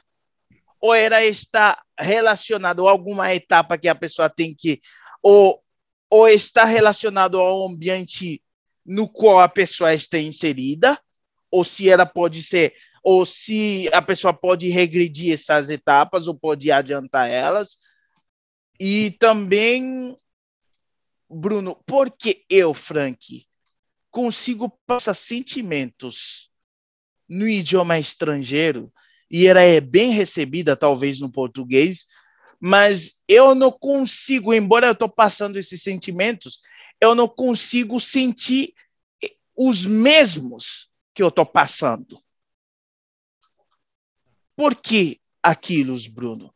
ou 0.81 0.95
era 0.95 1.25
está 1.27 1.83
relacionado 1.99 2.87
a 2.87 2.93
alguma 2.93 3.35
etapa 3.35 3.77
que 3.77 3.89
a 3.89 3.97
pessoa 3.97 4.31
tem 4.31 4.55
que 4.57 4.81
ou 5.21 5.61
ou 6.09 6.29
está 6.29 6.65
relacionado 6.65 7.41
ao 7.41 7.67
ambiente 7.67 8.41
no 8.87 9.09
qual 9.09 9.41
a 9.41 9.49
pessoa 9.49 9.93
está 9.93 10.19
inserida 10.21 10.97
ou 11.51 11.65
se 11.65 11.91
ela 11.91 12.07
pode 12.07 12.45
ser 12.45 12.75
ou 13.05 13.27
se 13.27 13.91
a 13.93 14.01
pessoa 14.01 14.33
pode 14.33 14.71
regredir 14.71 15.35
essas 15.35 15.69
etapas 15.69 16.27
ou 16.27 16.35
pode 16.35 16.73
adiantar 16.73 17.31
elas. 17.31 17.77
E 18.81 19.11
também, 19.21 20.17
Bruno, 21.29 21.77
porque 21.87 22.43
eu, 22.49 22.73
Frank, 22.73 23.47
consigo 24.11 24.71
passar 24.87 25.13
sentimentos 25.13 26.51
no 27.29 27.47
idioma 27.47 27.99
estrangeiro 27.99 28.91
e 29.31 29.47
ela 29.47 29.61
é 29.61 29.83
bem 29.83 30.13
recebida, 30.13 30.75
talvez, 30.75 31.21
no 31.21 31.31
português, 31.31 32.07
mas 32.59 33.23
eu 33.29 33.55
não 33.55 33.71
consigo, 33.71 34.55
embora 34.55 34.87
eu 34.87 34.93
estou 34.93 35.09
passando 35.11 35.59
esses 35.59 35.83
sentimentos, 35.83 36.61
eu 37.01 37.15
não 37.15 37.29
consigo 37.29 38.01
sentir 38.01 38.73
os 39.55 39.85
mesmos 39.85 40.89
que 41.13 41.23
eu 41.23 41.29
estou 41.29 41.45
passando. 41.45 42.24
Por 44.57 44.75
que 44.75 45.19
aquilo, 45.43 45.97
Bruno? 46.13 46.53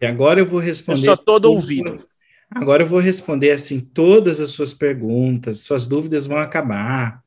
E 0.00 0.06
agora 0.06 0.40
eu 0.40 0.46
vou 0.46 0.60
responder. 0.60 1.00
Eu 1.00 1.04
sou 1.04 1.16
todo 1.16 1.50
ouvido. 1.50 2.06
Agora 2.52 2.82
eu 2.82 2.86
vou 2.86 2.98
responder 2.98 3.52
assim 3.52 3.78
todas 3.78 4.40
as 4.40 4.50
suas 4.50 4.74
perguntas, 4.74 5.60
suas 5.60 5.86
dúvidas 5.86 6.26
vão 6.26 6.38
acabar, 6.38 7.22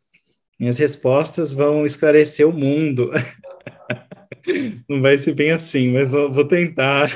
minhas 0.59 0.77
respostas 0.77 1.53
vão 1.53 1.85
esclarecer 1.85 2.47
o 2.47 2.51
mundo. 2.51 3.09
Não 4.89 5.01
vai 5.01 5.17
ser 5.17 5.33
bem 5.33 5.51
assim, 5.51 5.91
mas 5.93 6.11
vou, 6.11 6.29
vou 6.29 6.45
tentar, 6.45 7.09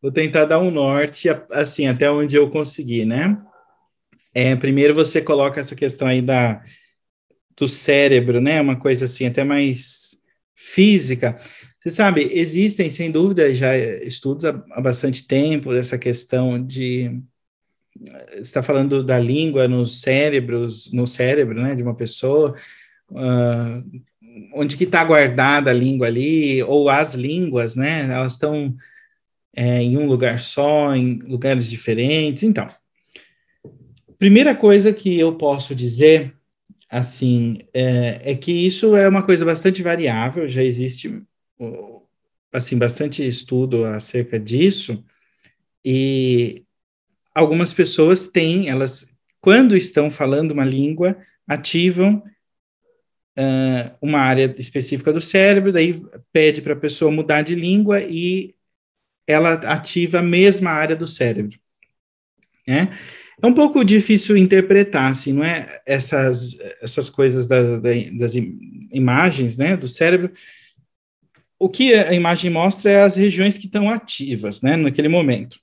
vou 0.00 0.12
tentar 0.12 0.44
dar 0.44 0.60
um 0.60 0.70
norte 0.70 1.28
assim 1.50 1.88
até 1.88 2.08
onde 2.08 2.36
eu 2.36 2.48
conseguir, 2.50 3.04
né? 3.04 3.36
É, 4.32 4.54
primeiro 4.54 4.94
você 4.94 5.20
coloca 5.20 5.58
essa 5.58 5.74
questão 5.74 6.06
aí 6.06 6.22
da 6.22 6.62
do 7.56 7.68
cérebro, 7.68 8.40
né? 8.40 8.60
Uma 8.60 8.76
coisa 8.76 9.04
assim 9.04 9.26
até 9.26 9.44
mais 9.44 10.18
física. 10.54 11.38
Você 11.80 11.90
sabe, 11.90 12.28
existem, 12.32 12.90
sem 12.90 13.10
dúvida, 13.10 13.54
já 13.54 13.76
estudos 13.76 14.44
há, 14.44 14.50
há 14.72 14.80
bastante 14.82 15.26
tempo 15.26 15.72
dessa 15.72 15.96
questão 15.96 16.62
de 16.62 17.22
está 18.36 18.62
falando 18.62 19.02
da 19.02 19.18
língua 19.18 19.66
nos 19.66 20.00
cérebros, 20.00 20.92
no 20.92 21.06
cérebro, 21.06 21.60
né, 21.60 21.74
de 21.74 21.82
uma 21.82 21.94
pessoa, 21.94 22.54
uh, 23.10 24.02
onde 24.54 24.76
que 24.76 24.84
está 24.84 25.04
guardada 25.04 25.70
a 25.70 25.74
língua 25.74 26.06
ali, 26.06 26.62
ou 26.62 26.88
as 26.88 27.14
línguas, 27.14 27.76
né, 27.76 28.08
elas 28.12 28.32
estão 28.32 28.74
é, 29.54 29.82
em 29.82 29.96
um 29.96 30.06
lugar 30.06 30.38
só, 30.38 30.94
em 30.94 31.18
lugares 31.18 31.68
diferentes, 31.68 32.42
então, 32.42 32.68
primeira 34.18 34.54
coisa 34.54 34.92
que 34.92 35.18
eu 35.18 35.34
posso 35.36 35.74
dizer, 35.74 36.34
assim, 36.88 37.58
é, 37.74 38.32
é 38.32 38.34
que 38.34 38.52
isso 38.52 38.96
é 38.96 39.08
uma 39.08 39.22
coisa 39.22 39.44
bastante 39.44 39.82
variável, 39.82 40.48
já 40.48 40.62
existe 40.62 41.22
assim 42.52 42.76
bastante 42.76 43.26
estudo 43.26 43.84
acerca 43.84 44.38
disso 44.38 45.04
e 45.84 46.64
algumas 47.34 47.72
pessoas 47.72 48.28
têm, 48.28 48.68
elas 48.68 49.14
quando 49.40 49.76
estão 49.76 50.10
falando 50.10 50.50
uma 50.50 50.64
língua 50.64 51.16
ativam 51.46 52.22
uh, 53.38 53.96
uma 54.00 54.20
área 54.20 54.54
específica 54.58 55.12
do 55.12 55.20
cérebro, 55.20 55.72
daí 55.72 56.00
pede 56.32 56.60
para 56.60 56.74
a 56.74 56.80
pessoa 56.80 57.10
mudar 57.10 57.42
de 57.42 57.54
língua 57.54 58.00
e 58.02 58.54
ela 59.26 59.54
ativa 59.54 60.18
a 60.18 60.22
mesma 60.22 60.70
área 60.70 60.96
do 60.96 61.06
cérebro. 61.06 61.58
Né? 62.66 62.88
é 63.42 63.46
um 63.46 63.54
pouco 63.54 63.82
difícil 63.84 64.36
interpretar, 64.36 65.10
assim, 65.10 65.32
não 65.32 65.42
é? 65.42 65.80
Essas, 65.86 66.58
essas 66.82 67.08
coisas 67.08 67.46
das, 67.46 67.80
das 68.18 68.34
imagens, 68.92 69.56
né, 69.56 69.76
do 69.76 69.88
cérebro. 69.88 70.30
O 71.62 71.68
que 71.68 71.92
a 71.92 72.14
imagem 72.14 72.50
mostra 72.50 72.90
é 72.90 73.02
as 73.02 73.16
regiões 73.16 73.58
que 73.58 73.66
estão 73.66 73.90
ativas, 73.90 74.62
né, 74.62 74.76
naquele 74.76 75.08
momento. 75.08 75.60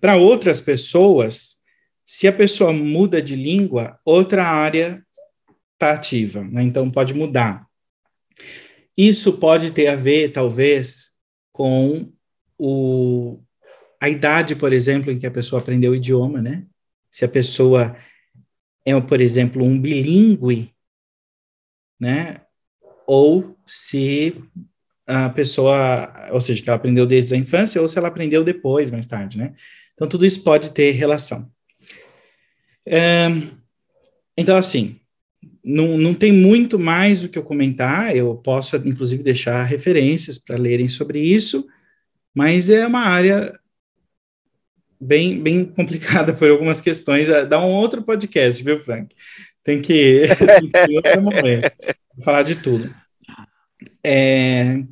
Para 0.00 0.16
outras 0.16 0.58
pessoas, 0.58 1.58
se 2.06 2.26
a 2.26 2.32
pessoa 2.32 2.72
muda 2.72 3.20
de 3.20 3.36
língua, 3.36 4.00
outra 4.06 4.46
área 4.46 5.04
está 5.74 5.92
ativa, 5.92 6.42
né, 6.42 6.62
então 6.62 6.90
pode 6.90 7.12
mudar. 7.12 7.66
Isso 8.96 9.34
pode 9.34 9.70
ter 9.70 9.88
a 9.88 9.96
ver, 9.96 10.32
talvez, 10.32 11.10
com 11.52 12.10
o, 12.58 13.38
a 14.00 14.08
idade, 14.08 14.56
por 14.56 14.72
exemplo, 14.72 15.12
em 15.12 15.18
que 15.18 15.26
a 15.26 15.30
pessoa 15.30 15.60
aprendeu 15.60 15.92
o 15.92 15.96
idioma, 15.96 16.40
né? 16.40 16.64
Se 17.10 17.22
a 17.22 17.28
pessoa 17.28 17.94
é, 18.82 18.98
por 18.98 19.20
exemplo, 19.20 19.62
um 19.62 19.78
bilíngue, 19.78 20.74
né? 22.00 22.40
Ou 23.06 23.58
se 23.66 24.42
a 25.06 25.30
pessoa, 25.30 26.30
ou 26.32 26.40
seja, 26.40 26.62
que 26.62 26.68
ela 26.68 26.76
aprendeu 26.76 27.06
desde 27.06 27.34
a 27.34 27.38
infância, 27.38 27.80
ou 27.80 27.86
se 27.86 27.96
ela 27.98 28.08
aprendeu 28.08 28.42
depois, 28.42 28.90
mais 28.90 29.06
tarde, 29.06 29.38
né? 29.38 29.54
Então, 29.94 30.08
tudo 30.08 30.26
isso 30.26 30.42
pode 30.42 30.70
ter 30.72 30.90
relação. 30.92 31.50
Então, 34.36 34.56
assim, 34.56 35.00
não, 35.64 35.96
não 35.96 36.14
tem 36.14 36.30
muito 36.30 36.78
mais 36.78 37.24
o 37.24 37.28
que 37.28 37.38
eu 37.38 37.42
comentar, 37.42 38.14
eu 38.14 38.36
posso, 38.36 38.76
inclusive, 38.76 39.22
deixar 39.22 39.64
referências 39.64 40.38
para 40.38 40.56
lerem 40.56 40.88
sobre 40.88 41.20
isso, 41.20 41.66
mas 42.34 42.68
é 42.68 42.86
uma 42.86 43.00
área 43.00 43.58
bem, 45.00 45.42
bem 45.42 45.64
complicada 45.64 46.32
por 46.32 46.48
algumas 46.48 46.80
questões. 46.80 47.28
É, 47.28 47.44
dá 47.44 47.64
um 47.64 47.70
outro 47.70 48.02
podcast, 48.02 48.62
viu, 48.62 48.82
Frank? 48.82 49.14
Tem 49.62 49.80
que, 49.80 50.22
tem 50.60 50.70
que 50.70 50.96
outro 50.96 51.22
momento 51.22 51.72
falar 52.22 52.42
de 52.42 52.56
tudo. 52.56 52.94
É, 54.08 54.84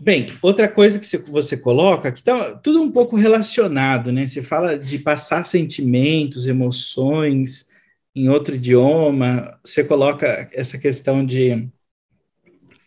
bem, 0.00 0.26
outra 0.42 0.68
coisa 0.68 0.98
que 0.98 1.16
você 1.30 1.56
coloca, 1.56 2.10
que 2.10 2.18
está 2.18 2.56
tudo 2.56 2.82
um 2.82 2.90
pouco 2.90 3.14
relacionado, 3.14 4.10
né? 4.10 4.26
Você 4.26 4.42
fala 4.42 4.76
de 4.76 4.98
passar 4.98 5.44
sentimentos, 5.44 6.48
emoções 6.48 7.68
em 8.12 8.28
outro 8.28 8.56
idioma, 8.56 9.56
você 9.64 9.84
coloca 9.84 10.50
essa 10.52 10.76
questão 10.78 11.24
de 11.24 11.68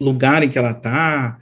lugar 0.01 0.43
em 0.43 0.49
que 0.49 0.57
ela 0.57 0.71
está, 0.71 1.39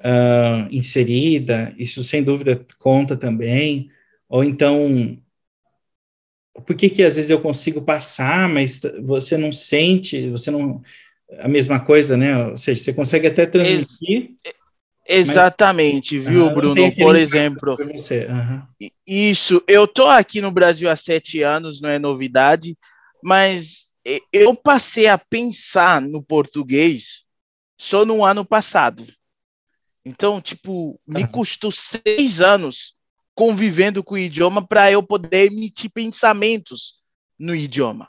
uh, 0.00 0.68
inserida, 0.70 1.74
isso 1.78 2.02
sem 2.04 2.22
dúvida 2.22 2.66
conta 2.78 3.16
também, 3.16 3.90
ou 4.28 4.44
então, 4.44 5.18
por 6.66 6.76
que 6.76 6.90
que 6.90 7.02
às 7.02 7.16
vezes 7.16 7.30
eu 7.30 7.40
consigo 7.40 7.80
passar, 7.80 8.46
mas 8.46 8.78
você 9.02 9.38
não 9.38 9.52
sente, 9.52 10.28
você 10.28 10.50
não, 10.50 10.82
a 11.40 11.48
mesma 11.48 11.80
coisa, 11.80 12.16
né, 12.16 12.46
ou 12.46 12.56
seja, 12.56 12.82
você 12.82 12.92
consegue 12.92 13.26
até 13.26 13.46
transmitir... 13.46 14.34
Ex 14.44 14.64
Exatamente, 15.06 16.16
mas, 16.16 16.28
viu, 16.28 16.50
Bruno? 16.54 16.94
Por 16.96 17.14
exemplo, 17.14 17.76
uhum. 17.78 18.62
isso. 19.06 19.62
Eu 19.68 19.86
tô 19.86 20.06
aqui 20.06 20.40
no 20.40 20.50
Brasil 20.50 20.88
há 20.88 20.96
sete 20.96 21.42
anos, 21.42 21.80
não 21.80 21.90
é 21.90 21.98
novidade, 21.98 22.74
mas 23.22 23.92
eu 24.32 24.54
passei 24.54 25.06
a 25.06 25.18
pensar 25.18 26.00
no 26.00 26.22
português 26.22 27.24
só 27.78 28.04
no 28.04 28.24
ano 28.24 28.44
passado. 28.44 29.04
Então, 30.04 30.40
tipo, 30.40 30.98
me 31.06 31.26
custou 31.26 31.70
seis 31.70 32.40
anos 32.40 32.94
convivendo 33.34 34.02
com 34.02 34.14
o 34.14 34.18
idioma 34.18 34.66
para 34.66 34.90
eu 34.90 35.02
poder 35.02 35.46
emitir 35.46 35.90
pensamentos 35.90 36.94
no 37.38 37.54
idioma. 37.54 38.08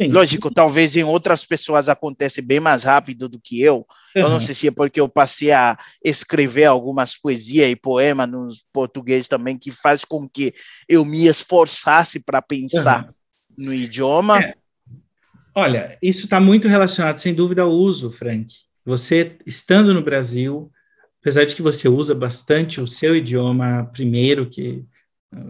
Sim. 0.00 0.08
Lógico, 0.08 0.50
talvez 0.50 0.96
em 0.96 1.04
outras 1.04 1.44
pessoas 1.44 1.88
acontece 1.88 2.42
bem 2.42 2.58
mais 2.58 2.82
rápido 2.82 3.28
do 3.28 3.40
que 3.40 3.62
eu. 3.62 3.86
Uhum. 4.16 4.22
Eu 4.22 4.28
não 4.28 4.40
sei 4.40 4.54
se 4.54 4.68
é 4.68 4.70
porque 4.72 5.00
eu 5.00 5.08
passei 5.08 5.52
a 5.52 5.78
escrever 6.04 6.64
algumas 6.64 7.16
poesias 7.16 7.70
e 7.70 7.76
poemas 7.76 8.28
no 8.28 8.48
português 8.72 9.28
também, 9.28 9.56
que 9.56 9.70
faz 9.70 10.04
com 10.04 10.28
que 10.28 10.52
eu 10.88 11.04
me 11.04 11.26
esforçasse 11.26 12.18
para 12.18 12.42
pensar 12.42 13.04
uhum. 13.04 13.66
no 13.66 13.74
idioma. 13.74 14.42
É. 14.42 14.54
Olha, 15.54 15.96
isso 16.02 16.24
está 16.24 16.40
muito 16.40 16.66
relacionado, 16.66 17.18
sem 17.18 17.32
dúvida, 17.32 17.62
ao 17.62 17.70
uso, 17.70 18.10
Frank. 18.10 18.52
Você, 18.84 19.38
estando 19.46 19.94
no 19.94 20.02
Brasil, 20.02 20.72
apesar 21.20 21.44
de 21.44 21.54
que 21.54 21.62
você 21.62 21.88
usa 21.88 22.12
bastante 22.16 22.80
o 22.80 22.86
seu 22.88 23.14
idioma 23.14 23.88
primeiro, 23.92 24.50
que, 24.50 24.84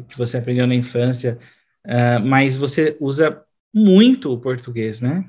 que 0.07 0.19
você 0.19 0.37
aprendeu 0.37 0.67
na 0.67 0.75
infância, 0.75 1.39
uh, 1.87 2.21
mas 2.23 2.59
você 2.59 2.95
usa 3.01 3.43
muito 3.75 4.33
o 4.33 4.39
português, 4.39 5.01
né? 5.01 5.25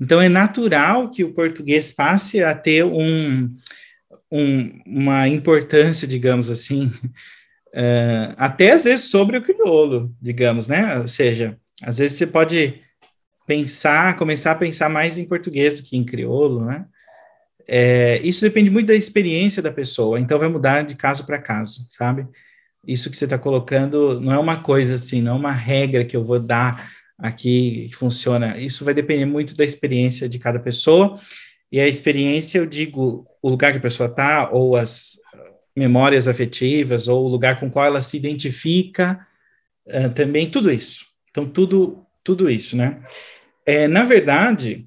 Então 0.00 0.20
é 0.20 0.28
natural 0.28 1.10
que 1.10 1.22
o 1.22 1.32
português 1.32 1.92
passe 1.92 2.42
a 2.42 2.54
ter 2.54 2.84
um, 2.84 3.54
um 4.30 4.82
uma 4.86 5.28
importância, 5.28 6.08
digamos 6.08 6.50
assim, 6.50 6.86
uh, 6.86 8.34
até 8.38 8.72
às 8.72 8.84
vezes 8.84 9.10
sobre 9.10 9.36
o 9.36 9.42
crioulo, 9.42 10.14
digamos, 10.20 10.66
né? 10.66 10.98
Ou 10.98 11.06
seja, 11.06 11.58
às 11.82 11.98
vezes 11.98 12.16
você 12.16 12.26
pode 12.26 12.80
pensar, 13.46 14.16
começar 14.16 14.52
a 14.52 14.56
pensar 14.56 14.88
mais 14.88 15.18
em 15.18 15.24
português 15.24 15.76
do 15.76 15.82
que 15.82 15.96
em 15.96 16.04
crioulo, 16.04 16.64
né? 16.64 16.86
É, 17.68 18.20
isso 18.24 18.40
depende 18.40 18.70
muito 18.70 18.88
da 18.88 18.94
experiência 18.94 19.62
da 19.62 19.70
pessoa, 19.70 20.18
então 20.18 20.38
vai 20.38 20.48
mudar 20.48 20.82
de 20.82 20.96
caso 20.96 21.24
para 21.24 21.38
caso, 21.38 21.86
sabe? 21.90 22.26
Isso 22.86 23.08
que 23.08 23.16
você 23.16 23.24
está 23.24 23.38
colocando 23.38 24.20
não 24.20 24.32
é 24.32 24.38
uma 24.38 24.60
coisa 24.62 24.94
assim, 24.94 25.22
não 25.22 25.36
é 25.36 25.38
uma 25.38 25.52
regra 25.52 26.04
que 26.04 26.16
eu 26.16 26.24
vou 26.24 26.40
dar 26.40 26.90
aqui 27.22 27.88
funciona. 27.94 28.58
Isso 28.58 28.84
vai 28.84 28.92
depender 28.92 29.24
muito 29.24 29.56
da 29.56 29.64
experiência 29.64 30.28
de 30.28 30.38
cada 30.38 30.58
pessoa. 30.58 31.18
E 31.70 31.80
a 31.80 31.86
experiência, 31.86 32.58
eu 32.58 32.66
digo, 32.66 33.24
o 33.40 33.48
lugar 33.48 33.72
que 33.72 33.78
a 33.78 33.82
pessoa 33.82 34.08
está, 34.08 34.50
ou 34.50 34.76
as 34.76 35.16
memórias 35.74 36.26
afetivas, 36.26 37.06
ou 37.08 37.24
o 37.24 37.28
lugar 37.28 37.58
com 37.60 37.70
qual 37.70 37.86
ela 37.86 38.02
se 38.02 38.16
identifica, 38.16 39.24
uh, 39.86 40.10
também, 40.10 40.50
tudo 40.50 40.70
isso. 40.70 41.06
Então, 41.30 41.46
tudo, 41.46 42.04
tudo 42.22 42.50
isso, 42.50 42.76
né? 42.76 43.00
É, 43.64 43.86
na 43.86 44.04
verdade, 44.04 44.86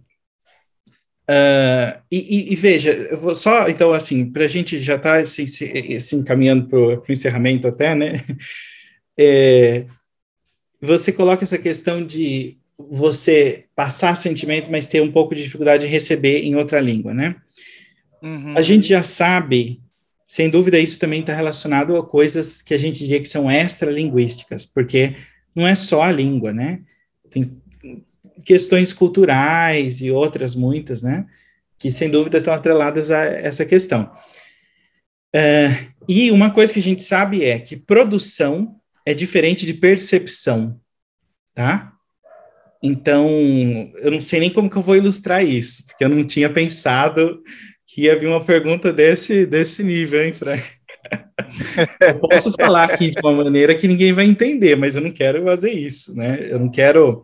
Uh, 1.27 1.97
e, 2.11 2.53
e, 2.53 2.55
veja, 2.55 2.91
eu 2.91 3.17
vou 3.17 3.33
só, 3.33 3.67
então, 3.67 3.91
assim, 3.91 4.31
para 4.31 4.45
a 4.45 4.47
gente 4.47 4.79
já 4.79 4.95
estar 4.95 5.21
tá, 5.21 5.25
se, 5.25 5.47
se, 5.47 5.99
se, 5.99 6.15
encaminhando 6.15 6.67
para 6.67 6.77
o 6.77 7.03
encerramento 7.09 7.67
até, 7.67 7.95
né? 7.95 8.13
É, 9.17 9.85
você 10.85 11.11
coloca 11.11 11.43
essa 11.43 11.57
questão 11.57 12.05
de 12.05 12.57
você 12.77 13.65
passar 13.75 14.15
sentimento, 14.15 14.69
mas 14.69 14.87
ter 14.87 15.01
um 15.01 15.11
pouco 15.11 15.33
de 15.33 15.43
dificuldade 15.43 15.85
de 15.85 15.91
receber 15.91 16.43
em 16.43 16.55
outra 16.55 16.79
língua, 16.79 17.13
né? 17.13 17.35
Uhum. 18.21 18.57
A 18.57 18.61
gente 18.61 18.87
já 18.89 19.01
sabe, 19.03 19.81
sem 20.27 20.49
dúvida, 20.49 20.79
isso 20.79 20.99
também 20.99 21.21
está 21.21 21.33
relacionado 21.33 21.95
a 21.95 22.05
coisas 22.05 22.61
que 22.61 22.73
a 22.73 22.77
gente 22.77 22.99
diria 22.99 23.21
que 23.21 23.27
são 23.27 23.49
extralinguísticas, 23.49 24.65
porque 24.65 25.15
não 25.55 25.67
é 25.67 25.75
só 25.75 26.01
a 26.01 26.11
língua, 26.11 26.51
né? 26.51 26.81
Tem 27.29 27.51
questões 28.43 28.91
culturais 28.91 30.01
e 30.01 30.11
outras 30.11 30.55
muitas, 30.55 31.01
né? 31.01 31.25
Que 31.79 31.91
sem 31.91 32.09
dúvida 32.09 32.39
estão 32.39 32.53
atreladas 32.53 33.11
a 33.11 33.23
essa 33.23 33.65
questão. 33.65 34.11
Uh, 35.35 35.93
e 36.07 36.31
uma 36.31 36.49
coisa 36.49 36.71
que 36.71 36.79
a 36.79 36.83
gente 36.83 37.03
sabe 37.03 37.43
é 37.43 37.59
que 37.59 37.75
produção 37.75 38.74
é 39.05 39.13
diferente 39.13 39.65
de 39.65 39.73
percepção, 39.73 40.79
tá? 41.53 41.93
Então, 42.81 43.29
eu 43.97 44.11
não 44.11 44.21
sei 44.21 44.39
nem 44.39 44.49
como 44.49 44.69
que 44.69 44.75
eu 44.75 44.81
vou 44.81 44.95
ilustrar 44.95 45.45
isso, 45.45 45.85
porque 45.85 46.03
eu 46.03 46.09
não 46.09 46.23
tinha 46.25 46.49
pensado 46.49 47.41
que 47.87 48.03
ia 48.03 48.17
vir 48.17 48.27
uma 48.27 48.43
pergunta 48.43 48.91
desse, 48.91 49.45
desse 49.45 49.83
nível, 49.83 50.23
hein, 50.23 50.33
Frank? 50.33 50.63
eu 52.01 52.19
posso 52.19 52.51
falar 52.51 52.85
aqui 52.85 53.11
de 53.11 53.19
uma 53.23 53.31
maneira 53.31 53.75
que 53.75 53.87
ninguém 53.87 54.11
vai 54.11 54.25
entender, 54.25 54.75
mas 54.75 54.95
eu 54.95 55.01
não 55.01 55.11
quero 55.11 55.43
fazer 55.43 55.71
isso, 55.71 56.15
né? 56.15 56.47
Eu 56.51 56.59
não 56.59 56.69
quero 56.69 57.23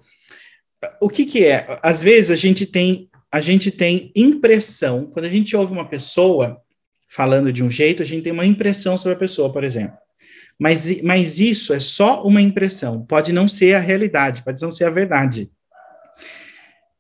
o 1.00 1.10
que, 1.10 1.26
que 1.26 1.46
é? 1.46 1.78
Às 1.82 2.02
vezes 2.02 2.32
a 2.32 2.36
gente 2.36 2.66
tem 2.66 3.10
a 3.32 3.40
gente 3.40 3.72
tem 3.72 4.12
impressão, 4.14 5.06
quando 5.06 5.24
a 5.24 5.30
gente 5.30 5.56
ouve 5.56 5.72
uma 5.72 5.88
pessoa 5.88 6.62
falando 7.08 7.52
de 7.54 7.64
um 7.64 7.70
jeito, 7.70 8.04
a 8.04 8.06
gente 8.06 8.24
tem 8.24 8.34
uma 8.34 8.46
impressão 8.46 8.98
sobre 8.98 9.14
a 9.16 9.20
pessoa, 9.20 9.50
por 9.52 9.64
exemplo. 9.64 9.98
Mas, 10.58 11.02
mas 11.02 11.40
isso 11.40 11.74
é 11.74 11.80
só 11.80 12.24
uma 12.24 12.42
impressão, 12.42 13.04
pode 13.06 13.34
não 13.34 13.48
ser 13.48 13.76
a 13.76 13.80
realidade, 13.80 14.44
pode 14.44 14.62
não 14.62 14.72
ser 14.72 14.86
a 14.86 14.90
verdade. 14.90 15.52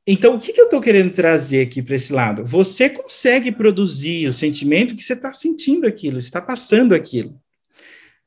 Então, 0.05 0.35
o 0.35 0.39
que, 0.39 0.51
que 0.51 0.59
eu 0.59 0.65
estou 0.65 0.81
querendo 0.81 1.13
trazer 1.13 1.61
aqui 1.61 1.81
para 1.81 1.95
esse 1.95 2.11
lado? 2.11 2.43
Você 2.43 2.89
consegue 2.89 3.51
produzir 3.51 4.27
o 4.27 4.33
sentimento 4.33 4.95
que 4.95 5.03
você 5.03 5.13
está 5.13 5.31
sentindo 5.31 5.85
aquilo, 5.85 6.17
está 6.17 6.41
passando 6.41 6.95
aquilo. 6.95 7.39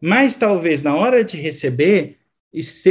Mas 0.00 0.36
talvez 0.36 0.82
na 0.82 0.94
hora 0.94 1.24
de 1.24 1.36
receber, 1.36 2.18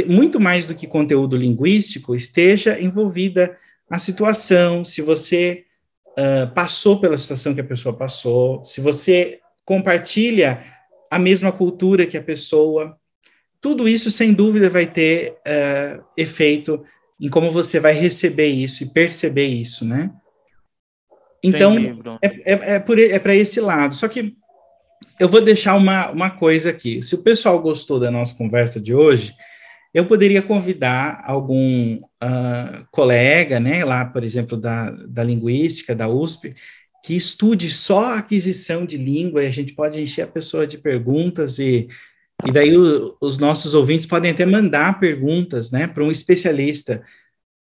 muito 0.06 0.38
mais 0.38 0.66
do 0.66 0.74
que 0.74 0.86
conteúdo 0.86 1.36
linguístico, 1.36 2.14
esteja 2.14 2.78
envolvida 2.80 3.56
a 3.88 3.98
situação, 3.98 4.84
se 4.84 5.00
você 5.00 5.64
uh, 6.10 6.52
passou 6.54 7.00
pela 7.00 7.16
situação 7.16 7.54
que 7.54 7.60
a 7.60 7.64
pessoa 7.64 7.96
passou, 7.96 8.64
se 8.64 8.80
você 8.80 9.40
compartilha 9.64 10.62
a 11.14 11.18
mesma 11.18 11.52
cultura 11.52 12.06
que 12.06 12.16
a 12.16 12.22
pessoa. 12.22 12.96
tudo 13.60 13.88
isso, 13.88 14.10
sem 14.10 14.32
dúvida, 14.32 14.68
vai 14.68 14.86
ter 14.86 15.32
uh, 15.46 16.04
efeito 16.16 16.84
em 17.20 17.28
como 17.28 17.50
você 17.50 17.78
vai 17.78 17.92
receber 17.92 18.48
isso 18.48 18.82
e 18.82 18.90
perceber 18.90 19.46
isso, 19.46 19.84
né? 19.84 20.10
Então, 21.42 21.74
Entendi, 21.78 22.00
é, 22.22 22.52
é, 22.52 22.74
é, 22.74 22.78
por, 22.78 22.98
é 22.98 23.18
para 23.18 23.34
esse 23.34 23.60
lado. 23.60 23.94
Só 23.94 24.08
que 24.08 24.34
eu 25.20 25.28
vou 25.28 25.42
deixar 25.42 25.76
uma, 25.76 26.10
uma 26.10 26.30
coisa 26.30 26.70
aqui. 26.70 27.00
Se 27.02 27.14
o 27.14 27.22
pessoal 27.22 27.60
gostou 27.60 28.00
da 28.00 28.10
nossa 28.10 28.34
conversa 28.34 28.80
de 28.80 28.94
hoje, 28.94 29.32
eu 29.92 30.06
poderia 30.06 30.42
convidar 30.42 31.22
algum 31.24 31.96
uh, 31.96 32.84
colega, 32.90 33.60
né, 33.60 33.84
lá, 33.84 34.04
por 34.04 34.24
exemplo, 34.24 34.56
da, 34.56 34.90
da 34.90 35.22
linguística, 35.22 35.94
da 35.94 36.08
USP, 36.08 36.50
que 37.04 37.14
estude 37.14 37.70
só 37.70 38.02
a 38.02 38.16
aquisição 38.16 38.86
de 38.86 38.96
língua, 38.96 39.44
e 39.44 39.46
a 39.46 39.50
gente 39.50 39.74
pode 39.74 40.00
encher 40.00 40.22
a 40.22 40.26
pessoa 40.26 40.66
de 40.66 40.78
perguntas, 40.78 41.58
e, 41.58 41.86
e 42.46 42.50
daí 42.50 42.74
o, 42.74 43.14
os 43.20 43.36
nossos 43.36 43.74
ouvintes 43.74 44.06
podem 44.06 44.30
até 44.30 44.46
mandar 44.46 44.98
perguntas, 44.98 45.70
né, 45.70 45.86
para 45.86 46.02
um 46.02 46.10
especialista 46.10 47.04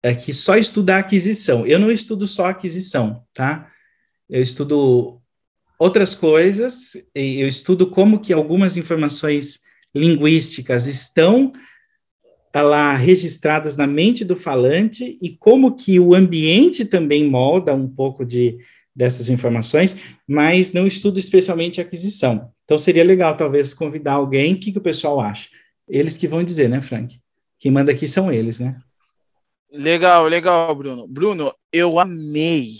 é, 0.02 0.12
que 0.12 0.34
só 0.34 0.56
estuda 0.56 0.96
a 0.96 0.98
aquisição. 0.98 1.64
Eu 1.64 1.78
não 1.78 1.88
estudo 1.88 2.26
só 2.26 2.46
a 2.46 2.50
aquisição, 2.50 3.22
tá? 3.32 3.70
Eu 4.28 4.42
estudo 4.42 5.20
outras 5.78 6.16
coisas, 6.16 6.94
eu 7.14 7.46
estudo 7.46 7.86
como 7.86 8.18
que 8.18 8.32
algumas 8.32 8.76
informações 8.76 9.60
linguísticas 9.94 10.88
estão 10.88 11.52
tá 12.50 12.60
lá 12.60 12.92
registradas 12.96 13.76
na 13.76 13.86
mente 13.86 14.24
do 14.24 14.34
falante 14.34 15.16
e 15.22 15.36
como 15.36 15.76
que 15.76 16.00
o 16.00 16.12
ambiente 16.12 16.84
também 16.84 17.28
molda 17.28 17.72
um 17.72 17.88
pouco 17.88 18.24
de 18.24 18.58
dessas 18.98 19.30
informações, 19.30 19.96
mas 20.26 20.72
não 20.72 20.84
estudo 20.84 21.20
especialmente 21.20 21.80
aquisição. 21.80 22.52
Então 22.64 22.76
seria 22.76 23.04
legal 23.04 23.36
talvez 23.36 23.72
convidar 23.72 24.14
alguém, 24.14 24.54
o 24.54 24.58
que, 24.58 24.72
que 24.72 24.78
o 24.78 24.82
pessoal 24.82 25.20
acha? 25.20 25.48
Eles 25.88 26.16
que 26.16 26.26
vão 26.26 26.42
dizer, 26.42 26.68
né, 26.68 26.82
Frank? 26.82 27.16
Quem 27.60 27.70
manda 27.70 27.92
aqui 27.92 28.08
são 28.08 28.32
eles, 28.32 28.58
né? 28.58 28.76
Legal, 29.70 30.26
legal, 30.26 30.74
Bruno. 30.74 31.06
Bruno, 31.06 31.54
eu 31.72 32.00
amei 32.00 32.72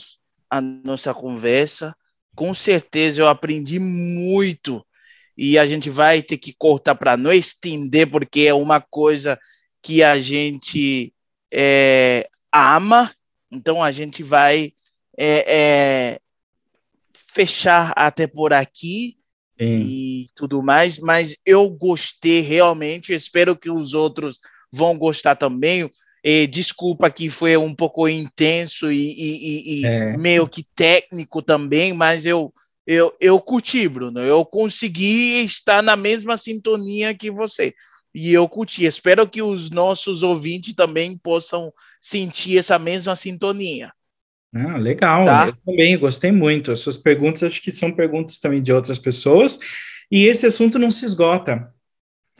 a 0.51 0.61
nossa 0.61 1.15
conversa. 1.15 1.95
Com 2.35 2.53
certeza 2.53 3.23
eu 3.23 3.29
aprendi 3.29 3.79
muito 3.79 4.85
e 5.37 5.57
a 5.57 5.67
gente 5.67 5.89
vai 5.89 6.21
ter 6.21 6.37
que 6.37 6.53
cortar 6.53 6.97
para 6.97 7.17
não 7.17 7.33
estender, 7.33 8.11
porque 8.11 8.41
é 8.41 8.55
uma 8.55 8.81
coisa 8.81 9.39
que 9.81 10.03
a 10.03 10.19
gente 10.19 11.15
é, 11.53 12.29
ama. 12.53 13.13
Então 13.53 13.85
a 13.85 13.93
gente 13.93 14.25
vai 14.25 14.73
é, 15.19 15.45
é, 15.49 16.21
fechar 17.35 17.93
até 17.97 18.29
por 18.29 18.53
aqui 18.53 19.17
Sim. 19.61 19.75
e 19.75 20.31
tudo 20.37 20.63
mais, 20.63 20.99
mas 20.99 21.37
eu 21.45 21.69
gostei 21.69 22.41
realmente, 22.41 23.13
espero 23.13 23.57
que 23.57 23.69
os 23.69 23.95
outros 23.95 24.39
vão 24.73 24.97
gostar 24.97 25.35
também. 25.35 25.91
E, 26.23 26.47
desculpa 26.47 27.11
que 27.11 27.29
foi 27.29 27.57
um 27.57 27.75
pouco 27.75 28.09
intenso 28.09 28.91
e, 28.93 28.97
e, 28.97 29.81
e 29.81 29.87
é. 29.87 30.17
meio 30.17 30.49
que 30.49 30.65
técnico 30.75 31.43
também, 31.43 31.93
mas 31.93 32.25
eu, 32.25 32.53
eu, 32.87 33.13
eu 33.21 33.41
curti, 33.41 33.89
Bruno. 33.89 34.21
Eu 34.21 34.45
consegui 34.45 35.43
estar 35.43 35.83
na 35.83 35.97
mesma 35.97 36.37
sintonia 36.37 37.15
que 37.15 37.31
você. 37.31 37.75
E 38.15 38.33
eu 38.33 38.49
curti. 38.49 38.85
Espero 38.85 39.29
que 39.29 39.43
os 39.43 39.71
nossos 39.71 40.23
ouvintes 40.23 40.75
também 40.75 41.17
possam 41.19 41.73
sentir 42.01 42.59
essa 42.59 42.79
mesma 42.79 43.15
sintonia. 43.15 43.93
Ah, 44.55 44.77
legal, 44.77 45.25
tá? 45.27 45.47
eu 45.49 45.57
também 45.65 45.99
gostei 45.99 46.33
muito. 46.33 46.73
As 46.73 46.81
suas 46.81 46.97
perguntas 46.97 47.43
acho 47.43 47.63
que 47.63 47.71
são 47.71 47.93
perguntas 47.93 48.39
também 48.39 48.63
de 48.63 48.73
outras 48.73 48.99
pessoas, 48.99 49.59
e 50.11 50.25
esse 50.25 50.47
assunto 50.47 50.79
não 50.79 50.91
se 50.91 51.05
esgota. 51.05 51.73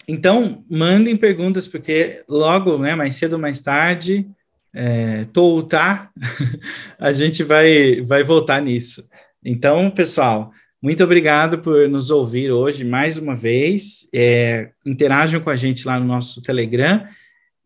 Então, 0.09 0.65
mandem 0.71 1.17
perguntas, 1.17 1.69
porque 1.69 2.23
logo, 2.27 2.79
né, 2.79 2.95
mais 2.95 3.17
cedo 3.17 3.35
ou 3.35 3.39
mais 3.39 3.61
tarde, 3.61 4.27
é, 4.75 5.27
ou 5.37 5.63
tá, 5.63 6.11
a 6.99 7.13
gente 7.13 7.43
vai, 7.43 8.01
vai 8.01 8.23
voltar 8.23 8.63
nisso. 8.63 9.07
Então, 9.45 9.91
pessoal, 9.91 10.51
muito 10.81 11.05
obrigado 11.05 11.59
por 11.59 11.89
nos 11.89 12.09
ouvir 12.09 12.51
hoje 12.51 12.85
mais 12.85 13.19
uma 13.19 13.37
vez. 13.37 14.09
É, 14.15 14.71
interajam 14.87 15.41
com 15.41 15.51
a 15.51 15.57
gente 15.57 15.87
lá 15.87 16.01
no 16.01 16.07
nosso 16.07 16.41
Telegram 16.41 17.05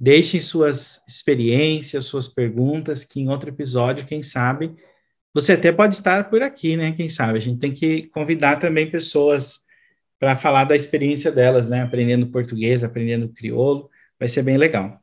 Deixem 0.02 0.40
suas 0.40 1.00
experiências, 1.06 2.06
suas 2.06 2.26
perguntas, 2.26 3.04
que 3.04 3.20
em 3.20 3.28
outro 3.28 3.50
episódio, 3.50 4.04
quem 4.04 4.20
sabe, 4.20 4.74
você 5.32 5.52
até 5.52 5.70
pode 5.70 5.94
estar 5.94 6.28
por 6.28 6.42
aqui, 6.42 6.76
né? 6.76 6.90
Quem 6.90 7.08
sabe? 7.08 7.38
A 7.38 7.40
gente 7.40 7.60
tem 7.60 7.72
que 7.72 8.08
convidar 8.08 8.58
também 8.58 8.90
pessoas 8.90 9.60
para 10.18 10.34
falar 10.34 10.64
da 10.64 10.74
experiência 10.74 11.30
delas, 11.30 11.70
né? 11.70 11.82
Aprendendo 11.82 12.26
português, 12.26 12.82
aprendendo 12.82 13.28
crioulo, 13.28 13.88
vai 14.18 14.26
ser 14.26 14.42
bem 14.42 14.56
legal. 14.56 15.00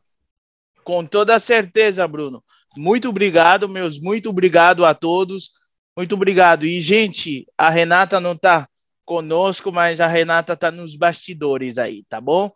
Com 0.84 1.06
toda 1.06 1.39
certeza, 1.39 2.06
Bruno. 2.06 2.43
Muito 2.76 3.08
obrigado, 3.08 3.70
meus, 3.70 3.97
muito 4.02 4.30
obrigado 4.30 4.84
a 4.84 4.93
todos. 4.93 5.52
Muito 5.95 6.14
obrigado. 6.14 6.66
E, 6.66 6.82
gente, 6.82 7.47
a 7.58 7.70
Renata 7.70 8.20
não 8.20 8.34
está 8.34 8.68
conosco, 9.06 9.72
mas 9.72 10.02
a 10.02 10.08
Renata 10.08 10.52
está 10.52 10.70
nos 10.70 10.93
bastidores 10.93 11.78
aí, 11.78 12.04
tá 12.10 12.20
bom? 12.20 12.52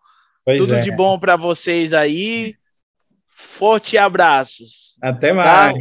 Pois 0.46 0.60
Tudo 0.60 0.76
é. 0.76 0.82
de 0.82 0.91
bom 0.91 1.18
para 1.18 1.36
vocês 1.36 1.94
aí. 1.94 2.56
Forte 3.28 3.98
abraços. 3.98 4.98
Até 5.02 5.30
tá? 5.30 5.34
mais. 5.34 5.74
Tá? 5.74 5.80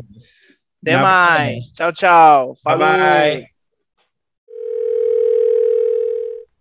Até 0.82 0.96
mais. 0.96 1.64
Tchau, 1.72 1.92
tchau. 1.92 2.54
Falou. 2.62 2.86
Bye. 2.86 3.46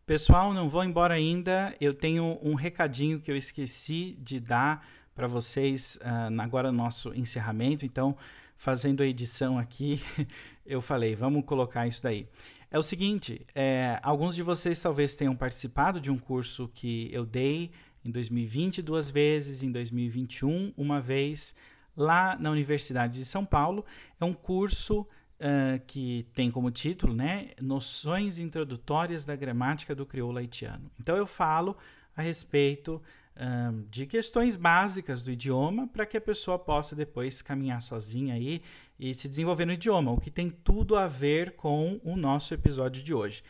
Pessoal, 0.06 0.54
não 0.54 0.68
vou 0.68 0.84
embora 0.84 1.14
ainda. 1.14 1.76
Eu 1.80 1.94
tenho 1.94 2.40
um 2.42 2.56
recadinho 2.56 3.20
que 3.20 3.32
eu 3.32 3.36
esqueci 3.38 4.18
de 4.20 4.40
dar 4.40 4.86
para 5.14 5.28
vocês 5.28 5.98
uh, 6.02 6.42
agora 6.42 6.72
no 6.72 6.78
nosso 6.78 7.14
encerramento. 7.14 7.86
Então, 7.86 8.18
fazendo 8.58 9.04
a 9.04 9.06
edição 9.06 9.58
aqui, 9.58 10.02
eu 10.66 10.82
falei, 10.82 11.16
vamos 11.16 11.46
colocar 11.46 11.88
isso 11.88 12.02
daí. 12.04 12.28
É 12.70 12.80
o 12.80 12.84
seguinte, 12.84 13.46
é, 13.54 14.00
alguns 14.02 14.34
de 14.34 14.44
vocês 14.44 14.82
talvez 14.82 15.16
tenham 15.16 15.36
participado 15.36 16.00
de 16.00 16.10
um 16.10 16.18
curso 16.18 16.70
que 16.74 17.10
eu 17.12 17.26
dei 17.26 17.72
em 18.04 18.12
2020 18.12 18.82
duas 18.82 19.10
vezes, 19.10 19.64
em 19.64 19.72
2021 19.72 20.74
uma 20.76 21.00
vez, 21.00 21.56
lá 21.96 22.38
na 22.38 22.52
Universidade 22.52 23.20
de 23.20 23.26
São 23.26 23.46
Paulo. 23.46 23.86
É 24.20 24.26
um 24.26 24.34
curso 24.34 25.02
uh, 25.02 25.80
que 25.88 26.28
tem 26.34 26.52
como 26.52 26.72
título, 26.72 27.14
né, 27.14 27.52
Noções 27.62 28.40
Introdutórias 28.40 29.26
da 29.26 29.36
Gramática 29.36 29.96
do 29.96 30.06
Crioulo 30.06 30.38
Haitiano. 30.38 30.92
Então 31.00 31.16
eu 31.16 31.26
falo 31.26 31.76
a 32.16 32.22
respeito 32.22 33.02
uh, 33.36 33.86
de 33.90 34.06
questões 34.06 34.56
básicas 34.56 35.24
do 35.24 35.32
idioma 35.32 35.88
para 35.88 36.06
que 36.06 36.18
a 36.18 36.22
pessoa 36.22 36.60
possa 36.60 36.96
depois 36.96 37.42
caminhar 37.42 37.82
sozinha 37.82 38.36
aí 38.36 38.62
e 39.00 39.14
se 39.14 39.28
desenvolver 39.28 39.66
no 39.66 39.74
idioma, 39.74 40.12
o 40.12 40.20
que 40.20 40.30
tem 40.30 40.50
tudo 40.50 40.96
a 40.96 41.08
ver 41.08 41.52
com 41.56 42.00
o 42.04 42.16
nosso 42.16 42.54
episódio 42.54 43.04
de 43.04 43.14
hoje. 43.14 43.44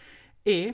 E 0.45 0.73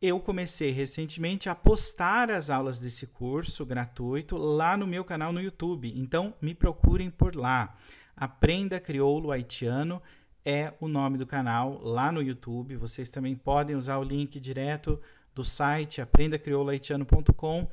eu 0.00 0.20
comecei 0.20 0.70
recentemente 0.70 1.48
a 1.48 1.54
postar 1.54 2.30
as 2.30 2.50
aulas 2.50 2.78
desse 2.78 3.06
curso 3.06 3.64
gratuito 3.64 4.36
lá 4.36 4.76
no 4.76 4.86
meu 4.86 5.04
canal 5.04 5.32
no 5.32 5.40
YouTube. 5.40 5.92
Então, 5.96 6.34
me 6.40 6.54
procurem 6.54 7.10
por 7.10 7.34
lá. 7.34 7.76
Aprenda 8.16 8.78
Crioulo 8.78 9.30
Haitiano 9.30 10.02
é 10.44 10.72
o 10.80 10.86
nome 10.86 11.18
do 11.18 11.26
canal 11.26 11.80
lá 11.82 12.12
no 12.12 12.22
YouTube. 12.22 12.76
Vocês 12.76 13.08
também 13.08 13.34
podem 13.34 13.74
usar 13.74 13.98
o 13.98 14.04
link 14.04 14.38
direto 14.38 15.00
do 15.34 15.44
site 15.44 16.00
aprendacrioulohaitiano.com 16.00 17.68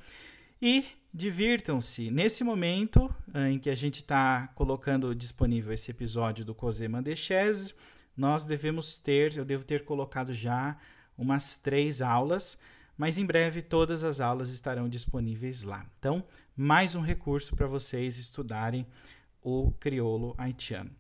e 0.62 0.86
divirtam-se. 1.14 2.10
Nesse 2.10 2.44
momento 2.44 3.14
eh, 3.34 3.52
em 3.52 3.60
que 3.60 3.70
a 3.70 3.76
gente 3.76 3.98
está 3.98 4.48
colocando 4.56 5.14
disponível 5.14 5.72
esse 5.72 5.92
episódio 5.92 6.44
do 6.44 6.56
Cosé 6.56 6.88
Mandechese, 6.88 7.76
nós 8.18 8.46
devemos 8.46 8.98
ter, 8.98 9.38
eu 9.38 9.46
devo 9.46 9.64
ter 9.64 9.86
colocado 9.86 10.34
já 10.34 10.78
umas 11.18 11.58
três 11.58 12.02
aulas, 12.02 12.58
mas 12.98 13.18
em 13.18 13.26
breve 13.26 13.62
todas 13.62 14.04
as 14.04 14.22
aulas 14.22 14.50
estarão 14.50 14.88
disponíveis 14.88 15.64
lá. 15.64 15.86
Então, 16.00 16.24
mais 16.56 16.96
um 16.96 17.02
recurso 17.02 17.56
para 17.56 17.68
vocês 17.68 18.18
estudarem 18.18 18.86
o 19.42 19.72
crioulo 19.80 20.34
haitiano. 20.38 20.92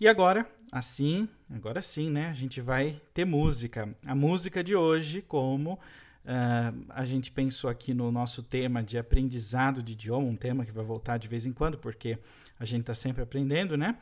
E 0.00 0.08
agora, 0.08 0.50
assim, 0.72 1.28
agora 1.50 1.80
sim, 1.80 2.10
né? 2.10 2.28
A 2.28 2.32
gente 2.32 2.60
vai 2.60 3.00
ter 3.14 3.24
música. 3.24 3.94
A 4.06 4.14
música 4.14 4.62
de 4.64 4.74
hoje, 4.74 5.22
como 5.22 5.74
uh, 5.74 6.84
a 6.88 7.04
gente 7.04 7.30
pensou 7.30 7.70
aqui 7.70 7.94
no 7.94 8.10
nosso 8.10 8.42
tema 8.42 8.82
de 8.82 8.98
aprendizado 8.98 9.82
de 9.82 9.92
idioma, 9.92 10.26
um 10.26 10.36
tema 10.36 10.64
que 10.64 10.72
vai 10.72 10.84
voltar 10.84 11.18
de 11.18 11.28
vez 11.28 11.46
em 11.46 11.52
quando, 11.52 11.78
porque 11.78 12.18
a 12.58 12.64
gente 12.64 12.80
está 12.80 12.94
sempre 12.94 13.22
aprendendo, 13.22 13.76
né? 13.76 13.96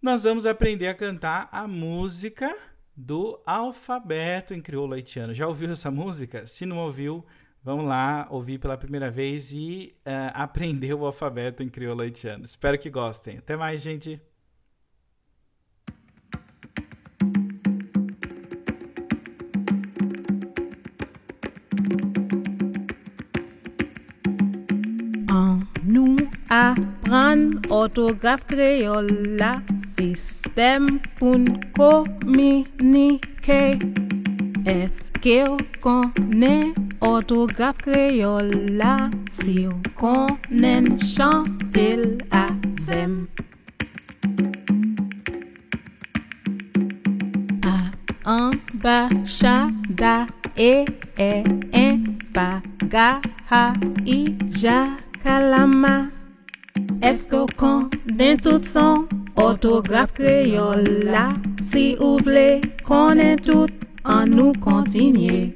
Nós 0.00 0.24
vamos 0.24 0.46
aprender 0.46 0.88
a 0.88 0.94
cantar 0.94 1.48
a 1.52 1.68
música 1.68 2.52
do 2.96 3.40
alfabeto 3.46 4.54
em 4.54 4.60
crioulo 4.60 4.94
haitiano. 4.94 5.34
Já 5.34 5.46
ouviu 5.46 5.70
essa 5.70 5.90
música? 5.90 6.46
Se 6.46 6.66
não 6.66 6.78
ouviu, 6.78 7.24
vamos 7.62 7.86
lá 7.86 8.26
ouvir 8.30 8.58
pela 8.58 8.76
primeira 8.76 9.10
vez 9.10 9.52
e 9.52 9.94
uh, 10.06 10.32
aprender 10.34 10.94
o 10.94 11.04
alfabeto 11.04 11.62
em 11.62 11.68
crioulo 11.68 12.02
haitiano. 12.02 12.44
Espero 12.44 12.78
que 12.78 12.90
gostem. 12.90 13.38
Até 13.38 13.56
mais, 13.56 13.80
gente! 13.80 14.20
Ran 27.12 27.40
otograf 27.68 28.44
kreol 28.48 29.08
la 29.40 29.50
sistem 29.96 30.86
pou 31.18 31.34
n 31.36 31.42
kominike 31.76 33.58
Eske 34.74 35.34
ou 35.44 35.58
konen 35.84 36.70
otograf 37.04 37.82
kreol 37.84 38.48
la 38.78 38.94
Si 39.34 39.66
ou 39.68 39.76
konen 40.00 40.88
chantil 41.10 42.06
avem 42.40 43.18
A 47.74 47.76
ambachada 48.38 50.16
e 50.56 50.72
e 51.28 51.30
en 51.84 52.00
Baga 52.32 53.10
ha 53.52 53.66
i 54.16 54.18
ja 54.64 54.80
kalama 55.20 56.21
estokan 57.02 57.90
den 58.18 58.38
tout 58.38 58.64
son 58.64 59.08
Otograf 59.36 60.12
kreyol 60.14 60.84
la 61.04 61.32
Si 61.70 61.96
ou 61.98 62.20
vle 62.22 62.60
konen 62.86 63.38
tout 63.42 63.70
an 64.04 64.30
nous 64.30 64.52
kontinye 64.60 65.54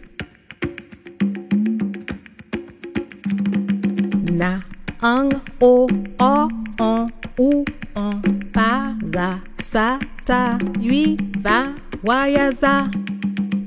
Na, 4.37 4.61
ang, 5.01 5.33
o, 5.61 5.87
o, 6.21 6.49
on, 6.81 7.09
ou, 7.39 7.65
on 7.97 8.21
Pa, 8.53 8.93
za, 9.15 9.41
sa, 9.63 9.99
ta, 10.27 10.59
yui, 10.81 11.17
va, 11.41 11.73
waya, 12.05 12.51
za. 12.53 12.91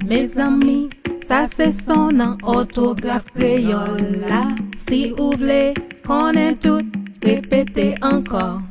Me 0.05 0.27
zami, 0.27 0.89
sa 1.25 1.47
se 1.47 1.71
son 1.71 2.21
autographe 2.21 2.53
otograf 2.57 3.25
kreyol 3.33 4.05
la 4.29 4.43
Si 4.85 5.09
ou 5.17 5.33
vle 5.37 5.73
konen 6.05 6.57
tout 6.61 6.98
répétez 7.21 7.95
encore. 8.01 8.61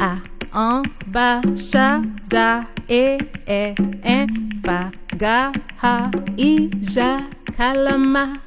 A, 0.00 0.16
en, 0.52 0.82
ba, 1.06 1.40
cha, 1.56 2.02
da, 2.28 2.66
e, 2.88 3.18
e, 3.46 3.74
en, 4.04 4.26
fa, 4.64 4.90
ga, 5.16 5.52
ha, 5.82 6.10
i, 6.36 6.70
ja, 6.80 7.20
kalama. 7.56 8.40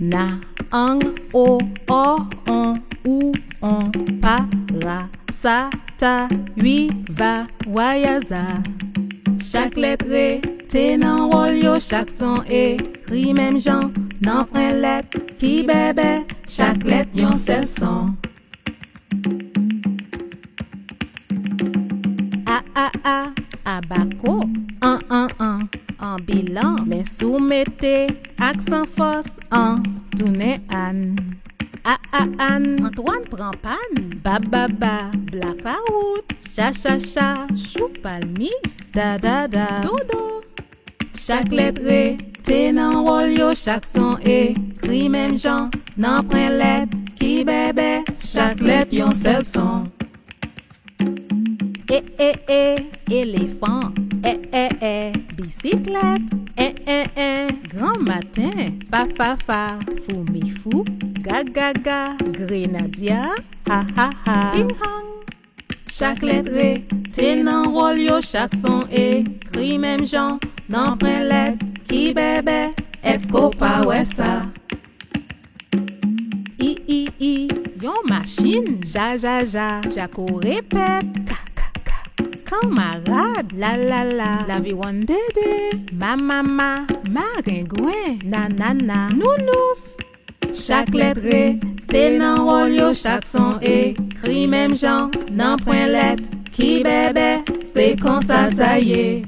Na, 0.00 0.40
ang, 0.72 1.00
o, 1.34 1.58
o, 1.88 2.16
on, 2.48 2.80
ou, 3.04 3.32
on, 3.62 3.90
pa, 4.20 4.46
ra, 4.82 5.08
sa, 5.32 5.70
ta, 5.98 6.28
lui, 6.56 6.90
va, 7.10 7.46
wayaza. 7.66 8.62
Chaque 9.42 9.76
lettre 9.76 10.40
te 10.68 10.96
nan 10.96 11.22
rôle 11.32 11.80
chaque 11.80 12.10
son 12.10 12.42
écrit 12.48 13.32
même 13.34 13.58
jan, 13.58 13.90
nan 14.20 14.44
pren 14.52 14.80
lettre 14.82 15.20
qui 15.38 15.62
bébé, 15.62 16.26
chaque 16.46 16.84
lettre 16.84 17.16
yon 17.16 17.32
sel 17.32 17.66
son. 17.66 18.12
A, 22.46 22.60
a, 22.74 22.90
a, 23.04 23.18
abaco, 23.64 24.40
an, 24.82 24.98
an, 25.08 25.28
an, 25.38 25.68
ambulance, 26.00 26.86
mais 26.86 27.04
soumettez 27.04 28.08
accent 28.38 28.84
force 28.96 29.36
en 29.50 29.82
tourne 30.16 30.60
an. 30.72 31.16
A, 31.84 31.96
a, 32.12 32.26
an, 32.38 32.84
Antoine 32.84 33.24
prend 33.30 33.56
panne, 33.62 34.10
ba, 34.22 34.38
ba, 34.38 34.68
ba, 34.68 35.10
blackout, 35.32 36.28
cha, 36.54 36.72
cha, 36.72 36.98
cha, 36.98 37.46
chou 37.56 37.88
palmis, 38.02 38.76
da, 38.92 39.16
da, 39.16 39.46
da, 39.48 39.80
dodo. 39.80 40.49
Chak 41.20 41.50
letre, 41.52 42.16
te 42.46 42.70
nan 42.72 43.02
rol 43.04 43.34
yo 43.36 43.50
chak 43.54 43.84
son 43.84 44.16
e 44.24 44.54
Kri 44.80 45.02
menm 45.12 45.36
jan, 45.36 45.68
nan 46.00 46.24
pren 46.30 46.56
let, 46.56 46.94
ki 47.18 47.44
bebe 47.44 47.90
Chak 48.16 48.62
let 48.64 48.94
yon 48.96 49.12
sel 49.14 49.44
son. 49.44 49.90
E, 51.92 52.00
e, 52.16 52.30
e, 52.48 52.62
elefan 53.12 53.92
E, 54.24 54.32
e, 54.62 54.64
e, 54.80 54.94
bisiklet 55.36 56.32
E, 56.56 56.72
e, 56.96 56.98
e, 57.16 57.28
gran 57.68 58.00
matin. 58.08 58.80
Fa, 58.88 59.04
fa, 59.16 59.36
fa, 59.46 59.62
fou 60.06 60.24
mi 60.32 60.50
fou. 60.64 60.84
Ga, 61.20 61.44
ga, 61.44 61.72
ga, 61.72 62.02
grenadia 62.32 63.34
Ha, 63.68 63.84
ha, 63.96 64.10
ha, 64.24 64.52
ping 64.56 64.72
hong. 64.80 65.19
Chak 65.90 66.22
letre, 66.22 66.86
tenan 67.10 67.74
rol 67.74 67.98
yo 67.98 68.20
chak 68.22 68.54
son 68.62 68.86
e 68.94 69.24
Tri 69.50 69.74
menm 69.76 70.04
jan, 70.06 70.38
nan 70.70 70.94
pren 70.98 71.26
let 71.26 71.58
Ki 71.88 72.12
bebe, 72.14 72.70
esko 73.02 73.50
pa 73.58 73.82
we 73.82 73.98
sa 74.06 74.46
I, 76.62 76.70
i, 76.86 77.00
i, 77.18 77.32
yon 77.82 78.06
machin 78.06 78.78
Ja, 78.86 79.16
ja, 79.18 79.42
ja, 79.42 79.82
jako 79.90 80.28
repet 80.46 81.10
Ka, 81.26 81.40
ka, 81.58 81.68
ka, 81.82 81.98
kamarad 82.46 83.50
La, 83.58 83.74
la, 83.74 84.04
la, 84.04 84.30
la 84.46 84.60
vi 84.62 84.72
wan 84.72 85.02
dede 85.10 85.74
Ma, 85.90 86.14
ma, 86.14 86.40
ma, 86.42 86.86
ma 87.10 87.26
rengwen 87.42 88.22
Na, 88.22 88.46
na, 88.46 88.72
na, 88.72 89.08
nou, 89.10 89.34
nous. 89.42 89.98
Chak 90.54 90.94
letre, 90.94 91.58
tenan 91.90 92.46
rol 92.46 92.78
yo 92.78 92.94
chak 92.94 93.26
son 93.26 93.58
e 93.58 93.98
Ri 94.22 94.46
menm 94.46 94.74
jan 94.74 95.10
nan 95.30 95.58
pwen 95.64 95.92
let 95.92 96.20
Ki 96.52 96.82
bebe, 96.84 97.40
se 97.72 97.96
kon 98.02 98.22
sa 98.22 98.50
saye 98.50 99.24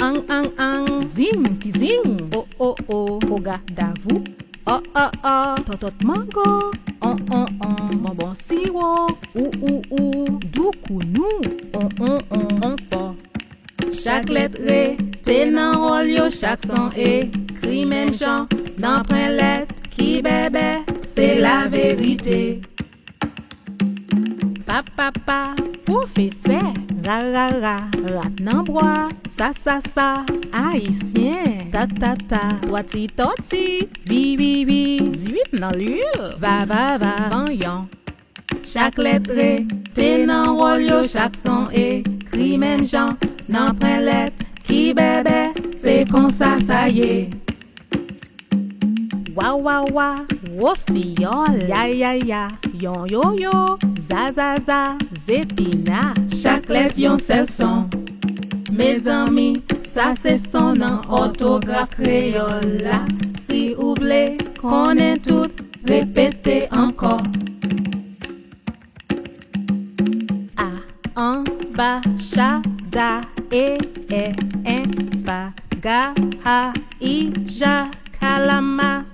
An 0.00 0.22
an 0.28 0.46
an 0.56 1.06
Zim 1.06 1.58
ti 1.60 1.70
zing. 1.72 2.30
Oh 2.34 2.46
oh, 2.58 2.76
o 2.88 3.18
Oga 3.34 3.58
davou 3.74 4.24
Oh 4.66 4.82
oh 4.94 5.10
oh, 5.24 5.56
Totot 5.66 5.96
mango. 6.04 6.72
Oh, 7.02 7.16
oh, 7.16 7.16
on 7.30 7.46
on 7.60 7.76
on 7.80 7.96
Bonbon 8.02 8.34
siwo. 8.34 9.08
Ou 9.34 9.50
ou 9.62 9.82
ou. 9.90 10.38
Doukou 10.52 11.00
nou. 11.02 11.40
On 11.74 11.88
on 12.00 12.20
on 12.30 12.64
On 12.64 12.76
po. 12.90 13.16
Chak 13.92 14.28
let 14.28 14.54
re 14.54 14.96
Te 15.24 15.44
nan 15.50 15.76
rol 15.80 16.08
yo 16.12 16.28
chak 16.30 16.64
son 16.66 16.92
e 16.96 17.30
Ri 17.62 17.84
menm 17.84 18.12
jan 18.12 18.48
nan 18.78 19.04
pwen 19.08 19.36
let 19.36 19.72
Ki 19.90 20.20
bebe, 20.22 20.84
se 21.04 21.34
la 21.40 21.66
verite 21.72 22.67
Pa 24.68 24.84
pa 24.96 25.08
pa, 25.24 25.54
profese, 25.86 26.60
ra 27.00 27.22
ra 27.32 27.46
ra, 27.48 27.76
rat 28.04 28.34
nan 28.38 28.66
broa, 28.68 29.08
sa 29.24 29.48
sa 29.48 29.80
sa, 29.94 30.26
haisyen, 30.52 31.70
ta 31.72 31.86
ta 31.88 32.12
ta, 32.28 32.42
toati 32.66 33.08
toti, 33.16 33.88
bi 34.04 34.36
bi 34.36 34.66
bi, 34.68 34.82
zuit 35.08 35.56
nan 35.56 35.72
lur, 35.72 36.36
va 36.36 36.68
va 36.68 36.98
va, 37.00 37.14
vanyan. 37.32 37.88
Chak 38.60 39.00
letre, 39.00 39.64
te 39.96 40.10
nan 40.28 40.52
rol 40.60 40.84
yo, 40.84 41.00
chak 41.08 41.32
son. 41.40 41.72
E, 41.72 42.04
kri 42.28 42.60
menm 42.60 42.84
jan, 42.84 43.16
nan 43.48 43.72
pren 43.80 44.04
let, 44.04 44.48
ki 44.68 44.92
bebe, 44.92 45.40
se 45.80 46.02
konsa 46.12 46.58
sa 46.68 46.84
ye. 46.92 47.30
Wa 49.38 49.54
wa 49.54 49.82
wa, 49.94 50.26
wofi 50.58 51.14
yon 51.20 51.68
la 51.68 51.84
ya 51.86 52.12
ya, 52.12 52.50
yon 52.74 53.06
yo 53.08 53.22
yo, 53.38 53.78
za 54.00 54.32
za 54.32 54.58
za, 54.66 54.98
zepina. 55.14 56.12
chaque 56.42 56.68
lev 56.68 56.98
yon 56.98 57.18
sel 57.18 57.46
son, 57.46 57.88
Mes 58.72 59.06
amis, 59.06 59.62
ça 59.84 60.12
c'est 60.20 60.38
son 60.38 60.74
nan 60.74 60.98
otograf 61.08 61.88
kreol 61.90 62.82
la. 62.82 63.04
Si 63.46 63.76
ou 63.78 63.94
vle, 63.94 64.38
konen 64.60 65.20
tout, 65.20 65.52
Répétez 65.86 66.66
encore. 66.72 67.22
A, 70.56 70.68
en, 71.14 71.44
ba, 71.76 72.00
cha, 72.18 72.60
da, 72.90 73.20
e, 73.52 73.78
e, 74.10 74.34
en, 74.66 74.90
ba, 75.24 75.52
ga, 75.80 76.12
ha, 76.44 76.72
i, 77.00 77.30
ja, 77.46 77.88
kalama. 78.18 79.04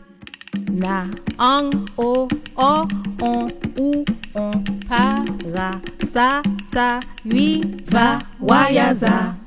Na, 0.70 1.10
ang, 1.38 1.70
o, 1.96 2.28
o, 2.56 2.86
on, 3.22 3.48
ou, 3.78 4.04
on, 4.34 4.52
pa, 4.88 5.24
ra, 5.52 5.80
sa, 6.06 6.42
ta, 6.70 7.00
lui, 7.24 7.62
va, 7.90 8.18
wayaza. 8.40 9.43